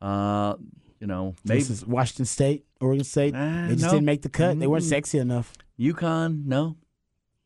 Uh, 0.00 0.54
you 1.00 1.06
know, 1.06 1.34
maybe 1.44 1.60
This 1.60 1.70
is 1.70 1.86
Washington 1.86 2.26
State, 2.26 2.64
Oregon 2.80 3.04
State. 3.04 3.34
Uh, 3.34 3.66
they 3.68 3.74
just 3.74 3.84
no. 3.86 3.90
didn't 3.92 4.04
make 4.04 4.22
the 4.22 4.28
cut. 4.28 4.58
They 4.60 4.66
weren't 4.66 4.84
Mm. 4.84 4.88
sexy 4.88 5.18
enough. 5.18 5.54
UConn. 5.78 6.44
No, 6.44 6.76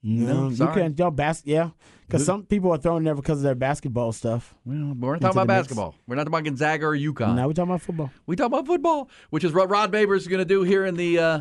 No, 0.03 0.49
you 0.51 0.57
sorry. 0.57 0.75
can't. 0.83 0.99
Y'all 0.99 1.11
bas- 1.11 1.43
yeah, 1.47 1.71
because 2.07 2.27
some 2.27 2.43
people 2.45 2.71
are 2.73 2.79
thrown 2.79 3.05
there 3.05 3.15
because 3.15 3.39
of 3.39 3.45
their 3.45 3.55
basketball 3.55 4.13
stuff. 4.13 4.55
Well, 4.67 4.95
we're 4.99 5.13
not 5.13 5.21
talking 5.23 5.39
about 5.39 5.47
the 5.47 5.53
mix. 5.55 5.63
basketball. 5.69 5.95
We're 6.07 6.17
not 6.17 6.25
talking 6.25 6.35
about 6.35 6.45
Gonzaga 6.45 6.87
or 6.87 6.97
UConn. 6.97 7.37
Now 7.37 7.47
we're 7.47 7.53
talking 7.55 7.71
about 7.71 7.81
football. 7.83 8.11
We 8.27 8.37
talk 8.37 8.49
about 8.49 8.67
football, 8.67 9.09
which 9.31 9.45
is 9.45 9.53
what 9.55 9.71
Rod 9.71 9.93
Babers 9.93 10.19
is 10.19 10.29
going 10.29 10.41
to 10.41 10.45
do 10.45 10.63
here 10.63 10.85
in 10.85 10.97
the 10.97 11.19
uh, 11.19 11.41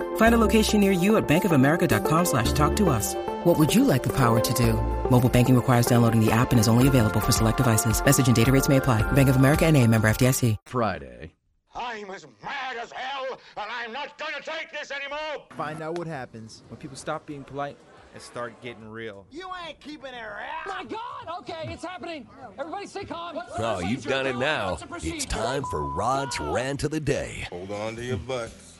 Find 0.15 0.33
a 0.33 0.37
location 0.37 0.79
near 0.79 0.91
you 0.93 1.17
at 1.17 1.27
bankofamerica.com 1.27 2.25
slash 2.25 2.53
talk 2.53 2.75
to 2.77 2.89
us. 2.89 3.15
What 3.43 3.59
would 3.59 3.73
you 3.75 3.83
like 3.83 4.03
the 4.03 4.13
power 4.15 4.39
to 4.39 4.53
do? 4.53 4.73
Mobile 5.09 5.29
banking 5.29 5.55
requires 5.55 5.85
downloading 5.87 6.23
the 6.23 6.31
app 6.31 6.51
and 6.51 6.59
is 6.59 6.69
only 6.69 6.87
available 6.87 7.19
for 7.19 7.31
select 7.33 7.57
devices. 7.57 8.03
Message 8.03 8.27
and 8.27 8.35
data 8.35 8.51
rates 8.51 8.69
may 8.69 8.77
apply. 8.77 9.01
Bank 9.11 9.29
of 9.29 9.35
America 9.35 9.65
and 9.65 9.75
a 9.75 9.85
member 9.87 10.07
FDIC. 10.09 10.55
Friday. 10.65 11.33
I'm 11.73 12.09
as 12.11 12.27
mad 12.43 12.75
as 12.81 12.91
hell, 12.91 13.39
and 13.55 13.65
I'm 13.71 13.93
not 13.93 14.17
gonna 14.17 14.41
take 14.43 14.71
this 14.77 14.91
anymore! 14.91 15.45
Find 15.55 15.81
out 15.81 15.97
what 15.97 16.05
happens 16.05 16.63
when 16.67 16.77
people 16.77 16.97
stop 16.97 17.25
being 17.25 17.45
polite 17.45 17.77
and 18.13 18.21
start 18.21 18.61
getting 18.61 18.89
real. 18.89 19.25
You 19.31 19.49
ain't 19.65 19.79
keeping 19.79 20.13
it 20.13 20.21
around! 20.21 20.67
My 20.67 20.83
God! 20.83 21.39
Okay, 21.39 21.71
it's 21.71 21.85
happening. 21.85 22.27
Everybody 22.59 22.87
stay 22.87 23.05
calm. 23.05 23.37
What's 23.37 23.53
Oh, 23.57 23.79
you've 23.79 24.03
done 24.03 24.27
it 24.27 24.35
now. 24.35 24.77
It's 25.01 25.25
time 25.25 25.63
for 25.71 25.85
Rod's 25.85 26.37
rant 26.41 26.83
of 26.83 26.91
the 26.91 26.99
day. 26.99 27.47
Hold 27.49 27.71
on 27.71 27.95
to 27.95 28.03
your 28.03 28.17
butts. 28.17 28.70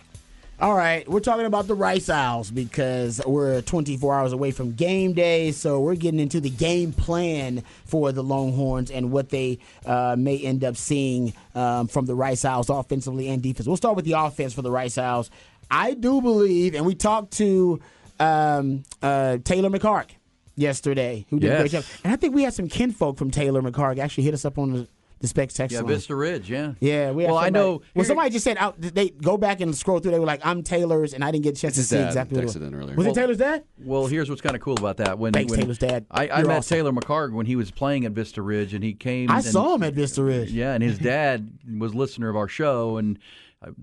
All 0.61 0.75
right, 0.75 1.09
we're 1.09 1.21
talking 1.21 1.47
about 1.47 1.65
the 1.65 1.73
Rice 1.73 2.07
Owls 2.07 2.51
because 2.51 3.19
we're 3.25 3.63
24 3.63 4.13
hours 4.13 4.31
away 4.31 4.51
from 4.51 4.73
game 4.73 5.13
day, 5.13 5.51
so 5.53 5.79
we're 5.79 5.95
getting 5.95 6.19
into 6.19 6.39
the 6.39 6.51
game 6.51 6.93
plan 6.93 7.63
for 7.85 8.11
the 8.11 8.21
Longhorns 8.21 8.91
and 8.91 9.11
what 9.11 9.29
they 9.29 9.57
uh, 9.87 10.15
may 10.19 10.37
end 10.37 10.63
up 10.63 10.77
seeing 10.77 11.33
um, 11.55 11.87
from 11.87 12.05
the 12.05 12.13
Rice 12.13 12.45
Owls 12.45 12.69
offensively 12.69 13.27
and 13.27 13.41
defense. 13.41 13.65
We'll 13.65 13.75
start 13.75 13.95
with 13.95 14.05
the 14.05 14.11
offense 14.11 14.53
for 14.53 14.61
the 14.61 14.69
Rice 14.69 14.99
Owls. 14.99 15.31
I 15.71 15.95
do 15.95 16.21
believe, 16.21 16.75
and 16.75 16.85
we 16.85 16.93
talked 16.93 17.31
to 17.37 17.79
um, 18.19 18.83
uh, 19.01 19.39
Taylor 19.43 19.71
McHargue 19.71 20.11
yesterday, 20.55 21.25
who 21.31 21.39
did 21.39 21.53
a 21.53 21.57
great 21.57 21.71
job, 21.71 21.85
and 22.03 22.13
I 22.13 22.17
think 22.17 22.35
we 22.35 22.43
had 22.43 22.53
some 22.53 22.67
kinfolk 22.67 23.17
from 23.17 23.31
Taylor 23.31 23.63
McHargue 23.63 23.97
actually 23.97 24.25
hit 24.25 24.35
us 24.35 24.45
up 24.45 24.59
on 24.59 24.73
the, 24.73 24.87
the 25.21 25.27
Specs 25.27 25.53
text 25.53 25.73
Yeah, 25.73 25.79
line. 25.81 25.87
Vista 25.89 26.15
Ridge, 26.15 26.49
yeah. 26.49 26.73
Yeah, 26.79 27.11
we 27.11 27.23
had 27.23 27.31
Well, 27.31 27.39
I 27.39 27.49
know. 27.49 27.69
Well, 27.69 27.81
here- 27.93 28.03
somebody 28.05 28.29
just 28.31 28.43
said 28.43 28.57
out. 28.57 28.75
They 28.79 29.09
go 29.09 29.37
back 29.37 29.61
and 29.61 29.75
scroll 29.75 29.99
through. 29.99 30.11
They 30.11 30.19
were 30.19 30.25
like, 30.25 30.41
"I'm 30.45 30.63
Taylor's," 30.63 31.13
and 31.13 31.23
I 31.23 31.31
didn't 31.31 31.43
get 31.43 31.57
a 31.57 31.61
chance 31.61 31.75
to 31.75 31.83
see 31.83 31.95
dad 31.97 32.07
exactly 32.07 32.35
what 32.37 32.43
it 32.43 32.47
was. 32.47 32.55
texted 32.57 32.67
in 32.67 32.75
earlier. 32.75 32.95
Was 32.95 33.05
Well- 33.05 33.13
it 33.15 33.19
Taylor's 33.19 33.37
dad? 33.37 33.63
Well, 33.83 34.07
here's 34.07 34.29
what's 34.29 34.41
kind 34.41 34.55
of 34.55 34.61
cool 34.61 34.77
about 34.77 34.97
that. 34.97 35.17
When, 35.19 35.33
Thanks, 35.33 35.51
when 35.51 35.59
Taylor's 35.61 35.77
dad. 35.77 36.05
I, 36.11 36.27
I 36.29 36.43
met 36.43 36.57
awesome. 36.57 36.75
Taylor 36.75 36.91
McHargue 36.91 37.33
when 37.33 37.45
he 37.45 37.55
was 37.55 37.71
playing 37.71 38.05
at 38.05 38.11
Vista 38.11 38.41
Ridge, 38.41 38.73
and 38.73 38.83
he 38.83 38.93
came. 38.93 39.29
I 39.31 39.35
and- 39.37 39.45
saw 39.45 39.75
him 39.75 39.83
at 39.83 39.93
Vista 39.93 40.23
Ridge. 40.23 40.51
Yeah, 40.51 40.73
and 40.73 40.83
his 40.83 40.97
dad 40.97 41.49
was 41.79 41.93
listener 41.95 42.29
of 42.29 42.35
our 42.35 42.47
show, 42.47 42.97
and 42.97 43.17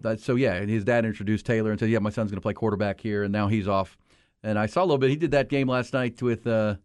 uh, 0.05 0.17
so 0.17 0.35
yeah, 0.35 0.55
and 0.55 0.69
his 0.69 0.85
dad 0.85 1.05
introduced 1.05 1.47
Taylor 1.47 1.71
and 1.71 1.79
said, 1.79 1.89
"Yeah, 1.91 2.01
my 2.01 2.11
son's 2.11 2.31
going 2.31 2.39
to 2.39 2.43
play 2.43 2.55
quarterback 2.55 3.01
here," 3.01 3.23
and 3.23 3.33
now 3.33 3.47
he's 3.49 3.69
off. 3.69 3.97
And 4.43 4.59
I 4.59 4.67
saw 4.67 4.83
a 4.83 4.87
little 4.87 4.99
bit. 4.99 5.11
He 5.11 5.17
did 5.17 5.31
that 5.33 5.49
game 5.49 5.69
last 5.69 5.93
night 5.93 6.21
with. 6.21 6.47
Uh, 6.47 6.77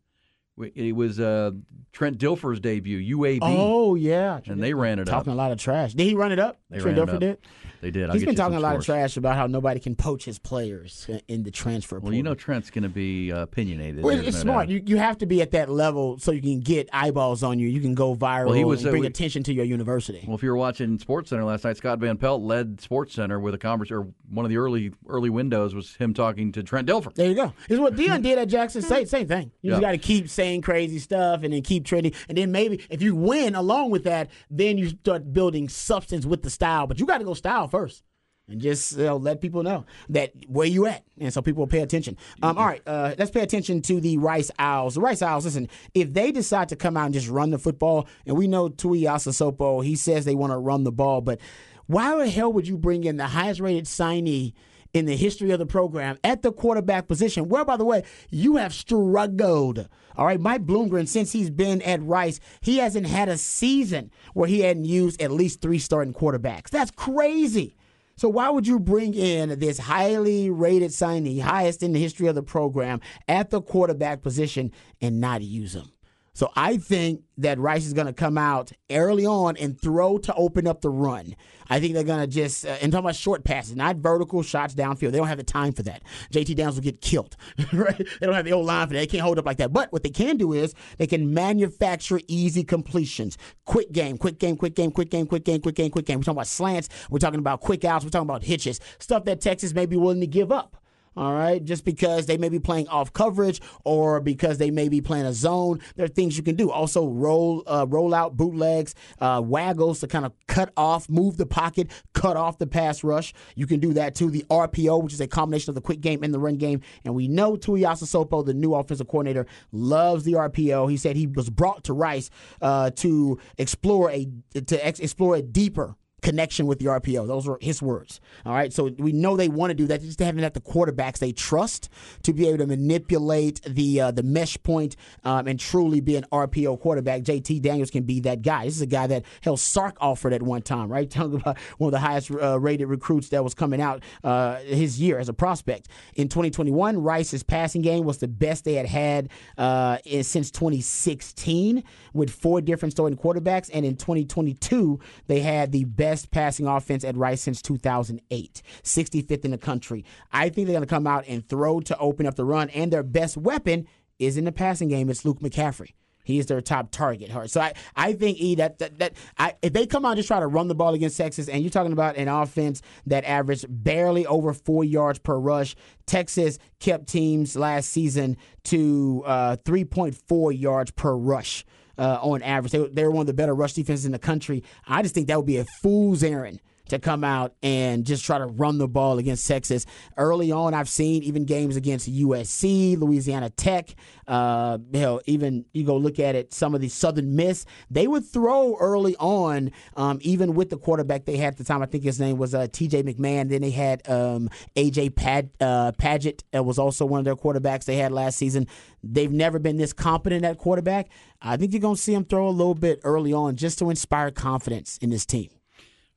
it 0.57 0.95
was 0.95 1.19
uh, 1.19 1.51
Trent 1.91 2.17
Dilfer's 2.17 2.59
debut, 2.59 3.17
UAB, 3.17 3.39
Oh 3.41 3.95
yeah, 3.95 4.39
and 4.45 4.61
they 4.61 4.73
ran 4.73 4.99
it 4.99 5.05
talking 5.05 5.31
up. 5.31 5.35
a 5.35 5.37
lot 5.37 5.51
of 5.51 5.57
trash. 5.57 5.93
Did 5.93 6.05
he 6.05 6.15
run 6.15 6.31
it 6.31 6.39
up? 6.39 6.59
They 6.69 6.79
Trent 6.79 6.97
Dilfer 6.97 7.19
did. 7.19 7.37
They 7.83 7.91
did. 7.91 8.07
I'll 8.09 8.13
He's 8.13 8.23
been 8.23 8.35
talking 8.35 8.55
a 8.57 8.61
lot 8.61 8.77
of 8.77 8.85
trash 8.85 9.17
about 9.17 9.35
how 9.35 9.45
nobody 9.45 9.79
can 9.79 9.95
poach 9.95 10.23
his 10.23 10.39
players 10.39 11.09
in 11.27 11.43
the 11.43 11.51
transfer. 11.51 11.99
Well, 11.99 12.13
you 12.13 12.23
know. 12.23 12.33
Trent's 12.33 12.69
going 12.71 12.83
to 12.83 12.89
be 12.89 13.31
uh, 13.31 13.43
opinionated. 13.43 14.03
Well, 14.03 14.17
it's 14.17 14.37
no 14.37 14.41
smart. 14.41 14.67
doubt. 14.67 14.73
You, 14.73 14.83
you 14.85 14.97
have 14.97 15.17
to 15.19 15.25
be 15.25 15.41
at 15.41 15.51
that 15.51 15.69
level 15.69 16.17
so 16.17 16.31
you 16.31 16.41
can 16.41 16.61
get 16.61 16.89
eyeballs 16.93 17.43
on 17.43 17.59
you. 17.59 17.67
You 17.67 17.81
can 17.81 17.93
go 17.93 18.15
viral 18.15 18.45
Well, 18.47 18.53
he 18.55 18.63
was, 18.63 18.79
and 18.81 18.87
uh, 18.87 18.91
bring 18.91 19.01
we- 19.01 19.07
attention 19.07 19.43
to 19.43 19.53
your 19.53 19.65
university. 19.65 20.23
Well, 20.25 20.35
if 20.35 20.41
you 20.43 20.49
were 20.49 20.57
watching 20.57 20.97
Sports 20.97 21.29
Center 21.29 21.43
last 21.43 21.63
night, 21.65 21.77
Scott 21.77 21.99
Van 21.99 22.17
Pelt 22.17 22.41
led 22.41 22.79
Sports 22.81 23.13
Center 23.13 23.39
with 23.39 23.53
a 23.53 23.57
conversation. 23.57 23.97
Or 23.97 24.07
one 24.29 24.45
of 24.45 24.49
the 24.49 24.57
early 24.57 24.91
early 25.07 25.29
windows 25.29 25.75
was 25.75 25.95
him 25.95 26.13
talking 26.13 26.51
to 26.53 26.63
Trent 26.63 26.87
Dilfer. 26.87 27.13
There 27.13 27.27
you 27.29 27.35
go. 27.35 27.53
It's 27.69 27.79
what 27.79 27.95
Deion 27.95 28.23
did 28.23 28.39
at 28.39 28.47
Jackson 28.47 28.81
State. 28.81 29.09
Same 29.09 29.27
thing. 29.27 29.51
You 29.61 29.71
just 29.71 29.81
Yeah. 29.81 29.87
got 29.89 29.91
to 29.91 29.97
keep 29.97 30.29
saying 30.29 30.61
crazy 30.61 30.99
stuff 30.99 31.43
and 31.43 31.53
then 31.53 31.61
keep 31.61 31.85
trending. 31.85 32.13
And 32.29 32.37
then 32.37 32.51
maybe 32.51 32.81
if 32.89 33.01
you 33.01 33.15
win 33.15 33.55
along 33.55 33.91
with 33.91 34.05
that, 34.05 34.29
then 34.49 34.77
you 34.77 34.89
start 34.89 35.31
building 35.33 35.67
substance 35.69 36.25
with 36.25 36.41
the 36.43 36.49
style. 36.49 36.87
But 36.87 36.99
you 36.99 37.05
got 37.05 37.17
to 37.17 37.25
go 37.25 37.33
style 37.33 37.67
first. 37.73 38.03
And 38.47 38.59
just 38.59 38.97
you 38.97 39.05
know, 39.05 39.15
let 39.15 39.39
people 39.39 39.63
know 39.63 39.85
that 40.09 40.33
where 40.47 40.67
you 40.67 40.85
at, 40.85 41.03
and 41.17 41.33
so 41.33 41.41
people 41.41 41.61
will 41.61 41.67
pay 41.67 41.79
attention. 41.79 42.17
Um, 42.41 42.57
all 42.57 42.65
right, 42.65 42.81
uh, 42.85 43.15
let's 43.17 43.31
pay 43.31 43.39
attention 43.39 43.81
to 43.83 44.01
the 44.01 44.17
Rice 44.17 44.51
Owls. 44.59 44.95
The 44.95 45.01
Rice 45.01 45.21
Owls, 45.21 45.45
listen, 45.45 45.69
if 45.93 46.13
they 46.13 46.31
decide 46.33 46.67
to 46.69 46.75
come 46.75 46.97
out 46.97 47.05
and 47.05 47.13
just 47.13 47.29
run 47.29 47.51
the 47.51 47.57
football, 47.57 48.05
and 48.25 48.35
we 48.35 48.47
know 48.47 48.67
Tuiasosopo, 48.67 49.83
he 49.83 49.95
says 49.95 50.25
they 50.25 50.35
want 50.35 50.51
to 50.51 50.57
run 50.57 50.83
the 50.83 50.91
ball, 50.91 51.21
but 51.21 51.39
why 51.87 52.17
the 52.17 52.29
hell 52.29 52.51
would 52.51 52.67
you 52.67 52.77
bring 52.77 53.05
in 53.05 53.15
the 53.15 53.27
highest 53.27 53.61
rated 53.61 53.85
signee 53.85 54.53
in 54.93 55.05
the 55.05 55.15
history 55.15 55.51
of 55.51 55.59
the 55.59 55.65
program 55.65 56.17
at 56.23 56.41
the 56.41 56.51
quarterback 56.51 57.07
position, 57.07 57.49
where, 57.49 57.65
by 57.65 57.77
the 57.77 57.85
way, 57.85 58.03
you 58.29 58.57
have 58.57 58.73
struggled. 58.73 59.87
All 60.15 60.25
right, 60.25 60.39
Mike 60.39 60.65
Bloomgren, 60.65 61.07
since 61.07 61.31
he's 61.31 61.49
been 61.49 61.81
at 61.81 62.03
Rice, 62.03 62.39
he 62.61 62.77
hasn't 62.77 63.07
had 63.07 63.29
a 63.29 63.37
season 63.37 64.11
where 64.33 64.47
he 64.47 64.59
hadn't 64.59 64.85
used 64.85 65.21
at 65.21 65.31
least 65.31 65.61
three 65.61 65.79
starting 65.79 66.13
quarterbacks. 66.13 66.69
That's 66.69 66.91
crazy. 66.91 67.75
So 68.15 68.29
why 68.29 68.51
would 68.51 68.67
you 68.67 68.79
bring 68.79 69.15
in 69.15 69.57
this 69.57 69.79
highly 69.79 70.51
rated 70.51 70.91
signee, 70.91 71.41
highest 71.41 71.81
in 71.81 71.93
the 71.93 71.99
history 71.99 72.27
of 72.27 72.35
the 72.35 72.43
program, 72.43 73.01
at 73.27 73.49
the 73.49 73.61
quarterback 73.61 74.21
position 74.21 74.71
and 75.01 75.19
not 75.19 75.41
use 75.41 75.73
him? 75.73 75.92
So 76.33 76.51
I 76.55 76.77
think 76.77 77.21
that 77.37 77.59
Rice 77.59 77.85
is 77.85 77.93
going 77.93 78.07
to 78.07 78.13
come 78.13 78.39
out 78.39 78.71
early 78.91 79.25
on 79.25 79.55
and 79.57 79.79
throw 79.79 80.17
to 80.17 80.33
open 80.33 80.67
up 80.67 80.81
the 80.81 80.89
run. 80.89 81.35
I 81.69 81.79
think 81.79 81.93
they're 81.93 82.03
going 82.03 82.21
to 82.21 82.27
just, 82.27 82.65
uh, 82.65 82.75
and 82.81 82.91
talking 82.91 83.05
about 83.05 83.15
short 83.15 83.43
passes, 83.43 83.75
not 83.75 83.97
vertical 83.97 84.41
shots 84.41 84.73
downfield. 84.73 85.11
They 85.11 85.19
don't 85.19 85.27
have 85.27 85.37
the 85.37 85.43
time 85.43 85.73
for 85.73 85.83
that. 85.83 86.01
JT 86.31 86.55
Daniels 86.55 86.75
will 86.75 86.83
get 86.83 87.01
killed, 87.01 87.37
right? 87.73 87.97
They 87.97 88.25
don't 88.25 88.33
have 88.33 88.45
the 88.45 88.53
old 88.53 88.65
line 88.65 88.87
for 88.87 88.93
that. 88.93 88.99
They 88.99 89.07
can't 89.07 89.23
hold 89.23 89.37
up 89.37 89.45
like 89.45 89.57
that. 89.57 89.71
But 89.71 89.91
what 89.91 90.01
they 90.01 90.09
can 90.09 90.37
do 90.37 90.53
is 90.53 90.73
they 90.97 91.07
can 91.07 91.33
manufacture 91.33 92.19
easy 92.27 92.63
completions. 92.63 93.37
Quick 93.65 93.91
game, 93.91 94.17
quick 94.17 94.39
game, 94.39 94.57
quick 94.57 94.75
game, 94.75 94.91
quick 94.91 95.11
game, 95.11 95.27
quick 95.27 95.43
game, 95.43 95.61
quick 95.61 95.75
game, 95.75 95.91
quick 95.91 96.05
game. 96.05 96.19
We're 96.19 96.23
talking 96.23 96.37
about 96.37 96.47
slants. 96.47 96.89
We're 97.11 97.19
talking 97.19 97.39
about 97.39 97.61
quick 97.61 97.85
outs. 97.85 98.03
We're 98.03 98.11
talking 98.11 98.29
about 98.29 98.43
hitches. 98.43 98.79
Stuff 98.97 99.25
that 99.25 99.39
Texas 99.39 99.73
may 99.73 99.85
be 99.85 99.97
willing 99.97 100.21
to 100.21 100.27
give 100.27 100.51
up 100.51 100.82
all 101.15 101.33
right, 101.33 101.63
just 101.63 101.85
because 101.85 102.25
they 102.25 102.37
may 102.37 102.49
be 102.49 102.59
playing 102.59 102.87
off 102.87 103.13
coverage 103.13 103.61
or 103.83 104.19
because 104.19 104.57
they 104.57 104.71
may 104.71 104.89
be 104.89 105.01
playing 105.01 105.25
a 105.25 105.33
zone. 105.33 105.79
There 105.95 106.05
are 106.05 106.09
things 106.09 106.37
you 106.37 106.43
can 106.43 106.55
do. 106.55 106.71
Also, 106.71 107.07
roll, 107.07 107.63
uh, 107.67 107.85
roll 107.87 108.13
out 108.13 108.35
bootlegs, 108.35 108.95
uh, 109.19 109.41
waggles 109.43 109.99
to 109.99 110.07
kind 110.07 110.25
of 110.25 110.33
cut 110.47 110.71
off, 110.75 111.09
move 111.09 111.37
the 111.37 111.45
pocket, 111.45 111.91
cut 112.13 112.35
off 112.35 112.57
the 112.57 112.67
pass 112.67 113.03
rush. 113.03 113.33
You 113.55 113.67
can 113.67 113.79
do 113.79 113.93
that 113.93 114.15
too. 114.15 114.31
The 114.31 114.45
RPO, 114.49 115.03
which 115.03 115.13
is 115.13 115.21
a 115.21 115.27
combination 115.27 115.69
of 115.69 115.75
the 115.75 115.81
quick 115.81 116.01
game 116.01 116.23
and 116.23 116.33
the 116.33 116.39
run 116.39 116.57
game. 116.57 116.81
And 117.05 117.13
we 117.13 117.27
know 117.27 117.55
Tuiasosopo, 117.55 118.45
the 118.45 118.53
new 118.53 118.73
offensive 118.73 119.07
coordinator, 119.07 119.45
loves 119.71 120.23
the 120.23 120.33
RPO. 120.33 120.89
He 120.89 120.97
said 120.97 121.15
he 121.15 121.27
was 121.27 121.49
brought 121.49 121.83
to 121.85 121.93
Rice 121.93 122.29
uh, 122.61 122.89
to 122.91 123.39
explore 123.57 124.09
a 124.11 124.27
to 124.53 124.85
ex- 124.85 124.99
explore 124.99 125.35
a 125.35 125.41
deeper 125.41 125.95
connection 126.23 126.65
with 126.65 126.79
the 126.79 126.85
RPO. 126.85 127.27
Those 127.27 127.47
were 127.47 127.59
his 127.61 127.81
words. 127.81 128.19
All 128.45 128.53
right. 128.53 128.73
So 128.73 128.89
we 128.97 129.11
know 129.11 129.37
they 129.37 129.49
want 129.49 129.69
to 129.71 129.75
do 129.75 129.85
that. 129.87 130.01
They 130.01 130.07
just 130.07 130.19
haven't 130.19 130.41
had 130.41 130.53
the 130.53 130.61
quarterbacks 130.61 131.19
they 131.19 131.33
trust 131.33 131.89
to 132.23 132.33
be 132.33 132.47
able 132.47 132.59
to 132.59 132.67
manipulate 132.67 133.61
the 133.63 134.01
uh, 134.01 134.11
the 134.11 134.23
mesh 134.23 134.57
point, 134.63 134.95
um, 135.23 135.47
and 135.47 135.59
truly 135.59 136.01
be 136.01 136.15
an 136.15 136.25
RPO 136.31 136.79
quarterback. 136.79 137.21
JT 137.21 137.61
Daniels 137.61 137.91
can 137.91 138.03
be 138.03 138.21
that 138.21 138.41
guy. 138.41 138.65
This 138.65 138.75
is 138.77 138.81
a 138.81 138.87
guy 138.87 139.05
that 139.07 139.25
hell 139.41 139.57
Sark 139.57 139.97
offered 139.99 140.33
at 140.33 140.41
one 140.41 140.61
time, 140.61 140.89
right? 140.89 141.09
Talking 141.13 141.35
about 141.35 141.59
one 141.77 141.89
of 141.89 141.91
the 141.91 141.99
highest 141.99 142.31
uh, 142.31 142.59
rated 142.59 142.87
recruits 142.87 143.29
that 143.29 143.43
was 143.43 143.53
coming 143.53 143.81
out 143.81 144.01
uh, 144.23 144.55
his 144.59 144.99
year 144.99 145.19
as 145.19 145.29
a 145.29 145.33
prospect. 145.33 145.89
In 146.15 146.29
2021, 146.29 147.01
Rice's 147.01 147.43
passing 147.43 147.81
game 147.81 148.05
was 148.05 148.17
the 148.19 148.27
best 148.27 148.63
they 148.63 148.75
had 148.75 148.87
had 148.87 149.29
uh, 149.57 149.97
in- 150.05 150.23
since 150.23 150.49
2016 150.51 151.83
with 152.13 152.29
four 152.29 152.61
different 152.61 152.93
starting 152.93 153.17
quarterbacks. 153.17 153.69
And 153.73 153.85
in 153.85 153.97
2022, 153.97 154.99
they 155.27 155.41
had 155.41 155.71
the 155.71 155.83
best 155.83 156.12
passing 156.25 156.67
offense 156.67 157.03
at 157.03 157.17
Rice 157.17 157.41
since 157.41 157.61
2008, 157.61 158.61
65th 158.83 159.45
in 159.45 159.51
the 159.51 159.57
country. 159.57 160.05
I 160.31 160.49
think 160.49 160.67
they're 160.67 160.75
going 160.75 160.87
to 160.87 160.87
come 160.87 161.07
out 161.07 161.25
and 161.27 161.47
throw 161.47 161.79
to 161.81 161.97
open 161.97 162.25
up 162.25 162.35
the 162.35 162.45
run, 162.45 162.69
and 162.69 162.91
their 162.91 163.03
best 163.03 163.37
weapon 163.37 163.87
is 164.19 164.37
in 164.37 164.45
the 164.45 164.51
passing 164.51 164.89
game. 164.89 165.09
It's 165.09 165.25
Luke 165.25 165.39
McCaffrey. 165.39 165.93
He 166.23 166.39
is 166.39 166.45
their 166.45 166.61
top 166.61 166.91
target. 166.91 167.31
So 167.49 167.59
I, 167.59 167.73
I 167.95 168.13
think 168.13 168.37
E 168.39 168.55
that 168.55 168.79
that, 168.79 168.97
that 168.99 169.13
I, 169.37 169.55
if 169.61 169.73
they 169.73 169.85
come 169.85 170.05
out 170.05 170.11
and 170.11 170.17
just 170.17 170.27
try 170.27 170.39
to 170.39 170.47
run 170.47 170.69
the 170.69 170.75
ball 170.75 170.93
against 170.93 171.17
Texas, 171.17 171.49
and 171.49 171.61
you're 171.61 171.69
talking 171.69 171.91
about 171.91 172.15
an 172.15 172.29
offense 172.29 172.81
that 173.07 173.25
averaged 173.25 173.65
barely 173.67 174.25
over 174.25 174.53
four 174.53 174.83
yards 174.83 175.19
per 175.19 175.37
rush. 175.37 175.75
Texas 176.05 176.59
kept 176.79 177.07
teams 177.07 177.55
last 177.55 177.89
season 177.89 178.37
to 178.65 179.23
uh, 179.25 179.57
3.4 179.65 180.59
yards 180.59 180.91
per 180.91 181.15
rush 181.15 181.65
uh, 181.97 182.19
on 182.21 182.41
average. 182.41 182.71
They, 182.71 182.87
they 182.87 183.03
were 183.03 183.11
one 183.11 183.21
of 183.21 183.27
the 183.27 183.33
better 183.33 183.53
rush 183.53 183.73
defenses 183.73 184.05
in 184.05 184.11
the 184.11 184.19
country. 184.19 184.63
I 184.87 185.01
just 185.01 185.13
think 185.13 185.27
that 185.27 185.37
would 185.37 185.45
be 185.45 185.57
a 185.57 185.65
fool's 185.81 186.23
errand 186.23 186.59
to 186.89 186.99
come 186.99 187.23
out 187.23 187.55
and 187.63 188.05
just 188.05 188.25
try 188.25 188.37
to 188.37 188.45
run 188.45 188.77
the 188.77 188.87
ball 188.87 189.17
against 189.17 189.47
Texas. 189.47 189.85
Early 190.17 190.51
on, 190.51 190.73
I've 190.73 190.89
seen 190.89 191.23
even 191.23 191.45
games 191.45 191.75
against 191.75 192.11
USC, 192.11 192.97
Louisiana 192.97 193.49
Tech. 193.49 193.95
Uh, 194.27 194.77
hell, 194.93 195.21
even 195.25 195.65
you 195.73 195.83
go 195.83 195.97
look 195.97 196.19
at 196.19 196.35
it, 196.35 196.53
some 196.53 196.75
of 196.75 196.81
the 196.81 196.89
Southern 196.89 197.35
Miss, 197.35 197.65
they 197.89 198.07
would 198.07 198.25
throw 198.25 198.77
early 198.77 199.15
on, 199.17 199.71
um, 199.95 200.19
even 200.21 200.53
with 200.53 200.69
the 200.69 200.77
quarterback 200.77 201.25
they 201.25 201.37
had 201.37 201.53
at 201.53 201.57
the 201.57 201.63
time. 201.63 201.81
I 201.81 201.85
think 201.85 202.03
his 202.03 202.19
name 202.19 202.37
was 202.37 202.53
uh, 202.53 202.67
T.J. 202.71 203.03
McMahon. 203.03 203.49
Then 203.49 203.61
they 203.61 203.71
had 203.71 204.07
um, 204.09 204.49
A.J. 204.75 205.11
Pad, 205.11 205.49
uh. 205.59 205.91
Uh, 206.03 206.63
was 206.63 206.77
also 206.77 207.05
one 207.05 207.19
of 207.19 207.25
their 207.25 207.35
quarterbacks 207.35 207.85
they 207.85 207.95
had 207.95 208.11
last 208.11 208.37
season. 208.37 208.67
They've 209.03 209.31
never 209.31 209.59
been 209.59 209.77
this 209.77 209.93
competent 209.93 210.45
at 210.45 210.57
quarterback. 210.57 211.09
I 211.41 211.57
think 211.57 211.73
you're 211.73 211.81
going 211.81 211.95
to 211.95 212.01
see 212.01 212.13
them 212.13 212.25
throw 212.25 212.47
a 212.47 212.51
little 212.51 212.75
bit 212.75 212.99
early 213.03 213.33
on 213.33 213.55
just 213.55 213.79
to 213.79 213.89
inspire 213.89 214.31
confidence 214.31 214.97
in 215.01 215.09
this 215.09 215.25
team. 215.25 215.49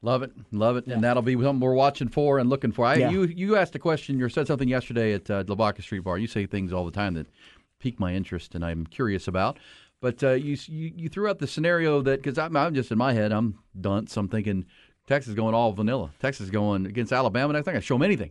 Love 0.06 0.22
it, 0.22 0.30
love 0.52 0.76
it, 0.76 0.86
and 0.86 1.02
that'll 1.02 1.20
be 1.20 1.32
something 1.32 1.58
we're 1.58 1.74
watching 1.74 2.08
for 2.08 2.38
and 2.38 2.48
looking 2.48 2.70
for. 2.70 2.84
I, 2.86 2.94
Yeah. 2.94 3.10
You 3.10 3.24
you 3.24 3.56
asked 3.56 3.74
a 3.74 3.80
question, 3.80 4.20
you 4.20 4.28
said 4.28 4.46
something 4.46 4.68
yesterday 4.68 5.14
at 5.14 5.28
uh, 5.28 5.42
Lavaca 5.48 5.82
Street 5.82 6.04
Bar. 6.04 6.16
You 6.18 6.28
say 6.28 6.46
things 6.46 6.72
all 6.72 6.84
the 6.84 6.92
time 6.92 7.14
that 7.14 7.26
pique 7.80 7.98
my 7.98 8.14
interest, 8.14 8.54
and 8.54 8.64
I'm 8.64 8.86
curious 8.86 9.26
about. 9.26 9.58
But 10.00 10.22
uh, 10.22 10.34
you, 10.34 10.56
you 10.68 10.92
you 10.94 11.08
threw 11.08 11.28
out 11.28 11.40
the 11.40 11.48
scenario 11.48 12.02
that 12.02 12.22
because 12.22 12.38
I'm, 12.38 12.56
I'm 12.56 12.72
just 12.72 12.92
in 12.92 12.98
my 12.98 13.14
head, 13.14 13.32
I'm 13.32 13.58
dunce. 13.80 14.16
I'm 14.16 14.28
thinking 14.28 14.66
Texas 15.08 15.34
going 15.34 15.56
all 15.56 15.72
vanilla. 15.72 16.12
Texas 16.20 16.50
going 16.50 16.86
against 16.86 17.12
Alabama. 17.12 17.48
And 17.48 17.58
I 17.58 17.62
think 17.62 17.76
I 17.76 17.80
show 17.80 17.96
them 17.96 18.04
anything. 18.04 18.30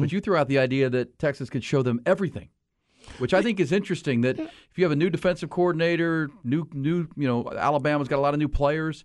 But 0.00 0.10
you 0.10 0.20
threw 0.20 0.36
out 0.36 0.48
the 0.48 0.58
idea 0.58 0.90
that 0.90 1.20
Texas 1.20 1.48
could 1.48 1.62
show 1.62 1.82
them 1.82 2.00
everything 2.04 2.48
which 3.18 3.34
I 3.34 3.42
think 3.42 3.58
is 3.58 3.72
interesting. 3.72 4.20
That 4.20 4.38
if 4.38 4.76
you 4.76 4.84
have 4.84 4.92
a 4.92 4.96
new 4.96 5.10
defensive 5.10 5.50
coordinator, 5.50 6.30
new 6.42 6.68
new 6.72 7.08
you 7.16 7.28
know 7.28 7.48
Alabama's 7.56 8.08
got 8.08 8.18
a 8.18 8.24
lot 8.26 8.34
of 8.34 8.40
new 8.40 8.48
players 8.48 9.04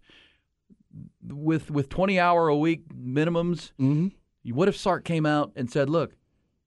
with 1.24 1.72
with 1.72 1.90
twenty 1.90 2.20
hour 2.20 2.48
a 2.48 2.58
week 2.58 2.84
minimums. 2.94 3.72
Mm-hmm. 3.80 4.08
What 4.54 4.68
if 4.68 4.78
Sark 4.78 5.04
came 5.04 5.26
out 5.26 5.52
and 5.56 5.70
said, 5.70 5.90
"Look, 5.90 6.16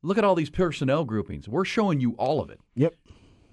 look 0.02 0.18
at 0.18 0.24
all 0.24 0.34
these 0.34 0.50
personnel 0.50 1.04
groupings. 1.04 1.48
We're 1.48 1.64
showing 1.64 2.00
you 2.00 2.12
all 2.12 2.40
of 2.40 2.50
it. 2.50 2.60
Yep. 2.74 2.94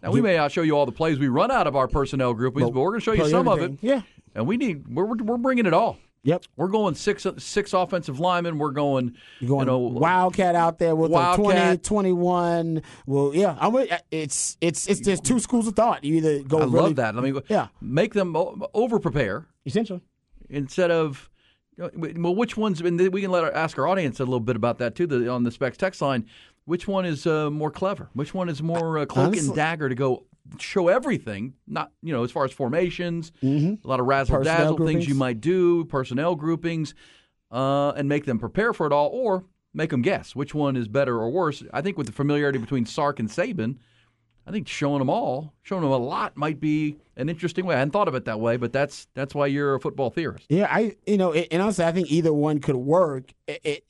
Now 0.04 0.12
we 0.12 0.22
may 0.22 0.38
not 0.38 0.52
show 0.52 0.62
you 0.62 0.74
all 0.78 0.86
the 0.86 0.92
plays 0.92 1.18
we 1.18 1.28
run 1.28 1.52
out 1.52 1.68
of 1.68 1.76
our 1.76 1.88
personnel 1.88 2.34
groupings, 2.34 2.70
but, 2.70 2.80
we're 2.80 2.92
going 2.92 3.00
to 3.00 3.04
show 3.04 3.14
you 3.14 3.30
some 3.30 3.48
of 3.48 3.62
it. 3.62 3.80
Yeah. 3.82 4.02
And 4.36 4.46
we 4.46 4.58
need 4.58 4.88
we're 4.88 5.06
we're 5.06 5.38
bringing 5.38 5.66
it 5.66 5.74
all. 5.74 5.98
Yep. 6.24 6.44
We're 6.56 6.68
going 6.68 6.94
six 6.96 7.26
six 7.38 7.74
offensive 7.74 8.20
linemen. 8.20 8.58
We're 8.58 8.72
going 8.72 9.16
You're 9.40 9.50
going 9.50 9.62
you 9.62 9.66
know 9.72 9.80
Wildcat 9.80 10.56
out 10.56 10.78
there 10.78 10.96
with 10.96 11.12
a 11.12 11.34
20, 11.36 11.78
21. 11.78 12.82
Well, 13.06 13.32
yeah, 13.34 13.58
I'm 13.60 13.72
with, 13.72 13.90
it's 14.12 14.58
it's 14.60 14.88
it's 14.88 15.00
just 15.00 15.24
two 15.24 15.40
schools 15.40 15.68
of 15.68 15.76
thought. 15.76 16.04
You 16.04 16.16
either 16.16 16.44
go 16.44 16.58
I 16.58 16.62
really, 16.64 16.80
love 16.80 16.96
that. 16.98 17.16
I 17.16 17.22
mean, 17.22 17.40
Yeah. 17.48 17.68
make 17.82 18.14
them 18.14 18.36
over 18.74 19.00
prepare 19.00 19.48
essentially. 19.66 20.02
Instead 20.50 20.92
of 20.92 21.30
well, 21.78 22.36
which 22.36 22.58
ones? 22.58 22.82
And 22.82 23.00
we 23.14 23.22
can 23.22 23.32
let 23.32 23.44
our, 23.44 23.52
ask 23.52 23.78
our 23.78 23.88
audience 23.88 24.20
a 24.20 24.24
little 24.24 24.40
bit 24.40 24.56
about 24.56 24.80
that 24.80 24.96
too. 24.96 25.06
The, 25.08 25.30
on 25.30 25.44
the 25.44 25.52
specs 25.52 25.78
text 25.78 26.02
line, 26.02 26.26
which 26.66 26.88
one 26.88 27.06
is 27.06 27.28
uh, 27.28 27.50
more 27.50 27.72
clever? 27.72 28.10
Which 28.14 28.34
one 28.34 28.50
is 28.50 28.62
more 28.64 28.98
uh, 29.00 29.06
cloak 29.06 29.28
Honestly- 29.28 29.48
and 29.48 29.56
dagger 29.56 29.90
to 29.90 29.96
go 29.96 30.26
show 30.60 30.88
everything? 30.88 31.54
Not 31.68 31.92
you 32.02 32.14
know 32.14 32.24
as 32.24 32.32
far 32.32 32.46
as 32.46 32.52
formations, 32.52 33.32
a 33.44 33.78
lot 33.84 34.00
of 34.00 34.06
razzle 34.08 34.36
Mm-hmm. 34.38 34.44
Personnel 34.44 34.72
dazzle 34.74 34.88
things 34.88 35.08
you 35.08 35.16
might 35.16 35.40
do, 35.42 35.86
personnel 35.86 36.36
groupings, 36.36 36.96
uh, 37.52 37.92
and 37.92 38.10
make 38.10 38.26
them 38.26 38.40
prepare 38.40 38.74
for 38.74 38.88
it 38.88 38.94
all, 38.94 39.10
or 39.10 39.46
make 39.74 39.92
them 39.92 40.02
guess 40.02 40.36
which 40.36 40.56
one 40.56 40.76
is 40.76 40.88
better 40.88 41.18
or 41.20 41.30
worse. 41.30 41.64
I 41.72 41.82
think 41.82 41.98
with 41.98 42.08
the 42.08 42.14
familiarity 42.14 42.58
between 42.58 42.86
Sark 42.86 43.20
and 43.20 43.30
Saban. 43.30 43.78
I 44.48 44.52
think 44.52 44.68
showing 44.70 45.00
them 45.00 45.10
all, 45.10 45.54
showing 45.62 45.82
them 45.82 45.92
a 45.92 45.98
lot, 45.98 46.38
might 46.38 46.62
be 46.62 46.96
an 47.18 47.28
interesting 47.28 47.66
way. 47.66 47.76
I 47.76 47.80
hadn't 47.80 47.92
thought 47.92 48.08
of 48.08 48.16
it 48.16 48.24
that 48.26 48.40
way, 48.40 48.56
but 48.56 48.72
that's 48.72 49.08
that's 49.14 49.36
why 49.36 49.48
you're 49.48 49.76
a 49.76 49.80
football 49.80 50.10
theorist. 50.10 50.46
Yeah, 50.48 50.68
I 50.72 50.96
you 51.06 51.18
know, 51.18 51.34
and 51.34 51.62
honestly, 51.62 51.84
I 51.84 51.92
think 51.92 52.10
either 52.10 52.32
one 52.32 52.60
could 52.60 52.78
work 52.78 53.34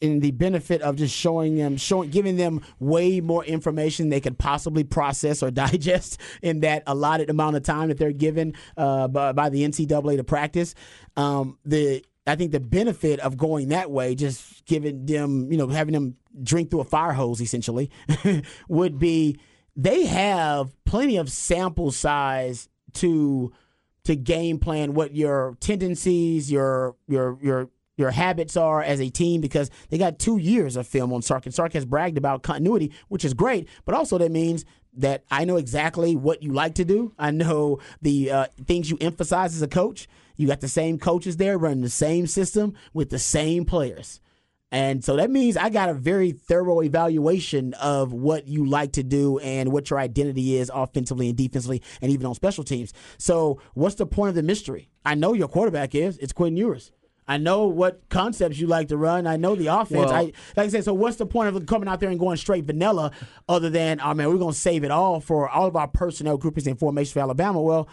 in 0.02 0.20
the 0.20 0.32
benefit 0.32 0.82
of 0.82 0.96
just 0.96 1.16
showing 1.16 1.58
them, 1.58 1.78
showing, 1.78 2.10
giving 2.10 2.38
them 2.38 2.62
way 2.80 3.22
more 3.22 3.46
information 3.46 4.10
they 4.10 4.20
could 4.20 4.40
possibly 4.40 4.84
process 4.84 5.44
or 5.44 5.52
digest 5.68 6.20
in 6.42 6.62
that 6.62 6.82
allotted 6.88 7.30
amount 7.30 7.56
of 7.56 7.62
time 7.62 7.90
that 7.90 8.00
they're 8.00 8.12
given 8.12 8.56
uh, 8.78 9.08
by, 9.08 9.34
by 9.34 9.50
the 9.50 9.64
NCAA 9.64 10.18
to 10.18 10.24
practice. 10.24 10.74
Um, 11.16 11.60
the 11.66 12.04
I 12.26 12.36
think 12.36 12.52
the 12.52 12.60
benefit 12.60 13.20
of 13.20 13.38
going 13.38 13.70
that 13.70 13.92
way, 13.92 14.16
just 14.16 14.66
giving 14.66 15.06
them, 15.06 15.52
you 15.52 15.58
know, 15.58 15.68
having 15.68 15.94
them 15.94 16.16
drink 16.42 16.72
through 16.72 16.82
a 16.82 16.86
fire 16.86 17.14
hose 17.14 17.42
essentially, 17.42 17.92
would 18.68 18.98
be 18.98 19.38
they 19.78 20.06
have 20.08 20.76
plenty 20.86 21.18
of 21.18 21.32
sample 21.32 21.92
size 21.92 22.68
to 22.94 23.54
to 24.04 24.16
game 24.16 24.58
plan 24.58 24.94
what 24.94 25.16
your 25.16 25.56
tendencies, 25.60 26.52
your 26.52 26.96
your 27.08 27.38
your 27.42 27.70
your 27.96 28.12
habits 28.12 28.58
are 28.58 28.82
as 28.82 29.00
a 29.00 29.10
team 29.10 29.40
because 29.40 29.70
they 29.90 29.98
got 29.98 30.20
two 30.20 30.38
years 30.38 30.76
of 30.76 30.88
film 30.88 31.14
on 31.14 31.22
Sark 31.22 31.46
and 31.46 31.54
Sark 31.54 31.74
has 31.74 31.86
bragged 31.86 32.18
about 32.18 32.44
continuity, 32.44 32.92
which 33.08 33.24
is 33.24 33.34
great, 33.34 33.68
but 33.86 33.96
also 33.96 34.18
that 34.18 34.32
means 34.32 34.66
that 34.94 35.24
I 35.30 35.46
know 35.46 35.58
exactly 35.58 36.16
what 36.16 36.42
you 36.42 36.54
like 36.54 36.76
to 36.76 36.86
do. 36.86 37.14
I 37.20 37.32
know 37.32 37.80
the 38.02 38.32
uh, 38.32 38.46
things 38.66 38.90
you 38.90 38.98
emphasize 39.00 39.56
as 39.56 39.62
a 39.62 39.68
coach. 39.68 40.08
You 40.38 40.48
got 40.48 40.62
the 40.62 40.68
same 40.68 40.98
coaches 41.00 41.38
there 41.38 41.58
running 41.58 41.82
the 41.82 41.90
same 41.90 42.28
system 42.28 42.74
with 42.94 43.10
the 43.10 43.20
same 43.20 43.66
players. 43.66 44.22
And 44.72 45.04
so 45.04 45.16
that 45.16 45.30
means 45.32 45.56
I 45.56 45.70
got 45.70 45.90
a 45.90 45.94
very 45.94 46.32
thorough 46.32 46.82
evaluation 46.82 47.74
of 47.76 48.12
what 48.12 48.48
you 48.48 48.66
like 48.66 48.92
to 48.94 49.04
do 49.04 49.40
and 49.40 49.72
what 49.72 49.90
your 49.90 49.98
identity 49.98 50.58
is 50.58 50.70
offensively 50.74 51.30
and 51.30 51.38
defensively 51.38 51.82
and 52.02 52.12
even 52.12 52.26
on 52.26 52.36
special 52.36 52.66
teams. 52.66 52.92
So 53.18 53.62
what's 53.76 53.96
the 53.96 54.06
point 54.06 54.30
of 54.30 54.36
the 54.36 54.44
mystery? 54.44 54.90
I 55.06 55.16
know 55.16 55.34
your 55.34 55.48
quarterback 55.48 55.96
is. 55.96 56.18
It's 56.18 56.34
Quinn 56.34 56.58
Ewers. 56.58 56.92
I 57.30 57.38
know 57.38 57.68
what 57.68 58.08
concepts 58.10 58.58
you 58.58 58.68
like 58.68 58.88
to 58.90 58.98
run. 58.98 59.28
I 59.28 59.36
know 59.36 59.56
the 59.56 59.68
offense. 59.68 60.06
Well- 60.06 60.14
I, 60.14 60.32
like 60.56 60.68
I 60.68 60.70
said, 60.70 60.84
so 60.86 60.94
what's 60.94 61.18
the 61.18 61.26
point 61.26 61.56
of 61.56 61.66
coming 61.66 61.88
out 61.88 62.00
there 62.00 62.10
and 62.10 62.20
going 62.20 62.38
straight 62.38 62.66
vanilla 62.66 63.12
other 63.50 63.70
than, 63.70 64.00
oh 64.02 64.14
man, 64.14 64.30
we're 64.30 64.38
going 64.38 64.54
to 64.54 64.60
save 64.60 64.84
it 64.84 64.92
all 64.92 65.20
for 65.20 65.48
all 65.50 65.68
of 65.68 65.76
our 65.76 65.88
personnel 65.88 66.38
groupings 66.38 66.68
and 66.68 66.78
formation 66.80 67.14
for 67.14 67.20
Alabama? 67.20 67.62
Well, 67.62 67.88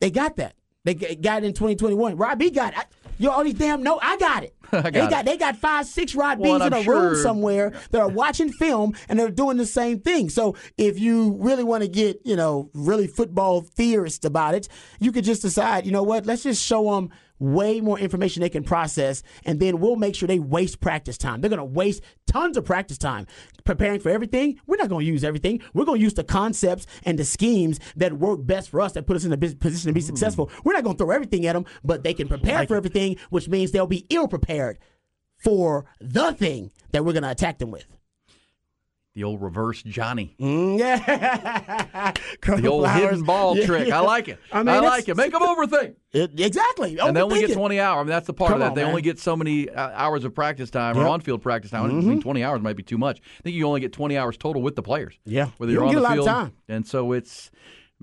they 0.00 0.10
got 0.10 0.36
that. 0.36 0.54
They 0.84 0.94
got 0.94 1.42
it 1.42 1.46
in 1.46 1.52
2021. 1.54 2.16
Rod 2.16 2.38
B 2.38 2.50
got 2.50 2.72
it. 2.72 2.78
I, 2.78 2.84
you 3.18 3.30
all 3.30 3.44
these 3.44 3.54
damn 3.54 3.82
know 3.82 3.98
I 4.02 4.16
got 4.16 4.44
it. 4.44 4.54
I 4.72 4.82
they 4.90 4.90
got 4.90 5.10
got 5.10 5.20
it. 5.20 5.26
they 5.26 5.36
got 5.36 5.56
five, 5.56 5.86
six 5.86 6.14
Rod 6.14 6.38
Well, 6.38 6.58
B's 6.58 6.66
and 6.66 6.74
in 6.74 6.80
a 6.80 6.82
I'm 6.82 6.88
room 6.88 7.16
somewhere 7.22 7.72
that 7.90 8.00
are 8.00 8.08
watching 8.08 8.50
film 8.52 8.94
and 9.08 9.18
they're 9.18 9.30
doing 9.30 9.56
the 9.56 9.66
same 9.66 10.00
thing. 10.00 10.28
So 10.28 10.56
if 10.76 10.98
you 10.98 11.36
really 11.40 11.64
want 11.64 11.82
to 11.82 11.88
get 11.88 12.20
you 12.24 12.36
know 12.36 12.70
really 12.74 13.06
football 13.06 13.62
theorist 13.62 14.24
about 14.24 14.54
it, 14.54 14.68
you 15.00 15.12
could 15.12 15.24
just 15.24 15.42
decide 15.42 15.86
you 15.86 15.92
know 15.92 16.02
what, 16.02 16.26
let's 16.26 16.42
just 16.42 16.64
show 16.64 16.94
them 16.94 17.10
way 17.38 17.80
more 17.80 17.98
information 17.98 18.40
they 18.40 18.48
can 18.48 18.64
process, 18.64 19.22
and 19.44 19.60
then 19.60 19.80
we'll 19.80 19.96
make 19.96 20.14
sure 20.14 20.26
they 20.26 20.38
waste 20.38 20.80
practice 20.80 21.18
time. 21.18 21.40
They're 21.40 21.50
going 21.50 21.58
to 21.58 21.64
waste 21.64 22.02
tons 22.26 22.56
of 22.56 22.64
practice 22.64 22.98
time 22.98 23.26
preparing 23.64 24.00
for 24.00 24.10
everything. 24.10 24.60
We're 24.66 24.76
not 24.76 24.88
going 24.88 25.04
to 25.04 25.12
use 25.12 25.24
everything. 25.24 25.60
We're 25.74 25.84
going 25.84 25.98
to 25.98 26.04
use 26.04 26.14
the 26.14 26.24
concepts 26.24 26.86
and 27.04 27.18
the 27.18 27.24
schemes 27.24 27.80
that 27.96 28.14
work 28.14 28.40
best 28.44 28.70
for 28.70 28.80
us, 28.80 28.92
that 28.92 29.06
put 29.06 29.16
us 29.16 29.24
in 29.24 29.30
the 29.30 29.38
position 29.38 29.88
to 29.88 29.92
be 29.92 30.00
hmm. 30.00 30.06
successful. 30.06 30.50
We're 30.64 30.72
not 30.74 30.84
going 30.84 30.96
to 30.96 31.04
throw 31.04 31.14
everything 31.14 31.46
at 31.46 31.54
them, 31.54 31.66
but 31.84 32.02
they 32.02 32.14
can 32.14 32.28
prepare 32.28 32.66
for 32.66 32.76
everything, 32.76 33.16
which 33.30 33.48
means 33.48 33.72
they'll 33.72 33.86
be 33.86 34.06
ill 34.10 34.28
prepared 34.28 34.78
for 35.36 35.86
the 36.00 36.32
thing 36.32 36.72
that 36.92 37.04
we're 37.04 37.12
going 37.12 37.22
to 37.22 37.30
attack 37.30 37.58
them 37.58 37.70
with. 37.70 37.86
The 39.18 39.24
old 39.24 39.42
reverse 39.42 39.82
Johnny. 39.82 40.36
Mm, 40.38 40.78
yeah. 40.78 42.12
The 42.42 42.68
old 42.68 42.88
hidden 42.88 43.24
ball 43.24 43.56
trick. 43.56 43.90
I 43.90 43.98
like 43.98 44.28
it. 44.28 44.38
I, 44.52 44.54
I 44.54 44.58
mean, 44.58 44.66
that's- 44.66 44.90
like 44.92 45.08
it. 45.08 45.16
Make 45.16 45.32
them 45.32 45.42
overthink. 45.42 45.96
It- 46.12 46.38
exactly. 46.38 46.98
and 47.00 47.16
they 47.16 47.20
only 47.20 47.40
get 47.44 47.52
20 47.52 47.80
hours. 47.80 47.96
I 47.96 48.02
mean, 48.04 48.10
that's 48.10 48.28
the 48.28 48.32
part 48.32 48.50
Come 48.52 48.58
of 48.58 48.60
that. 48.60 48.68
on, 48.68 48.74
they 48.76 48.82
man. 48.82 48.90
only 48.90 49.02
get 49.02 49.18
so 49.18 49.34
many 49.36 49.68
uh, 49.70 49.90
hours 49.90 50.22
of 50.22 50.36
practice 50.36 50.70
time 50.70 50.96
or 50.96 51.08
on 51.08 51.20
field 51.20 51.42
practice 51.42 51.72
time. 51.72 51.86
I 51.86 51.88
mean, 51.92 52.22
20 52.22 52.44
hours 52.44 52.60
might 52.62 52.76
be 52.76 52.84
too 52.84 52.96
much. 52.96 53.20
I 53.40 53.42
think 53.42 53.56
you 53.56 53.66
only 53.66 53.80
get 53.80 53.92
20 53.92 54.16
hours 54.16 54.36
total 54.36 54.62
with 54.62 54.76
the 54.76 54.82
players. 54.84 55.18
Yeah. 55.24 55.48
Whether 55.56 55.72
You 55.72 55.80
you're 55.80 55.86
don't 55.86 55.88
on 55.88 55.94
get 55.94 56.00
the 56.00 56.00
a 56.00 56.08
lot 56.08 56.10
of 56.12 56.24
field. 56.24 56.28
time. 56.28 56.52
And 56.68 56.86
so 56.86 57.10
it's, 57.10 57.50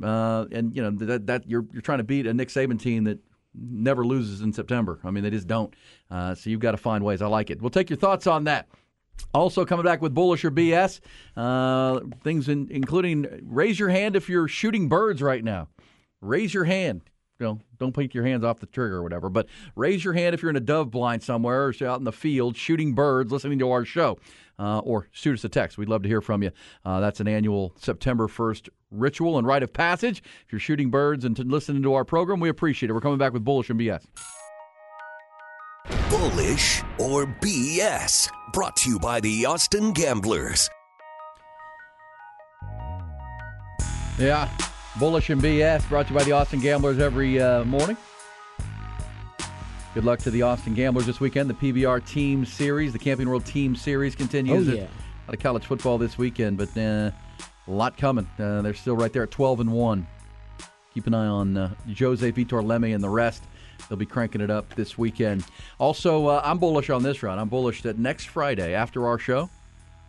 uh, 0.03 0.47
and, 0.51 0.75
you 0.75 0.81
know, 0.83 0.91
that, 1.05 1.27
that 1.27 1.49
you're, 1.49 1.65
you're 1.71 1.81
trying 1.81 1.99
to 1.99 2.03
beat 2.03 2.27
a 2.27 2.33
Nick 2.33 2.49
Saban 2.49 2.77
team 2.77 3.05
that 3.05 3.19
never 3.57 4.05
loses 4.05 4.41
in 4.41 4.51
September. 4.51 4.99
I 5.05 5.11
mean, 5.11 5.23
they 5.23 5.29
just 5.29 5.47
don't. 5.47 5.73
Uh, 6.11 6.35
so 6.35 6.49
you've 6.49 6.59
got 6.59 6.71
to 6.71 6.77
find 6.77 7.05
ways. 7.05 7.21
I 7.21 7.27
like 7.27 7.49
it. 7.51 7.61
We'll 7.61 7.69
take 7.69 7.89
your 7.89 7.97
thoughts 7.97 8.27
on 8.27 8.43
that. 8.43 8.67
Also 9.33 9.65
coming 9.65 9.83
back 9.83 10.01
with 10.01 10.13
bullish 10.13 10.45
or 10.45 10.51
BS, 10.51 11.01
uh, 11.35 11.99
things 12.23 12.47
in, 12.47 12.69
including 12.71 13.27
raise 13.43 13.77
your 13.77 13.89
hand 13.89 14.15
if 14.15 14.29
you're 14.29 14.47
shooting 14.47 14.87
birds 14.87 15.21
right 15.21 15.43
now. 15.43 15.67
Raise 16.21 16.53
your 16.53 16.63
hand. 16.63 17.01
You 17.39 17.45
know, 17.45 17.59
don't 17.79 17.93
take 17.93 18.13
your 18.13 18.25
hands 18.25 18.45
off 18.45 18.61
the 18.61 18.65
trigger 18.65 18.95
or 18.95 19.03
whatever, 19.03 19.29
but 19.29 19.47
raise 19.75 20.05
your 20.05 20.13
hand 20.13 20.33
if 20.33 20.41
you're 20.41 20.49
in 20.49 20.55
a 20.55 20.61
dove 20.61 20.89
blind 20.89 21.21
somewhere 21.21 21.65
or 21.67 21.73
out 21.85 21.99
in 21.99 22.05
the 22.05 22.13
field 22.13 22.55
shooting 22.55 22.93
birds, 22.93 23.29
listening 23.29 23.59
to 23.59 23.71
our 23.71 23.83
show, 23.83 24.17
uh, 24.57 24.79
or 24.79 25.09
shoot 25.11 25.33
us 25.33 25.43
a 25.43 25.49
text. 25.49 25.77
We'd 25.77 25.89
love 25.89 26.03
to 26.03 26.07
hear 26.07 26.21
from 26.21 26.41
you. 26.41 26.51
Uh, 26.85 27.01
that's 27.01 27.19
an 27.19 27.27
annual 27.27 27.73
September 27.77 28.27
1st 28.27 28.69
ritual 28.89 29.37
and 29.37 29.45
rite 29.45 29.63
of 29.63 29.73
passage. 29.73 30.23
If 30.45 30.53
you're 30.53 30.59
shooting 30.59 30.89
birds 30.89 31.25
and 31.25 31.37
listening 31.51 31.83
to 31.83 31.93
our 31.93 32.05
program, 32.05 32.39
we 32.39 32.47
appreciate 32.47 32.89
it. 32.89 32.93
We're 32.93 33.01
coming 33.01 33.17
back 33.17 33.33
with 33.33 33.43
bullish 33.43 33.69
and 33.69 33.77
BS. 33.77 34.05
Bullish 36.15 36.81
or 36.97 37.25
BS? 37.25 38.29
Brought 38.53 38.77
to 38.77 38.89
you 38.89 38.99
by 38.99 39.19
the 39.19 39.45
Austin 39.47 39.91
Gamblers. 39.91 40.69
Yeah, 44.17 44.49
bullish 44.97 45.29
and 45.29 45.41
BS 45.41 45.89
brought 45.89 46.07
to 46.07 46.13
you 46.13 46.19
by 46.19 46.23
the 46.23 46.31
Austin 46.31 46.61
Gamblers 46.61 46.99
every 46.99 47.41
uh, 47.41 47.65
morning. 47.65 47.97
Good 49.93 50.05
luck 50.05 50.19
to 50.19 50.31
the 50.31 50.41
Austin 50.43 50.73
Gamblers 50.73 51.05
this 51.05 51.19
weekend. 51.19 51.49
The 51.49 51.53
PBR 51.53 52.07
Team 52.07 52.45
Series, 52.45 52.93
the 52.93 52.99
Camping 52.99 53.27
World 53.27 53.45
Team 53.45 53.75
Series 53.75 54.15
continues. 54.15 54.69
Oh, 54.69 54.71
yeah. 54.71 54.83
A 54.83 55.27
lot 55.27 55.33
of 55.33 55.39
college 55.41 55.65
football 55.65 55.97
this 55.97 56.17
weekend, 56.17 56.57
but 56.57 56.69
uh, 56.77 57.11
a 57.67 57.71
lot 57.71 57.97
coming. 57.97 58.29
Uh, 58.39 58.61
they're 58.61 58.73
still 58.73 58.95
right 58.95 59.11
there 59.11 59.23
at 59.23 59.31
12 59.31 59.59
and 59.59 59.73
1. 59.73 60.07
Keep 60.93 61.07
an 61.07 61.13
eye 61.13 61.27
on 61.27 61.57
uh, 61.57 61.73
Jose 61.99 62.31
Vitor 62.31 62.63
Leme 62.63 62.95
and 62.95 63.03
the 63.03 63.09
rest. 63.09 63.43
They'll 63.87 63.97
be 63.97 64.05
cranking 64.05 64.41
it 64.41 64.49
up 64.49 64.73
this 64.75 64.97
weekend. 64.97 65.45
Also, 65.79 66.27
uh, 66.27 66.41
I'm 66.43 66.57
bullish 66.57 66.89
on 66.89 67.03
this 67.03 67.21
run. 67.23 67.37
I'm 67.39 67.49
bullish 67.49 67.81
that 67.83 67.97
next 67.99 68.25
Friday 68.29 68.73
after 68.73 69.05
our 69.07 69.19
show, 69.19 69.41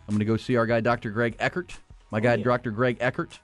I'm 0.09 0.15
going 0.15 0.19
to 0.21 0.25
go 0.25 0.37
see 0.37 0.57
our 0.57 0.67
guy, 0.67 0.81
Dr. 0.81 1.11
Greg 1.11 1.37
Eckert. 1.39 1.77
My 2.11 2.21
guy, 2.21 2.37
Dr. 2.37 2.71
Greg 2.71 2.97
Eckert. 3.01 3.39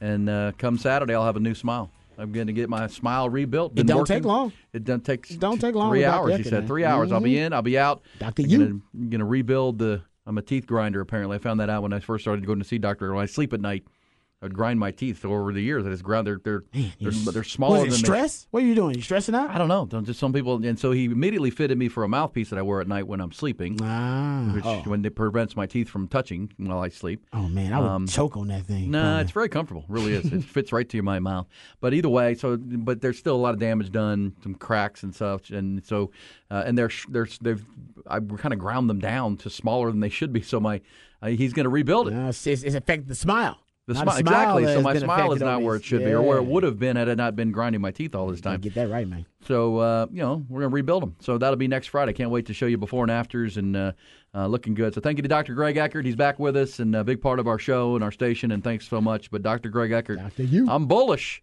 And 0.00 0.30
uh, 0.30 0.52
come 0.56 0.78
Saturday, 0.78 1.14
I'll 1.14 1.24
have 1.26 1.36
a 1.36 1.40
new 1.40 1.54
smile. 1.54 1.90
I'm 2.16 2.32
going 2.32 2.46
to 2.46 2.52
get 2.52 2.68
my 2.68 2.86
smile 2.86 3.28
rebuilt. 3.28 3.72
It 3.72 3.76
Been 3.76 3.86
don't 3.86 3.98
working. 4.00 4.16
take 4.16 4.24
long. 4.24 4.52
It 4.72 4.84
doesn't 4.84 5.04
take. 5.04 5.30
It 5.30 5.40
don't 5.40 5.58
take 5.60 5.74
long 5.74 5.90
Three 5.90 6.04
hours. 6.04 6.36
He 6.36 6.42
said 6.42 6.52
man. 6.52 6.66
three 6.66 6.84
hours. 6.84 7.12
I'll 7.12 7.20
be 7.20 7.34
Mhm. 7.34 7.46
in. 7.46 7.52
I'll 7.52 7.62
be 7.62 7.78
out. 7.78 8.02
Dr. 8.18 8.42
I'm 8.42 8.48
You. 8.50 8.82
Going 9.08 9.20
to 9.20 9.24
rebuild 9.24 9.78
the. 9.78 10.02
I'm 10.26 10.36
a 10.38 10.42
teeth 10.42 10.66
grinder. 10.66 11.00
Apparently, 11.00 11.36
I 11.36 11.38
found 11.38 11.60
that 11.60 11.70
out 11.70 11.82
when 11.82 11.92
I 11.94 11.98
first 12.00 12.22
started 12.24 12.44
going 12.46 12.58
to 12.58 12.64
see 12.64 12.78
doctor. 12.78 13.12
When 13.14 13.22
I 13.22 13.26
sleep 13.26 13.52
at 13.54 13.60
night, 13.60 13.84
I'd 14.42 14.54
grind 14.54 14.80
my 14.80 14.90
teeth. 14.90 15.20
So 15.20 15.32
over 15.34 15.52
the 15.52 15.60
years, 15.60 15.86
I 15.86 15.90
just 15.90 16.02
ground. 16.02 16.26
They're 16.26 16.40
they're 16.42 16.64
they're, 16.98 17.10
they're 17.12 17.44
smaller 17.44 17.80
than 17.80 17.90
they 17.90 17.96
stress? 17.96 18.46
What 18.50 18.62
are 18.62 18.66
you 18.66 18.74
doing? 18.74 18.94
You 18.94 19.02
stressing 19.02 19.34
out? 19.34 19.50
I 19.50 19.58
don't 19.58 19.68
know. 19.68 19.84
Don't- 19.84 20.06
Just 20.06 20.18
some 20.18 20.32
people, 20.32 20.64
and 20.64 20.78
so 20.78 20.92
he 20.92 21.04
immediately 21.04 21.50
fitted 21.50 21.76
me 21.76 21.88
for 21.88 22.04
a 22.04 22.08
mouthpiece 22.08 22.48
that 22.50 22.58
I 22.58 22.62
wear 22.62 22.80
at 22.80 22.88
night 22.88 23.06
when 23.06 23.20
I'm 23.20 23.32
sleeping, 23.32 23.78
Ah. 23.82 24.50
which 24.54 24.64
oh. 24.64 24.80
when 24.86 25.04
it 25.04 25.14
prevents 25.14 25.56
my 25.56 25.66
teeth 25.66 25.90
from 25.90 26.08
touching 26.08 26.50
while 26.56 26.80
I 26.80 26.88
sleep. 26.88 27.22
Oh, 27.34 27.48
man, 27.48 27.74
I 27.74 27.80
would 27.80 27.88
Um, 27.88 28.06
choke 28.06 28.36
on 28.38 28.48
that 28.48 28.64
thing. 28.64 28.90
No, 28.90 29.02
probably. 29.02 29.22
it's 29.22 29.32
very 29.32 29.48
comfortable. 29.50 29.84
Really 29.88 30.14
is. 30.14 30.32
It 30.32 30.42
fits 30.56 30.72
right 30.72 30.88
to 30.88 31.02
my 31.02 31.18
mouth. 31.18 31.46
But 31.80 31.92
either 31.92 32.08
way, 32.08 32.34
so 32.34 32.56
but 32.56 33.02
there's 33.02 33.18
still 33.18 33.36
a 33.36 33.42
lot 33.42 33.52
of 33.52 33.60
damage 33.60 33.92
done, 33.92 34.34
some 34.42 34.54
cracks 34.54 35.02
and 35.02 35.14
such, 35.14 35.50
and 35.50 35.84
so 35.84 36.12
uh, 36.50 36.62
and 36.64 36.78
they're 36.78 36.90
they're 37.10 37.28
they've 37.42 37.62
I 38.06 38.20
kind 38.20 38.54
of 38.54 38.58
ground 38.58 38.88
them 38.88 39.00
down 39.00 39.36
to 39.38 39.50
smaller 39.50 39.90
than 39.90 40.00
they 40.00 40.08
should 40.08 40.32
be. 40.32 40.40
So 40.40 40.60
my 40.60 40.80
uh, 41.20 41.28
he's 41.28 41.52
going 41.52 41.64
to 41.64 41.70
rebuild 41.70 42.08
it. 42.08 42.12
No, 42.12 42.28
it's, 42.30 42.46
it's, 42.46 42.64
affected 42.64 43.08
the 43.08 43.14
smile. 43.14 43.58
The 43.90 43.94
Now 43.94 44.02
smile, 44.02 44.18
exactly. 44.18 44.64
So 44.66 44.82
my 44.82 44.96
smile 44.96 45.32
is 45.32 45.40
not 45.40 45.62
where 45.62 45.74
it 45.74 45.84
should 45.84 46.04
be, 46.04 46.12
or 46.12 46.22
where 46.22 46.38
it 46.38 46.44
would 46.44 46.62
have 46.62 46.78
been 46.78 46.94
had 46.94 47.08
I 47.08 47.14
not 47.14 47.34
been 47.34 47.50
grinding 47.50 47.80
my 47.80 47.90
teeth 47.90 48.14
all 48.14 48.28
this 48.28 48.40
time. 48.40 48.60
Get 48.60 48.74
that 48.74 48.88
right, 48.88 49.08
man. 49.08 49.26
So 49.48 49.78
uh, 49.78 50.06
you 50.12 50.22
know 50.22 50.46
we're 50.48 50.60
gonna 50.60 50.72
rebuild 50.72 51.02
them. 51.02 51.16
So 51.18 51.38
that'll 51.38 51.56
be 51.56 51.66
next 51.66 51.88
Friday. 51.88 52.12
Can't 52.12 52.30
wait 52.30 52.46
to 52.46 52.54
show 52.54 52.66
you 52.66 52.78
before 52.78 53.02
and 53.02 53.10
afters 53.10 53.56
and 53.56 53.76
uh, 53.76 53.92
uh, 54.32 54.46
looking 54.46 54.74
good. 54.74 54.94
So 54.94 55.00
thank 55.00 55.18
you 55.18 55.22
to 55.22 55.28
Dr. 55.28 55.54
Greg 55.54 55.76
Eckert. 55.76 56.04
He's 56.04 56.14
back 56.14 56.38
with 56.38 56.56
us 56.56 56.78
and 56.78 56.94
a 56.94 57.02
big 57.02 57.20
part 57.20 57.40
of 57.40 57.48
our 57.48 57.58
show 57.58 57.96
and 57.96 58.04
our 58.04 58.12
station. 58.12 58.52
And 58.52 58.62
thanks 58.62 58.86
so 58.86 59.00
much. 59.00 59.28
But 59.32 59.42
Dr. 59.42 59.70
Greg 59.70 59.90
Eckert, 59.90 60.20
Dr. 60.20 60.44
You. 60.44 60.68
I'm 60.70 60.86
bullish. 60.86 61.42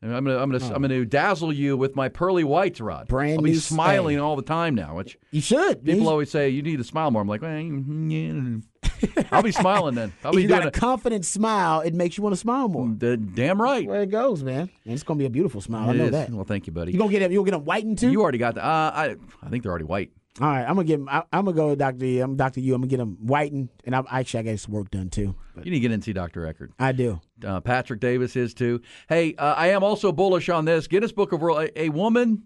I'm 0.00 0.10
gonna 0.24 0.38
I'm 0.38 0.50
gonna 0.50 0.74
I'm 0.74 0.80
gonna 0.82 1.04
dazzle 1.04 1.52
you 1.52 1.76
with 1.76 1.96
my 1.96 2.08
pearly 2.08 2.44
whites, 2.44 2.80
Rod. 2.80 3.08
Brand 3.08 3.38
I'll 3.38 3.42
be 3.42 3.50
new 3.50 3.56
smiling 3.58 4.16
stay. 4.16 4.20
all 4.20 4.36
the 4.36 4.42
time 4.42 4.76
now. 4.76 4.94
Which 4.96 5.18
You 5.32 5.40
should. 5.40 5.84
people 5.84 6.02
You- 6.02 6.08
always 6.08 6.30
say 6.30 6.50
you 6.50 6.62
need 6.62 6.76
to 6.76 6.84
smile 6.84 7.10
more. 7.10 7.20
I'm 7.22 7.26
like, 7.28 7.42
well, 7.42 7.58
yeah. 7.58 9.24
I'll 9.32 9.42
be 9.42 9.50
smiling 9.64 9.96
then. 9.96 10.12
I'll 10.22 10.30
if 10.30 10.36
be 10.36 10.42
you 10.42 10.48
doing 10.48 10.60
got 10.60 10.66
a 10.66 10.68
it. 10.68 10.74
confident 10.74 11.24
smile, 11.24 11.80
it 11.80 11.94
makes 11.94 12.16
you 12.16 12.22
want 12.22 12.32
to 12.34 12.38
smile 12.40 12.68
more. 12.68 12.86
D- 12.88 13.16
Damn 13.16 13.60
right. 13.60 13.86
Where 13.88 14.02
it 14.02 14.10
goes, 14.10 14.44
man. 14.44 14.70
And 14.84 14.94
it's 14.94 15.02
gonna 15.02 15.18
be 15.18 15.26
a 15.26 15.30
beautiful 15.30 15.60
smile. 15.60 15.90
I 15.90 15.94
know 15.94 16.04
is. 16.04 16.10
that. 16.12 16.30
Well, 16.30 16.44
thank 16.44 16.68
you, 16.68 16.72
buddy. 16.72 16.92
You 16.92 16.98
gonna 16.98 17.10
get 17.10 17.18
them? 17.20 17.32
You 17.32 17.38
gonna 17.40 17.50
get 17.50 17.56
them 17.56 17.64
whitened 17.64 17.98
too? 17.98 18.10
You 18.12 18.22
already 18.22 18.38
got 18.38 18.54
the. 18.54 18.64
Uh, 18.64 18.92
I 18.94 19.16
I 19.42 19.48
think 19.50 19.64
they're 19.64 19.72
already 19.72 19.84
white. 19.86 20.12
All 20.40 20.46
right, 20.46 20.62
I'm 20.62 20.76
gonna 20.76 20.84
get. 20.84 21.00
I, 21.08 21.22
I'm 21.32 21.44
gonna 21.46 21.56
go 21.56 21.68
with 21.70 21.78
Doctor. 21.80 22.04
E. 22.04 22.20
I'm 22.20 22.36
Doctor 22.36 22.60
U. 22.60 22.74
I'm 22.74 22.80
gonna 22.80 22.88
get 22.90 23.00
him 23.00 23.16
whitened, 23.16 23.70
and 23.84 23.96
I'm 23.96 24.06
actually 24.10 24.40
I 24.40 24.42
got 24.52 24.60
some 24.60 24.72
work 24.72 24.90
done 24.90 25.10
too. 25.10 25.34
But 25.54 25.64
You 25.64 25.72
need 25.72 25.78
to 25.78 25.80
get 25.80 25.86
in 25.86 25.94
and 25.94 26.04
see 26.04 26.12
Dr. 26.12 26.46
Eckert. 26.46 26.70
I 26.78 26.92
do. 26.92 27.20
Uh, 27.44 27.60
Patrick 27.60 27.98
Davis 28.00 28.36
is 28.36 28.54
too. 28.54 28.80
Hey, 29.08 29.34
uh, 29.36 29.54
I 29.54 29.68
am 29.68 29.82
also 29.82 30.12
bullish 30.12 30.48
on 30.48 30.64
this 30.64 30.86
Guinness 30.86 31.10
Book 31.12 31.32
of 31.32 31.40
World. 31.40 31.58
A, 31.62 31.80
a 31.82 31.88
woman 31.88 32.44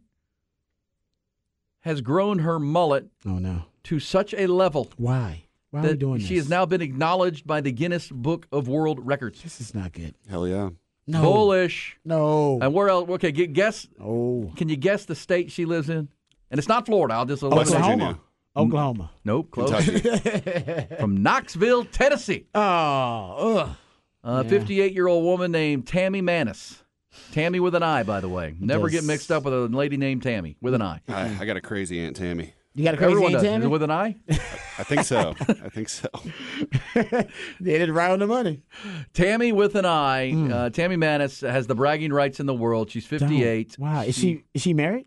has 1.81 2.01
grown 2.01 2.39
her 2.41 2.59
mullet 2.59 3.09
Oh 3.27 3.39
no. 3.39 3.65
to 3.85 3.99
such 4.01 4.33
a 4.35 4.47
level 4.47 4.89
Why? 4.97 5.45
Why 5.71 5.81
are 5.81 5.83
we 5.83 5.89
that 5.89 5.99
doing 5.99 6.21
she 6.21 6.37
has 6.37 6.49
now 6.49 6.65
been 6.65 6.81
acknowledged 6.83 7.47
by 7.47 7.61
the 7.61 7.73
Guinness 7.73 8.09
Book 8.09 8.47
of 8.53 8.69
World 8.69 9.05
Records. 9.05 9.43
This 9.43 9.61
is 9.61 9.75
not 9.75 9.93
good. 9.93 10.15
Hell 10.31 10.47
yeah. 10.47 10.71
No. 11.07 11.21
Bullish. 11.23 11.99
No. 12.05 12.59
And 12.63 12.73
where 12.73 12.89
else? 12.89 13.09
Okay, 13.11 13.33
guess. 13.33 13.89
oh. 14.01 14.53
Can 14.57 14.69
you 14.69 14.77
guess 14.77 15.05
the 15.05 15.15
state 15.17 15.51
she 15.51 15.65
lives 15.65 15.91
in? 15.91 16.09
And 16.53 16.59
it's 16.59 16.69
not 16.69 16.85
Florida. 16.87 17.15
I'll 17.15 17.25
just 17.25 17.43
West 17.43 17.73
eliminate. 17.73 17.75
Oklahoma. 17.75 18.05
Virginia. 18.05 18.21
Oklahoma. 18.55 19.11
Nope, 19.25 19.51
close. 19.51 20.99
From 21.01 21.23
Knoxville, 21.23 21.87
Tennessee. 21.87 22.47
Oh. 22.55 23.65
Ugh. 23.65 23.77
A 24.25 24.45
58 24.45 24.93
year 24.93 25.09
old 25.09 25.25
woman 25.25 25.51
named 25.51 25.87
Tammy 25.87 26.21
Manis. 26.21 26.85
Tammy 27.33 27.59
with 27.59 27.75
an 27.75 27.83
I, 27.83 28.03
by 28.03 28.21
the 28.21 28.29
way. 28.29 28.55
Never 28.61 28.89
Does- 28.89 29.01
get 29.01 29.05
mixed 29.07 29.33
up 29.33 29.45
with 29.45 29.55
a 29.55 29.61
lady 29.69 29.97
named 29.97 30.23
Tammy 30.23 30.57
with 30.61 30.75
an 30.75 30.83
I. 30.83 31.01
I, 31.09 31.39
I 31.41 31.45
got 31.47 31.57
a 31.57 31.61
crazy 31.63 31.99
Aunt 32.05 32.17
Tammy. 32.17 32.53
You 32.75 32.85
got 32.85 32.95
a 32.95 32.97
crazy 32.99 33.13
Everyone 33.13 33.33
Aunt 33.35 33.43
does. 33.43 33.43
Is 33.43 33.49
Tammy? 33.51 33.67
with 33.67 33.83
an 33.83 33.91
I? 33.91 34.17
I 34.29 34.83
think 34.85 35.05
so. 35.05 35.35
I 35.41 35.69
think 35.71 35.89
so. 35.89 36.09
They 37.61 37.79
did 37.79 37.91
right 37.91 38.11
on 38.11 38.19
the 38.19 38.27
money. 38.27 38.63
Tammy 39.15 39.53
with 39.53 39.75
an 39.77 39.85
I. 39.87 40.31
Hmm. 40.31 40.53
Uh, 40.53 40.71
Tammy 40.71 40.97
Manis 40.97 41.41
has 41.41 41.67
the 41.67 41.75
bragging 41.75 42.13
rights 42.13 42.41
in 42.41 42.47
the 42.47 42.55
world. 42.55 42.91
She's 42.91 43.07
58. 43.07 43.77
Wow. 43.79 44.03
Is 44.03 44.17
she 44.17 44.45
is 44.55 44.63
she 44.63 44.75
married? 44.75 45.07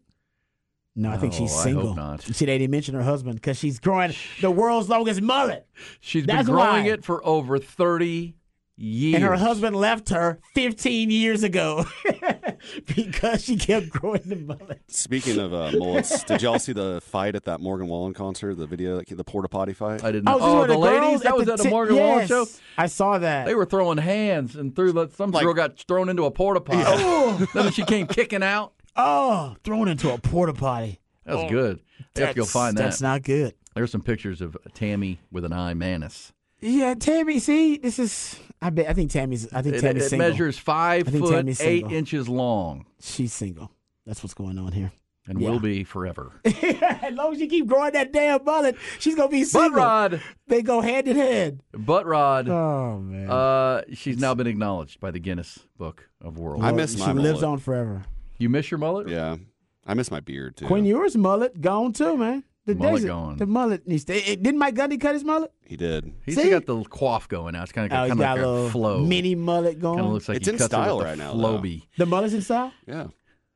No, 0.97 1.11
I 1.11 1.17
think 1.17 1.33
No, 1.33 1.39
she's 1.39 1.51
I 1.51 1.55
hope 1.55 1.63
single. 1.63 1.95
not. 1.95 2.27
You 2.27 2.33
see, 2.33 2.45
they 2.45 2.57
didn't 2.57 2.71
mention 2.71 2.95
her 2.95 3.03
husband 3.03 3.35
because 3.35 3.57
she's 3.57 3.79
growing 3.79 4.13
the 4.41 4.49
world's 4.51 4.87
longest 4.89 5.21
mullet, 5.21 5.67
She's 5.99 6.25
been 6.25 6.45
growing 6.45 6.85
why. 6.85 6.89
it 6.91 7.03
for 7.03 7.25
over 7.27 7.57
30 7.57 8.35
years. 8.77 9.15
and 9.15 9.23
her 9.23 9.35
husband 9.35 9.75
left 9.75 10.09
her 10.09 10.39
15 10.53 11.09
years 11.11 11.43
ago 11.43 11.85
because 12.95 13.43
she 13.43 13.57
kept 13.57 13.89
growing 13.89 14.21
the 14.25 14.35
mullet. 14.35 14.81
Speaking 14.87 15.39
of 15.39 15.53
uh, 15.53 15.71
mullets, 15.77 16.23
did 16.23 16.41
y'all 16.41 16.59
see 16.59 16.73
the 16.73 17.01
fight 17.01 17.35
at 17.35 17.45
that 17.45 17.59
Morgan 17.61 17.87
Wallen 17.87 18.13
concert? 18.13 18.55
The 18.55 18.65
video, 18.67 18.97
like, 18.97 19.07
the 19.09 19.23
porta 19.23 19.47
potty 19.49 19.73
fight. 19.73 20.03
I 20.03 20.11
didn't 20.11 20.25
know. 20.25 20.37
Oh, 20.39 20.55
Oh, 20.55 20.59
where 20.59 20.67
the, 20.67 20.77
ladies? 20.77 21.21
That 21.21 21.35
was 21.35 21.45
the 21.47 21.53
at 21.53 21.57
the 21.57 21.63
ti- 21.65 21.69
Morgan 21.69 21.95
Wallen 21.97 22.27
show? 22.27 22.45
I 22.77 22.87
saw 22.87 23.17
that. 23.17 23.45
They 23.45 23.55
were 23.55 23.65
throwing 23.65 23.97
hands 23.97 24.55
and 24.55 24.75
threw 24.75 24.91
the, 24.91 25.07
some 25.09 25.31
Like- 25.31 25.43
girl 25.43 25.53
got 25.53 25.77
thrown 25.79 26.07
into 26.09 26.23
a 26.23 26.31
porta 26.31 26.61
potty. 26.61 27.45
then 27.53 27.71
she 27.71 27.83
came 27.83 28.07
kicking 28.07 28.43
out. 28.43 28.73
Oh, 28.95 29.55
thrown 29.63 29.87
into 29.87 30.11
a 30.13 30.17
porta 30.17 30.53
potty. 30.53 30.99
That 31.25 31.35
was 31.37 31.51
good. 31.51 31.79
You 32.15 32.25
have 32.25 32.35
to 32.35 32.41
go 32.41 32.45
find 32.45 32.77
that. 32.77 32.83
That's 32.83 33.01
not 33.01 33.23
good. 33.23 33.53
There's 33.75 33.91
some 33.91 34.01
pictures 34.01 34.41
of 34.41 34.55
Tammy 34.73 35.19
with 35.31 35.43
an 35.43 35.51
eye 35.53 35.73
Manis. 35.73 36.31
Yeah, 36.61 36.93
Tammy. 36.93 37.39
See, 37.39 37.77
this 37.77 37.99
is. 37.99 38.39
I 38.61 38.69
bet. 38.69 38.87
I 38.89 38.93
think 38.93 39.11
Tammy's. 39.11 39.51
I 39.53 39.61
think 39.61 39.75
It, 39.75 39.81
Tammy's 39.81 40.05
it 40.05 40.09
single. 40.09 40.29
measures 40.29 40.57
five 40.57 41.07
foot 41.07 41.31
Tammy's 41.31 41.59
eight 41.61 41.81
single. 41.81 41.93
inches 41.97 42.29
long 42.29 42.85
She's 43.01 43.33
single. 43.33 43.71
That's 44.05 44.23
what's 44.23 44.33
going 44.33 44.57
on 44.59 44.71
here. 44.71 44.91
and 45.27 45.41
Yeah. 45.41 45.49
will 45.49 45.59
be 45.59 45.83
forever. 45.83 46.31
as 46.45 47.13
long 47.13 47.33
as 47.33 47.39
you 47.41 47.47
keep 47.47 47.67
growing 47.67 47.91
that 47.93 48.13
damn 48.13 48.43
mullet, 48.45 48.77
she's 48.99 49.15
gonna 49.15 49.27
be 49.29 49.43
single. 49.43 49.71
Butt 49.71 49.77
rod. 49.77 50.21
They 50.47 50.61
go 50.61 50.79
hand 50.81 51.07
in 51.07 51.17
hand. 51.17 51.61
Butt 51.73 52.05
Rod. 52.05 52.47
Oh 52.47 52.99
man. 52.99 53.29
Uh, 53.29 53.81
she's 53.93 54.17
now 54.19 54.33
been 54.35 54.47
acknowledged 54.47 54.99
by 54.99 55.11
the 55.11 55.19
Guinness 55.19 55.59
Book 55.77 56.07
of 56.21 56.37
World. 56.37 56.63
I 56.63 56.71
miss 56.71 56.97
my 56.97 57.07
She 57.07 57.13
lives 57.13 57.41
mullet. 57.41 57.43
on 57.53 57.57
forever. 57.59 58.03
You 58.37 58.49
miss 58.49 58.69
your 58.71 58.77
mullet? 58.77 59.07
Yeah. 59.09 59.37
I 59.87 59.93
miss 59.93 60.09
my 60.11 60.19
beard, 60.19 60.57
too. 60.57 60.65
Quinn 60.65 60.85
Ewers 60.85 61.15
mullet 61.15 61.61
gone 61.61 61.93
too, 61.93 62.17
man. 62.17 62.43
The 62.65 62.73
Mullet 62.73 62.93
desert- 62.95 63.07
gone. 63.07 63.37
The 63.37 63.45
mullet 63.45 63.87
needs 63.87 64.05
to. 64.05 64.15
it- 64.15 64.41
didn't 64.41 64.57
Mike 64.57 64.73
Gundy 64.73 64.99
cut 64.99 65.13
his 65.13 65.23
mullet? 65.23 65.51
He 65.67 65.77
did. 65.77 66.11
He's 66.25 66.35
See? 66.35 66.49
got 66.49 66.65
the 66.65 66.83
quaff 66.85 67.27
going 67.27 67.53
now. 67.53 67.61
It's 67.61 67.71
kind 67.71 67.85
of 67.85 67.95
Oh, 67.95 68.07
kind 68.07 68.07
he 68.07 68.11
of 68.13 68.17
like 68.17 68.39
a 68.39 68.43
a 68.43 68.49
little 68.49 68.69
flow. 68.71 68.99
mini 69.05 69.35
mullet 69.35 69.79
going. 69.79 69.97
Kind 69.97 70.07
of 70.07 70.13
looks 70.13 70.27
like 70.27 70.37
It's 70.37 70.47
he 70.47 70.53
in 70.53 70.57
cuts 70.57 70.73
it 70.73 70.75
style 70.75 70.97
with 70.97 71.05
a 71.05 71.09
right 71.09 71.17
now, 71.19 71.33
though. 71.33 71.59
Floby. 71.59 71.83
the 71.97 72.07
mullet's 72.07 72.33
in 72.33 72.41
style. 72.41 72.71
Yeah. 72.87 73.07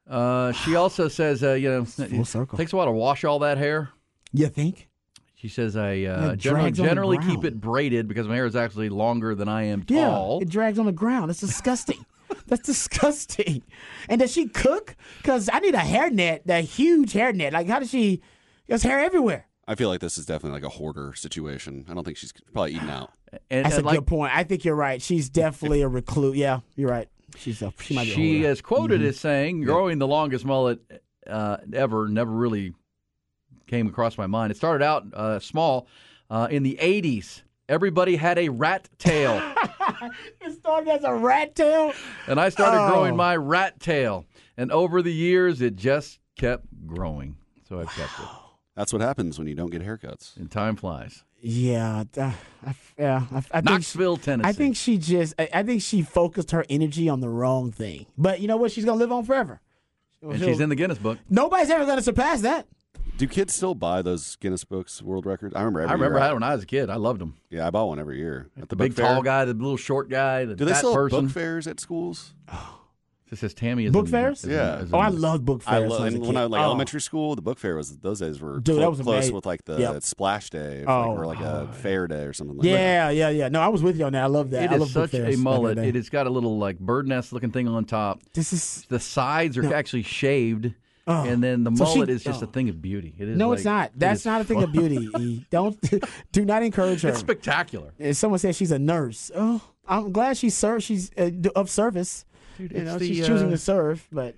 Uh, 0.08 0.52
she 0.52 0.76
also 0.76 1.08
says, 1.08 1.44
uh, 1.44 1.54
you 1.54 1.70
know, 1.70 1.86
Full 1.86 2.26
circle. 2.26 2.58
takes 2.58 2.72
a 2.74 2.76
while 2.76 2.86
to 2.86 2.92
wash 2.92 3.24
all 3.24 3.40
that 3.40 3.58
hair. 3.58 3.90
You 4.32 4.48
think? 4.48 4.90
She 5.36 5.48
says, 5.48 5.76
I 5.76 6.04
uh, 6.04 6.36
generally, 6.36 6.72
drags 6.72 6.80
on 6.80 6.86
the 6.86 6.90
generally 6.90 7.18
keep 7.20 7.44
it 7.46 7.60
braided 7.60 8.08
because 8.08 8.28
my 8.28 8.36
hair 8.36 8.46
is 8.46 8.56
actually 8.56 8.90
longer 8.90 9.34
than 9.34 9.48
I 9.48 9.64
am 9.64 9.84
Yeah, 9.88 10.10
tall. 10.10 10.40
it 10.42 10.50
drags 10.50 10.78
on 10.78 10.86
the 10.86 10.92
ground. 10.92 11.32
It's 11.32 11.40
disgusting. 11.40 12.06
That's 12.50 12.62
disgusting. 12.66 13.64
And 14.10 14.20
does 14.20 14.32
she 14.32 14.48
cook? 14.48 14.96
Because 15.18 15.50
I 15.52 15.60
need 15.60 15.76
a 15.76 15.80
hairnet, 15.80 16.42
that 16.46 16.64
huge 16.66 17.14
hairnet. 17.14 17.52
Like, 17.54 17.68
how 17.68 17.80
does 17.80 17.90
she? 17.90 18.22
There's 18.68 18.84
hair 18.84 19.00
everywhere. 19.00 19.48
I 19.68 19.76
feel 19.76 19.90
like 19.90 20.00
this 20.00 20.18
is 20.18 20.26
definitely 20.26 20.60
like 20.60 20.66
a 20.66 20.76
hoarder 20.78 21.14
situation. 21.14 21.86
I 21.90 21.94
don't 21.94 22.04
think 22.04 22.18
she's 22.18 22.34
probably 22.54 22.74
eating 22.76 22.90
out. 22.90 23.12
and, 23.52 23.66
That's 23.66 23.76
and 23.78 23.84
a 23.84 23.88
like 23.88 23.98
good 24.00 24.08
point. 24.08 24.36
I 24.36 24.44
think 24.44 24.66
you're 24.66 24.76
right. 24.76 25.02
She's 25.02 25.30
definitely 25.30 25.82
a 25.82 25.88
recluse. 25.88 26.36
Yeah, 26.36 26.60
you're 26.76 26.90
right. 26.90 27.08
She's 27.38 27.62
a. 27.62 27.72
She 27.80 27.94
might 27.96 28.06
be. 28.06 28.10
she 28.12 28.34
hoarder. 28.40 28.52
is 28.52 28.62
quoted 28.62 29.00
Mm-hmm. 29.02 29.10
as 29.10 29.20
saying, 29.20 29.62
growing 29.62 30.00
the 30.00 30.08
longest 30.08 30.46
mullet 30.46 30.80
uh, 31.28 31.58
ever 31.74 32.08
never 32.08 32.32
really 32.32 32.74
came 33.68 33.88
across 33.88 34.18
my 34.18 34.26
mind. 34.26 34.52
It 34.52 34.58
started 34.58 34.84
out 34.84 35.06
uh, 35.14 35.40
small 35.40 35.88
uh, 36.32 36.48
in 36.50 36.64
the 36.64 36.80
80s. 36.82 37.44
Everybody 37.68 38.16
had 38.16 38.40
a 38.40 38.50
rat 38.50 38.90
tail, 38.98 39.40
It 40.42 40.54
started 40.54 40.90
as 40.90 41.04
a 41.04 41.14
rat 41.14 41.56
tail. 41.56 41.94
and 42.28 42.40
I 42.40 42.50
started 42.50 42.80
Oh. 42.86 42.90
growing 42.90 43.16
my 43.16 43.36
rat 43.36 43.80
tail. 43.80 44.26
And 44.58 44.72
over 44.72 45.02
the 45.02 45.14
years, 45.14 45.62
it 45.62 45.76
just 45.76 46.20
kept 46.38 46.66
growing. 46.86 47.36
So 47.68 47.80
I've 47.80 47.90
kept 47.90 48.20
it. 48.20 48.26
That's 48.76 48.92
what 48.94 49.02
happens 49.02 49.38
when 49.38 49.48
you 49.48 49.56
don't 49.56 49.70
get 49.72 49.82
haircuts. 49.82 50.36
And 50.38 50.50
time 50.50 50.76
flies. 50.76 51.24
Yeah, 51.42 52.04
uh, 52.18 52.32
I, 52.68 52.76
yeah. 52.98 53.24
I, 53.32 53.38
I 53.38 53.42
think 53.62 53.66
Knoxville, 53.66 54.18
Tennessee. 54.18 54.50
I 54.50 54.52
think 54.52 54.76
she 54.76 54.98
just. 54.98 55.34
I, 55.40 55.48
I 55.54 55.64
think 55.64 55.82
she 55.82 56.02
focused 56.02 56.52
her 56.52 56.66
energy 56.70 57.08
on 57.08 57.22
the 57.22 57.30
wrong 57.30 57.72
thing. 57.72 58.08
But 58.18 58.42
you 58.42 58.48
know 58.50 58.58
what? 58.58 58.72
She's 58.74 58.84
gonna 58.84 58.98
live 58.98 59.12
on 59.14 59.24
forever. 59.24 59.62
and 60.22 60.38
she's 60.38 60.60
in 60.60 60.68
the 60.68 60.76
Guinness 60.76 60.98
Book. 60.98 61.18
Nobody's 61.30 61.70
ever 61.70 61.86
gonna 61.86 62.02
surpass 62.02 62.42
that. 62.42 62.68
Do 63.20 63.28
kids 63.28 63.54
still 63.54 63.76
buy 63.76 64.02
those 64.02 64.38
Guinness 64.38 64.64
Books 64.64 65.02
World 65.02 65.26
Records? 65.26 65.54
I 65.54 65.60
remember 65.60 65.82
every 65.82 65.90
I 65.90 65.94
remember 65.94 66.18
year. 66.18 66.24
I 66.24 66.28
had 66.28 66.32
one 66.34 66.42
when 66.42 66.50
I 66.52 66.56
was 66.56 66.64
a 66.64 66.68
kid. 66.68 66.90
I 66.90 66.96
loved 66.96 67.20
them. 67.20 67.36
Yeah, 67.50 67.68
I 67.68 67.70
bought 67.70 67.90
one 67.90 68.00
every 68.00 68.18
year. 68.18 68.50
At 68.56 68.70
The 68.70 68.78
book 68.78 68.86
big 68.86 68.94
fair. 68.94 69.06
tall 69.08 69.22
guy, 69.22 69.44
the 69.46 69.54
little 69.54 69.76
short 69.78 70.10
guy, 70.10 70.46
the 70.46 70.56
Do 70.56 70.64
they 70.64 70.72
fat 70.72 70.78
still 70.78 70.94
person. 70.96 71.26
book 71.26 71.32
fairs 71.34 71.68
at 71.68 71.80
schools? 71.80 72.34
This 73.30 73.42
says 73.42 73.54
Tammy 73.54 73.86
is 73.86 73.92
Book 73.92 74.06
in- 74.06 74.12
fairs? 74.12 74.40
is 74.40 74.46
in- 74.46 74.52
Yeah. 74.54 74.80
is 74.80 74.90
Oh, 74.92 74.98
in- 74.98 75.06
I 75.06 75.10
love 75.10 75.46
book 75.46 75.62
I 75.68 75.74
fairs. 75.78 75.92
love, 75.92 76.00
when 76.02 76.16
I 76.16 76.18
was 76.18 76.28
when. 76.30 76.38
I 76.38 76.42
was 76.46 76.50
like 76.52 76.62
Oh. 76.62 76.64
elementary 76.64 77.02
school, 77.02 77.36
the 77.36 77.44
book 77.44 77.60
fair 77.60 77.76
was 77.76 77.96
those 78.00 78.22
days 78.22 78.42
were 78.42 78.56
Dude, 78.60 78.74
clo- 78.74 78.80
that 78.80 78.90
was 78.90 79.02
close 79.02 79.16
amazing. 79.18 79.36
with 79.36 79.46
like 79.46 79.66
the 79.66 79.78
Yep. 79.80 80.02
splash 80.02 80.50
day, 80.50 80.84
Oh, 80.88 81.12
or 81.16 81.28
like 81.28 81.40
a 81.40 81.70
fair 81.74 82.08
day 82.08 82.24
or 82.24 82.34
something 82.34 82.58
like 82.58 82.64
that. 82.64 82.70
Yeah, 82.72 83.10
yeah, 83.12 83.30
yeah. 83.30 83.48
No, 83.50 83.60
I 83.62 83.68
was 83.68 83.84
with 83.84 84.00
you 84.00 84.06
on 84.06 84.14
that. 84.14 84.24
I 84.24 84.26
love 84.26 84.50
that. 84.50 84.64
It 84.64 84.72
I 84.72 84.74
is 84.74 84.80
love 84.80 84.94
book 84.96 85.04
such 85.04 85.12
fairs 85.12 85.22
a 85.22 85.26
back 85.28 85.34
in 85.36 85.40
the 85.40 85.44
mullet. 85.44 85.78
It 85.78 85.94
has 85.94 86.10
got 86.10 86.26
a 86.26 86.32
little 86.32 86.58
like 86.58 86.80
bird 86.80 87.08
nest 87.08 87.32
looking 87.32 87.52
thing 87.52 87.68
on 87.68 87.86
top. 87.86 88.20
This 88.34 88.52
is 88.52 88.88
The 88.90 89.00
sides 89.00 89.60
are 89.60 89.62
No. 89.62 89.74
actually 89.74 90.02
shaved, 90.02 90.74
Oh. 91.12 91.24
and 91.26 91.44
then 91.44 91.64
the 91.64 91.76
So 91.76 91.86
she- 91.86 91.96
mullet 91.96 92.10
is 92.10 92.24
just 92.24 92.44
oh. 92.44 92.46
a 92.46 92.52
thing 92.52 92.70
of 92.70 92.82
beauty. 92.82 93.16
It 93.18 93.30
is 93.30 93.38
no, 93.38 93.50
like- 93.50 93.58
it's 93.58 93.66
not. 93.66 93.92
That's 93.96 94.20
is 94.22 94.26
not 94.28 94.42
a 94.42 94.44
thing 94.44 94.62
of 94.62 94.72
beauty. 94.72 95.10
E. 95.18 95.46
Don't 95.50 95.78
do 96.32 96.46
not 96.46 96.62
encourage 96.62 97.02
her. 97.02 97.10
It's 97.10 97.20
spectacular. 97.20 97.94
If 97.98 98.16
someone 98.18 98.38
says 98.40 98.56
she's 98.56 98.72
a 98.72 98.78
nurse, 98.80 99.32
oh, 99.36 99.62
I'm 99.88 100.12
glad 100.12 100.38
she's 100.38 100.64
she's 100.80 101.12
uh, 101.18 101.32
of 101.56 101.70
service. 101.70 102.26
Dude, 102.60 102.74
you 102.74 102.84
know, 102.84 102.98
the, 103.00 103.08
she's 103.08 103.26
choosing 103.26 103.48
uh, 103.48 103.52
to 103.52 103.58
serve, 103.58 104.08
but 104.12 104.36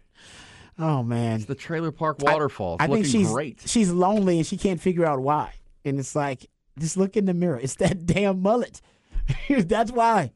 oh 0.79 1.03
man, 1.03 1.41
The 1.41 1.55
trailer 1.55 1.91
park 1.91 2.17
I- 2.25 2.31
waterfall. 2.31 2.75
It's 2.75 2.83
I, 2.83 2.87
think 2.87 3.05
she's 3.05 3.29
great. 3.29 3.59
she's 3.65 3.91
lonely 3.91 4.37
and 4.37 4.47
she 4.47 4.55
can't 4.57 4.79
figure 4.79 5.05
out 5.05 5.19
why. 5.19 5.53
And 5.83 5.99
it's 5.99 6.15
like, 6.15 6.47
just 6.79 6.95
look 6.95 7.17
in 7.17 7.25
the 7.25 7.33
mirror. 7.33 7.59
It's 7.59 7.75
that 7.75 8.05
damn 8.05 8.41
mullet. 8.41 8.79
That's 9.49 9.91
why. 9.91 10.31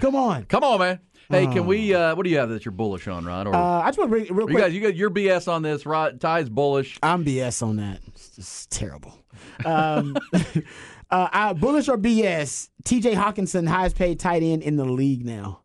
Come 0.00 0.16
on. 0.16 0.44
Come 0.46 0.64
on, 0.64 0.80
man. 0.80 0.98
Hey, 1.30 1.46
can 1.46 1.66
we? 1.66 1.94
Uh, 1.94 2.14
what 2.14 2.24
do 2.24 2.30
you 2.30 2.38
have 2.38 2.48
that 2.48 2.64
you're 2.64 2.72
bullish 2.72 3.06
on, 3.06 3.24
Rod? 3.24 3.46
Or 3.46 3.54
Uh, 3.54 3.80
I 3.82 3.88
just 3.88 3.98
want 3.98 4.10
to 4.10 4.16
bring 4.16 4.34
real 4.34 4.46
quick. 4.46 4.56
you 4.56 4.62
guys, 4.62 4.74
you 4.74 4.80
got 4.80 4.96
your 4.96 5.10
BS 5.10 5.46
on 5.46 5.62
this. 5.62 5.84
Rod, 5.84 6.20
Ty's 6.20 6.48
bullish. 6.48 6.98
I'm 7.02 7.24
BS 7.24 7.62
on 7.62 7.76
that. 7.76 8.00
It's 8.08 8.30
just 8.36 8.70
terrible. 8.70 9.14
Um, 9.64 10.16
uh, 10.32 11.28
I, 11.32 11.52
bullish 11.52 11.88
or 11.88 11.98
BS? 11.98 12.70
T.J. 12.84 13.14
Hockenson, 13.14 13.68
highest 13.68 13.96
paid 13.96 14.18
tight 14.18 14.42
end 14.42 14.62
in 14.62 14.76
the 14.76 14.86
league 14.86 15.26
now. 15.26 15.60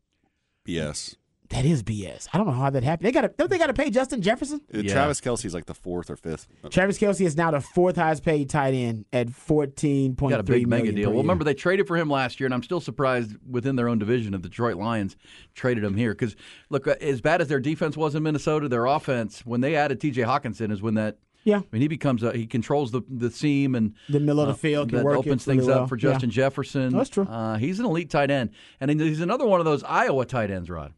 that. 0.65 1.15
Yes. 1.53 1.61
That 1.63 1.69
is 1.69 1.83
BS. 1.83 2.27
I 2.33 2.37
don't 2.37 2.47
know 2.47 2.53
how 2.53 2.69
that 2.69 2.83
happened. 2.83 3.05
They 3.07 3.11
got 3.11 3.21
to 3.21 3.27
don't 3.29 3.49
they 3.49 3.57
got 3.57 3.67
to 3.67 3.73
pay 3.73 3.89
Justin 3.89 4.21
Jefferson? 4.21 4.61
Uh, 4.73 4.79
Yeah. 4.79 4.93
Travis 4.93 5.21
Kelce's 5.21 5.53
like 5.53 5.65
the 5.65 5.73
fourth 5.73 6.09
or 6.09 6.15
fifth. 6.15 6.47
Travis 6.69 6.97
Kelce 6.97 7.25
is 7.25 7.35
now 7.37 7.51
the 7.51 7.61
fourth 7.61 7.95
highest 7.95 8.23
paid 8.23 8.49
tight 8.49 8.73
end 8.73 9.05
at 9.13 9.29
fourteen 9.29 10.15
point 10.15 10.31
Got 10.31 10.39
a 10.39 10.43
big 10.43 10.67
mega 10.67 10.91
deal. 10.91 11.05
per 11.05 11.09
Well, 11.09 11.13
year. 11.17 11.21
remember 11.23 11.43
they 11.43 11.53
traded 11.53 11.87
for 11.87 11.95
him 11.97 12.09
last 12.09 12.39
year, 12.39 12.45
and 12.47 12.53
I'm 12.53 12.63
still 12.63 12.79
surprised 12.81 13.35
within 13.49 13.75
their 13.75 13.87
own 13.89 13.99
division 13.99 14.33
of 14.33 14.41
the 14.41 14.49
Detroit 14.49 14.75
Lions 14.77 15.15
traded 15.53 15.83
him 15.83 15.95
here. 15.95 16.11
Because 16.13 16.35
look, 16.69 16.87
uh, 16.87 16.95
as 17.01 17.21
bad 17.21 17.41
as 17.41 17.47
their 17.47 17.59
defense 17.59 17.95
was 17.95 18.15
in 18.15 18.23
Minnesota, 18.23 18.67
their 18.67 18.85
offense 18.85 19.45
when 19.45 19.61
they 19.61 19.75
added 19.75 20.01
T.J. 20.01 20.21
Hockenson 20.23 20.71
is 20.71 20.81
when 20.81 20.95
that. 20.95 21.17
Yeah. 21.45 21.57
I 21.57 21.63
mean, 21.73 21.81
he 21.81 21.89
becomes 21.89 22.23
a, 22.23 22.31
he 22.31 22.47
controls 22.47 22.91
the 22.91 23.01
the 23.09 23.29
seam 23.29 23.75
and 23.75 23.95
The 24.07 24.21
middle 24.21 24.39
of 24.39 24.47
the 24.47 24.53
field 24.53 24.87
can 24.89 24.99
that 24.99 25.03
work 25.03 25.15
it 25.15 25.19
opens 25.19 25.45
really 25.45 25.57
things 25.59 25.67
well. 25.67 25.83
up 25.83 25.89
for 25.89 25.97
Yeah. 25.97 26.11
Justin 26.13 26.29
Jefferson. 26.29 26.93
That's 26.95 27.09
true. 27.09 27.25
Uh, 27.25 27.57
he's 27.57 27.79
an 27.81 27.85
elite 27.85 28.09
tight 28.09 28.31
end, 28.31 28.51
and 28.79 28.89
he's 28.89 29.19
another 29.19 29.45
one 29.45 29.59
of 29.59 29.65
those 29.65 29.83
Iowa 29.83 30.25
tight 30.25 30.49
ends. 30.51 30.69
Rod, 30.69 30.93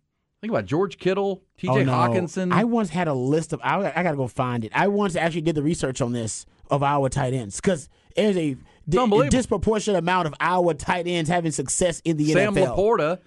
think 0.45 0.57
about 0.57 0.65
George 0.65 0.97
Kittle, 0.97 1.41
T.J. 1.57 1.73
Oh, 1.73 1.83
no. 1.83 1.91
Hockenson. 1.91 2.51
I 2.53 2.63
once 2.63 2.89
had 2.89 3.07
a 3.07 3.13
list 3.13 3.51
of. 3.53 3.59
I, 3.63 3.91
I 3.95 4.03
got 4.03 4.11
to 4.11 4.17
go 4.17 4.27
find 4.27 4.63
it. 4.63 4.71
I 4.75 4.87
once 4.87 5.15
actually 5.15 5.41
did 5.41 5.55
the 5.55 5.63
research 5.63 6.01
on 6.01 6.11
this 6.13 6.45
of 6.69 6.83
our 6.83 7.09
tight 7.09 7.33
ends 7.33 7.57
because 7.59 7.89
there's 8.15 8.37
a, 8.37 8.55
di- 8.87 9.29
disproportionate 9.29 9.99
amount 9.99 10.27
of 10.27 10.33
our 10.39 10.73
tight 10.73 11.07
ends 11.07 11.29
having 11.29 11.51
success 11.51 12.01
in 12.05 12.17
the 12.17 12.31
Sam 12.31 12.53
NFL. 12.55 12.75
Laporta, 12.75 13.19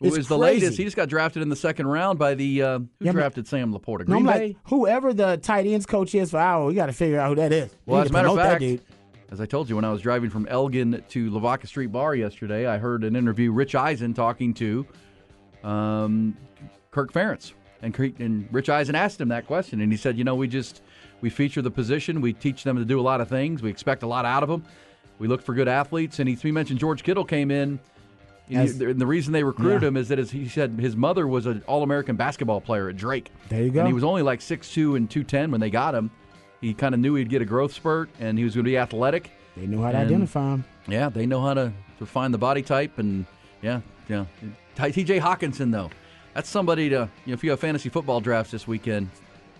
who 0.00 0.06
It's 0.08 0.16
is 0.18 0.28
the 0.28 0.38
crazy. 0.38 0.60
latest. 0.60 0.78
He 0.78 0.84
just 0.84 0.96
got 0.96 1.08
drafted 1.08 1.42
in 1.42 1.48
the 1.48 1.56
second 1.56 1.86
round 1.88 2.18
by 2.18 2.34
the 2.34 2.62
uh, 2.62 2.78
who 2.78 2.88
Yeah, 3.00 3.12
drafted 3.12 3.46
Sam 3.48 3.72
Laporta? 3.72 4.06
Green 4.06 4.26
I'm 4.28 4.32
Bay. 4.38 4.46
like, 4.48 4.56
whoever 4.64 5.12
the 5.12 5.36
tight 5.38 5.66
ends 5.66 5.86
coach 5.86 6.14
is 6.14 6.30
for 6.30 6.38
our, 6.38 6.66
we 6.66 6.74
got 6.74 6.86
to 6.86 6.92
figure 6.92 7.18
out 7.20 7.28
who 7.30 7.34
that 7.36 7.52
is. 7.52 7.74
Well, 7.86 7.98
We 8.00 8.04
as 8.04 8.10
a 8.10 8.12
matter 8.12 8.28
of 8.28 8.36
fact, 8.36 8.60
dude. 8.60 8.80
as 9.30 9.40
I 9.40 9.46
told 9.46 9.68
you, 9.68 9.76
when 9.76 9.84
I 9.84 9.90
was 9.92 10.02
driving 10.02 10.30
from 10.30 10.46
Elgin 10.48 11.02
to 11.10 11.30
Lavaca 11.30 11.66
Street 11.66 11.92
Bar 11.92 12.14
yesterday, 12.14 12.66
I 12.66 12.78
heard 12.78 13.04
an 13.04 13.14
interview 13.16 13.52
Rich 13.52 13.74
Eisen 13.74 14.14
talking 14.14 14.54
to 14.54 14.86
um, 15.62 16.36
Kirk 16.90 17.12
Ferentz, 17.12 17.52
and, 17.82 17.96
and 18.18 18.48
Rich 18.52 18.68
Eisen 18.68 18.94
asked 18.94 19.20
him 19.20 19.28
that 19.28 19.46
question, 19.46 19.80
and 19.80 19.90
he 19.92 19.96
said, 19.98 20.18
"You 20.18 20.24
know, 20.24 20.34
we 20.34 20.48
just 20.48 20.82
we 21.20 21.30
feature 21.30 21.62
the 21.62 21.70
position, 21.70 22.20
we 22.20 22.32
teach 22.32 22.64
them 22.64 22.76
to 22.76 22.84
do 22.84 22.98
a 22.98 23.02
lot 23.02 23.20
of 23.20 23.28
things, 23.28 23.62
we 23.62 23.70
expect 23.70 24.02
a 24.02 24.06
lot 24.06 24.24
out 24.24 24.42
of 24.42 24.48
them, 24.48 24.64
we 25.18 25.28
look 25.28 25.42
for 25.42 25.54
good 25.54 25.68
athletes." 25.68 26.18
And 26.18 26.28
he, 26.28 26.34
he 26.34 26.50
mentioned 26.52 26.80
George 26.80 27.02
Kittle 27.02 27.24
came 27.24 27.50
in. 27.50 27.78
and 28.48 28.58
As- 28.58 28.78
he- 28.78 28.84
and 28.84 29.00
the 29.00 29.06
reason 29.06 29.32
they 29.32 29.44
recruited 29.44 29.82
Yeah. 29.82 29.88
him 29.88 29.96
is 29.96 30.08
that 30.08 30.18
his, 30.18 30.30
he 30.32 30.48
said 30.48 30.72
his 30.72 30.96
mother 30.96 31.26
was 31.28 31.46
an 31.46 31.62
All-American 31.68 32.16
basketball 32.16 32.60
player 32.60 32.88
at 32.88 32.96
Drake. 32.96 33.30
There 33.48 33.62
you 33.62 33.70
go. 33.70 33.80
And 33.80 33.86
he 33.88 33.94
was 33.94 34.02
only 34.04 34.22
like 34.22 34.40
6'2 34.40 34.96
and 34.96 35.08
210 35.08 35.50
when 35.52 35.60
they 35.60 35.70
got 35.70 35.94
him. 35.94 36.10
He 36.60 36.74
kind 36.74 36.94
of 36.94 37.00
knew 37.00 37.14
he'd 37.14 37.28
get 37.30 37.40
a 37.40 37.44
growth 37.46 37.72
spurt 37.72 38.10
and 38.18 38.36
he 38.36 38.44
was 38.44 38.54
going 38.54 38.64
to 38.64 38.70
be 38.70 38.76
athletic. 38.76 39.30
They 39.56 39.66
knew 39.66 39.80
how 39.82 39.92
to 39.92 39.98
and- 39.98 40.06
identify 40.08 40.54
him. 40.54 40.64
Yeah, 40.88 41.08
they 41.08 41.24
know 41.26 41.40
how 41.40 41.54
to, 41.54 41.72
to 42.00 42.06
find 42.06 42.34
the 42.34 42.38
body 42.38 42.62
type. 42.62 42.98
And 42.98 43.24
yeah, 43.62 43.80
yeah. 44.08 44.24
TJ 44.76 45.20
Hockenson, 45.20 45.70
though, 45.70 45.90
that's 46.34 46.48
somebody 46.48 46.88
to, 46.90 47.08
you 47.24 47.30
know, 47.32 47.34
if 47.34 47.44
you 47.44 47.50
have 47.50 47.60
fantasy 47.60 47.88
football 47.88 48.20
drafts 48.20 48.52
this 48.52 48.66
weekend, 48.66 49.08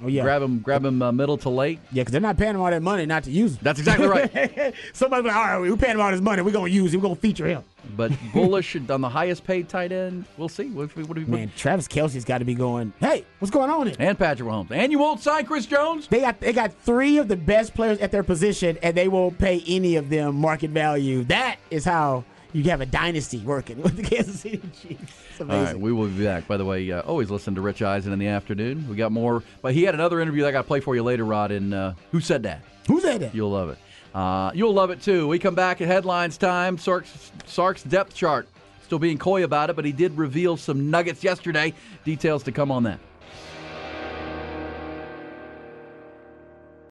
Oh 0.03 0.09
yeah, 0.09 0.23
grab 0.23 0.41
him, 0.41 0.61
grab 0.61 0.83
him 0.85 1.03
uh, 1.03 1.13
middle 1.13 1.37
to 1.39 1.51
late. 1.51 1.79
yeah, 1.93 2.01
because 2.03 2.13
they're 2.13 2.21
not 2.23 2.39
paying 2.39 2.55
him 2.55 2.61
all 2.63 2.71
that 2.71 2.81
money 2.81 3.05
not 3.05 3.25
to 3.25 3.31
use 3.31 3.53
him. 3.53 3.59
That's 3.61 3.79
exactly 3.79 4.07
right. 4.07 4.75
Somebody's 4.95 5.27
like, 5.27 5.37
all 5.37 5.45
right, 5.45 5.59
we're 5.59 5.77
paying 5.77 5.93
him 5.93 6.01
all 6.01 6.11
this 6.11 6.23
money. 6.23 6.41
We're 6.41 6.53
gonna 6.53 6.71
use 6.71 6.95
him. 6.95 7.01
We're 7.01 7.09
gonna 7.09 7.21
feature 7.21 7.47
him. 7.47 7.65
but 7.97 8.11
bullish 8.33 8.75
on 8.77 9.01
the 9.03 9.09
highest 9.11 9.45
paid 9.45 9.69
tight 9.69 9.93
end. 9.93 10.25
We'll 10.39 10.49
see. 10.49 10.71
What, 10.71 10.97
what, 10.97 11.07
what, 11.07 11.29
Man, 11.29 11.53
Travis 11.55 11.87
Kelce's 11.87 12.25
got 12.25 12.39
to 12.39 12.47
be 12.47 12.55
going. 12.55 12.95
Hey, 12.99 13.27
what's 13.41 13.51
going 13.51 13.69
on 13.69 13.89
here? 13.89 13.97
and 13.99 14.19
Patrick 14.19 14.49
Mahomes. 14.49 14.71
And 14.71 14.91
you 14.91 14.99
won't 14.99 15.21
sign 15.21 15.45
Chris 15.45 15.67
Jones? 15.67 16.07
They 16.07 16.21
got 16.21 16.41
they 16.41 16.55
got 16.55 16.73
three 16.73 17.19
of 17.19 17.29
the 17.29 17.37
best 17.37 17.75
players 17.75 17.99
at 17.99 18.11
their 18.11 18.23
position, 18.23 18.79
and 18.83 18.97
they 18.97 19.09
won't 19.09 19.39
pay 19.39 19.63
any 19.67 19.97
of 19.97 20.09
them 20.09 20.35
market 20.37 20.71
value. 20.71 21.25
That 21.25 21.59
is 21.71 21.85
how 21.85 22.25
you 22.53 22.65
have 22.65 22.81
a 22.81 22.87
dynasty 22.87 23.39
working 23.39 23.81
with 23.83 23.97
the 23.97 24.03
Kansas 24.03 24.41
City 24.41 24.61
Chiefs. 24.81 25.13
It's 25.31 25.41
All 25.41 25.47
right, 25.47 25.79
we 25.79 25.93
will 25.93 26.09
be 26.09 26.25
back. 26.25 26.47
By 26.47 26.57
the 26.57 26.65
way, 26.65 26.91
uh, 26.91 27.03
always 27.03 27.31
listen 27.31 27.55
to 27.55 27.61
Rich 27.61 27.83
Eisen 27.83 28.13
in 28.13 28.19
the 28.19 28.29
afternoon. 28.29 28.89
We 28.89 28.97
got 28.97 29.13
more, 29.13 29.43
but 29.63 29.75
he 29.75 29.85
had 29.85 29.95
another 29.95 30.21
interview 30.21 30.43
that 30.43 30.49
I 30.49 30.53
got 30.53 30.63
to 30.63 30.69
play 30.69 30.81
for 30.81 30.95
you 30.95 31.03
later, 31.03 31.25
Rod. 31.25 31.51
And 31.51 31.73
uh, 31.73 31.95
who 32.13 32.21
said 32.21 32.43
that? 32.45 32.63
Who 32.87 33.01
said 33.01 33.21
that? 33.21 33.35
You'll 33.35 33.51
love 33.51 33.71
it. 33.71 33.79
Uh, 34.15 34.51
you'll 34.55 34.73
love 34.73 34.91
it 34.91 35.01
too. 35.01 35.29
We 35.29 35.39
come 35.39 35.55
back 35.55 35.81
at 35.81 35.87
headlines 35.87 36.37
time. 36.37 36.79
Sark's, 36.79 37.31
Sark's 37.47 37.83
depth 37.85 38.15
chart. 38.15 38.49
Still 38.83 38.99
being 38.99 39.19
coy 39.19 39.45
about 39.45 39.71
it, 39.71 39.77
but 39.77 39.85
he 39.85 39.93
did 39.93 40.19
reveal 40.19 40.57
some 40.57 40.91
nuggets 40.91 41.23
yesterday. 41.23 41.73
Details 42.05 42.43
to 42.43 42.53
come 42.53 42.73
on 42.73 42.83
that. 42.83 42.99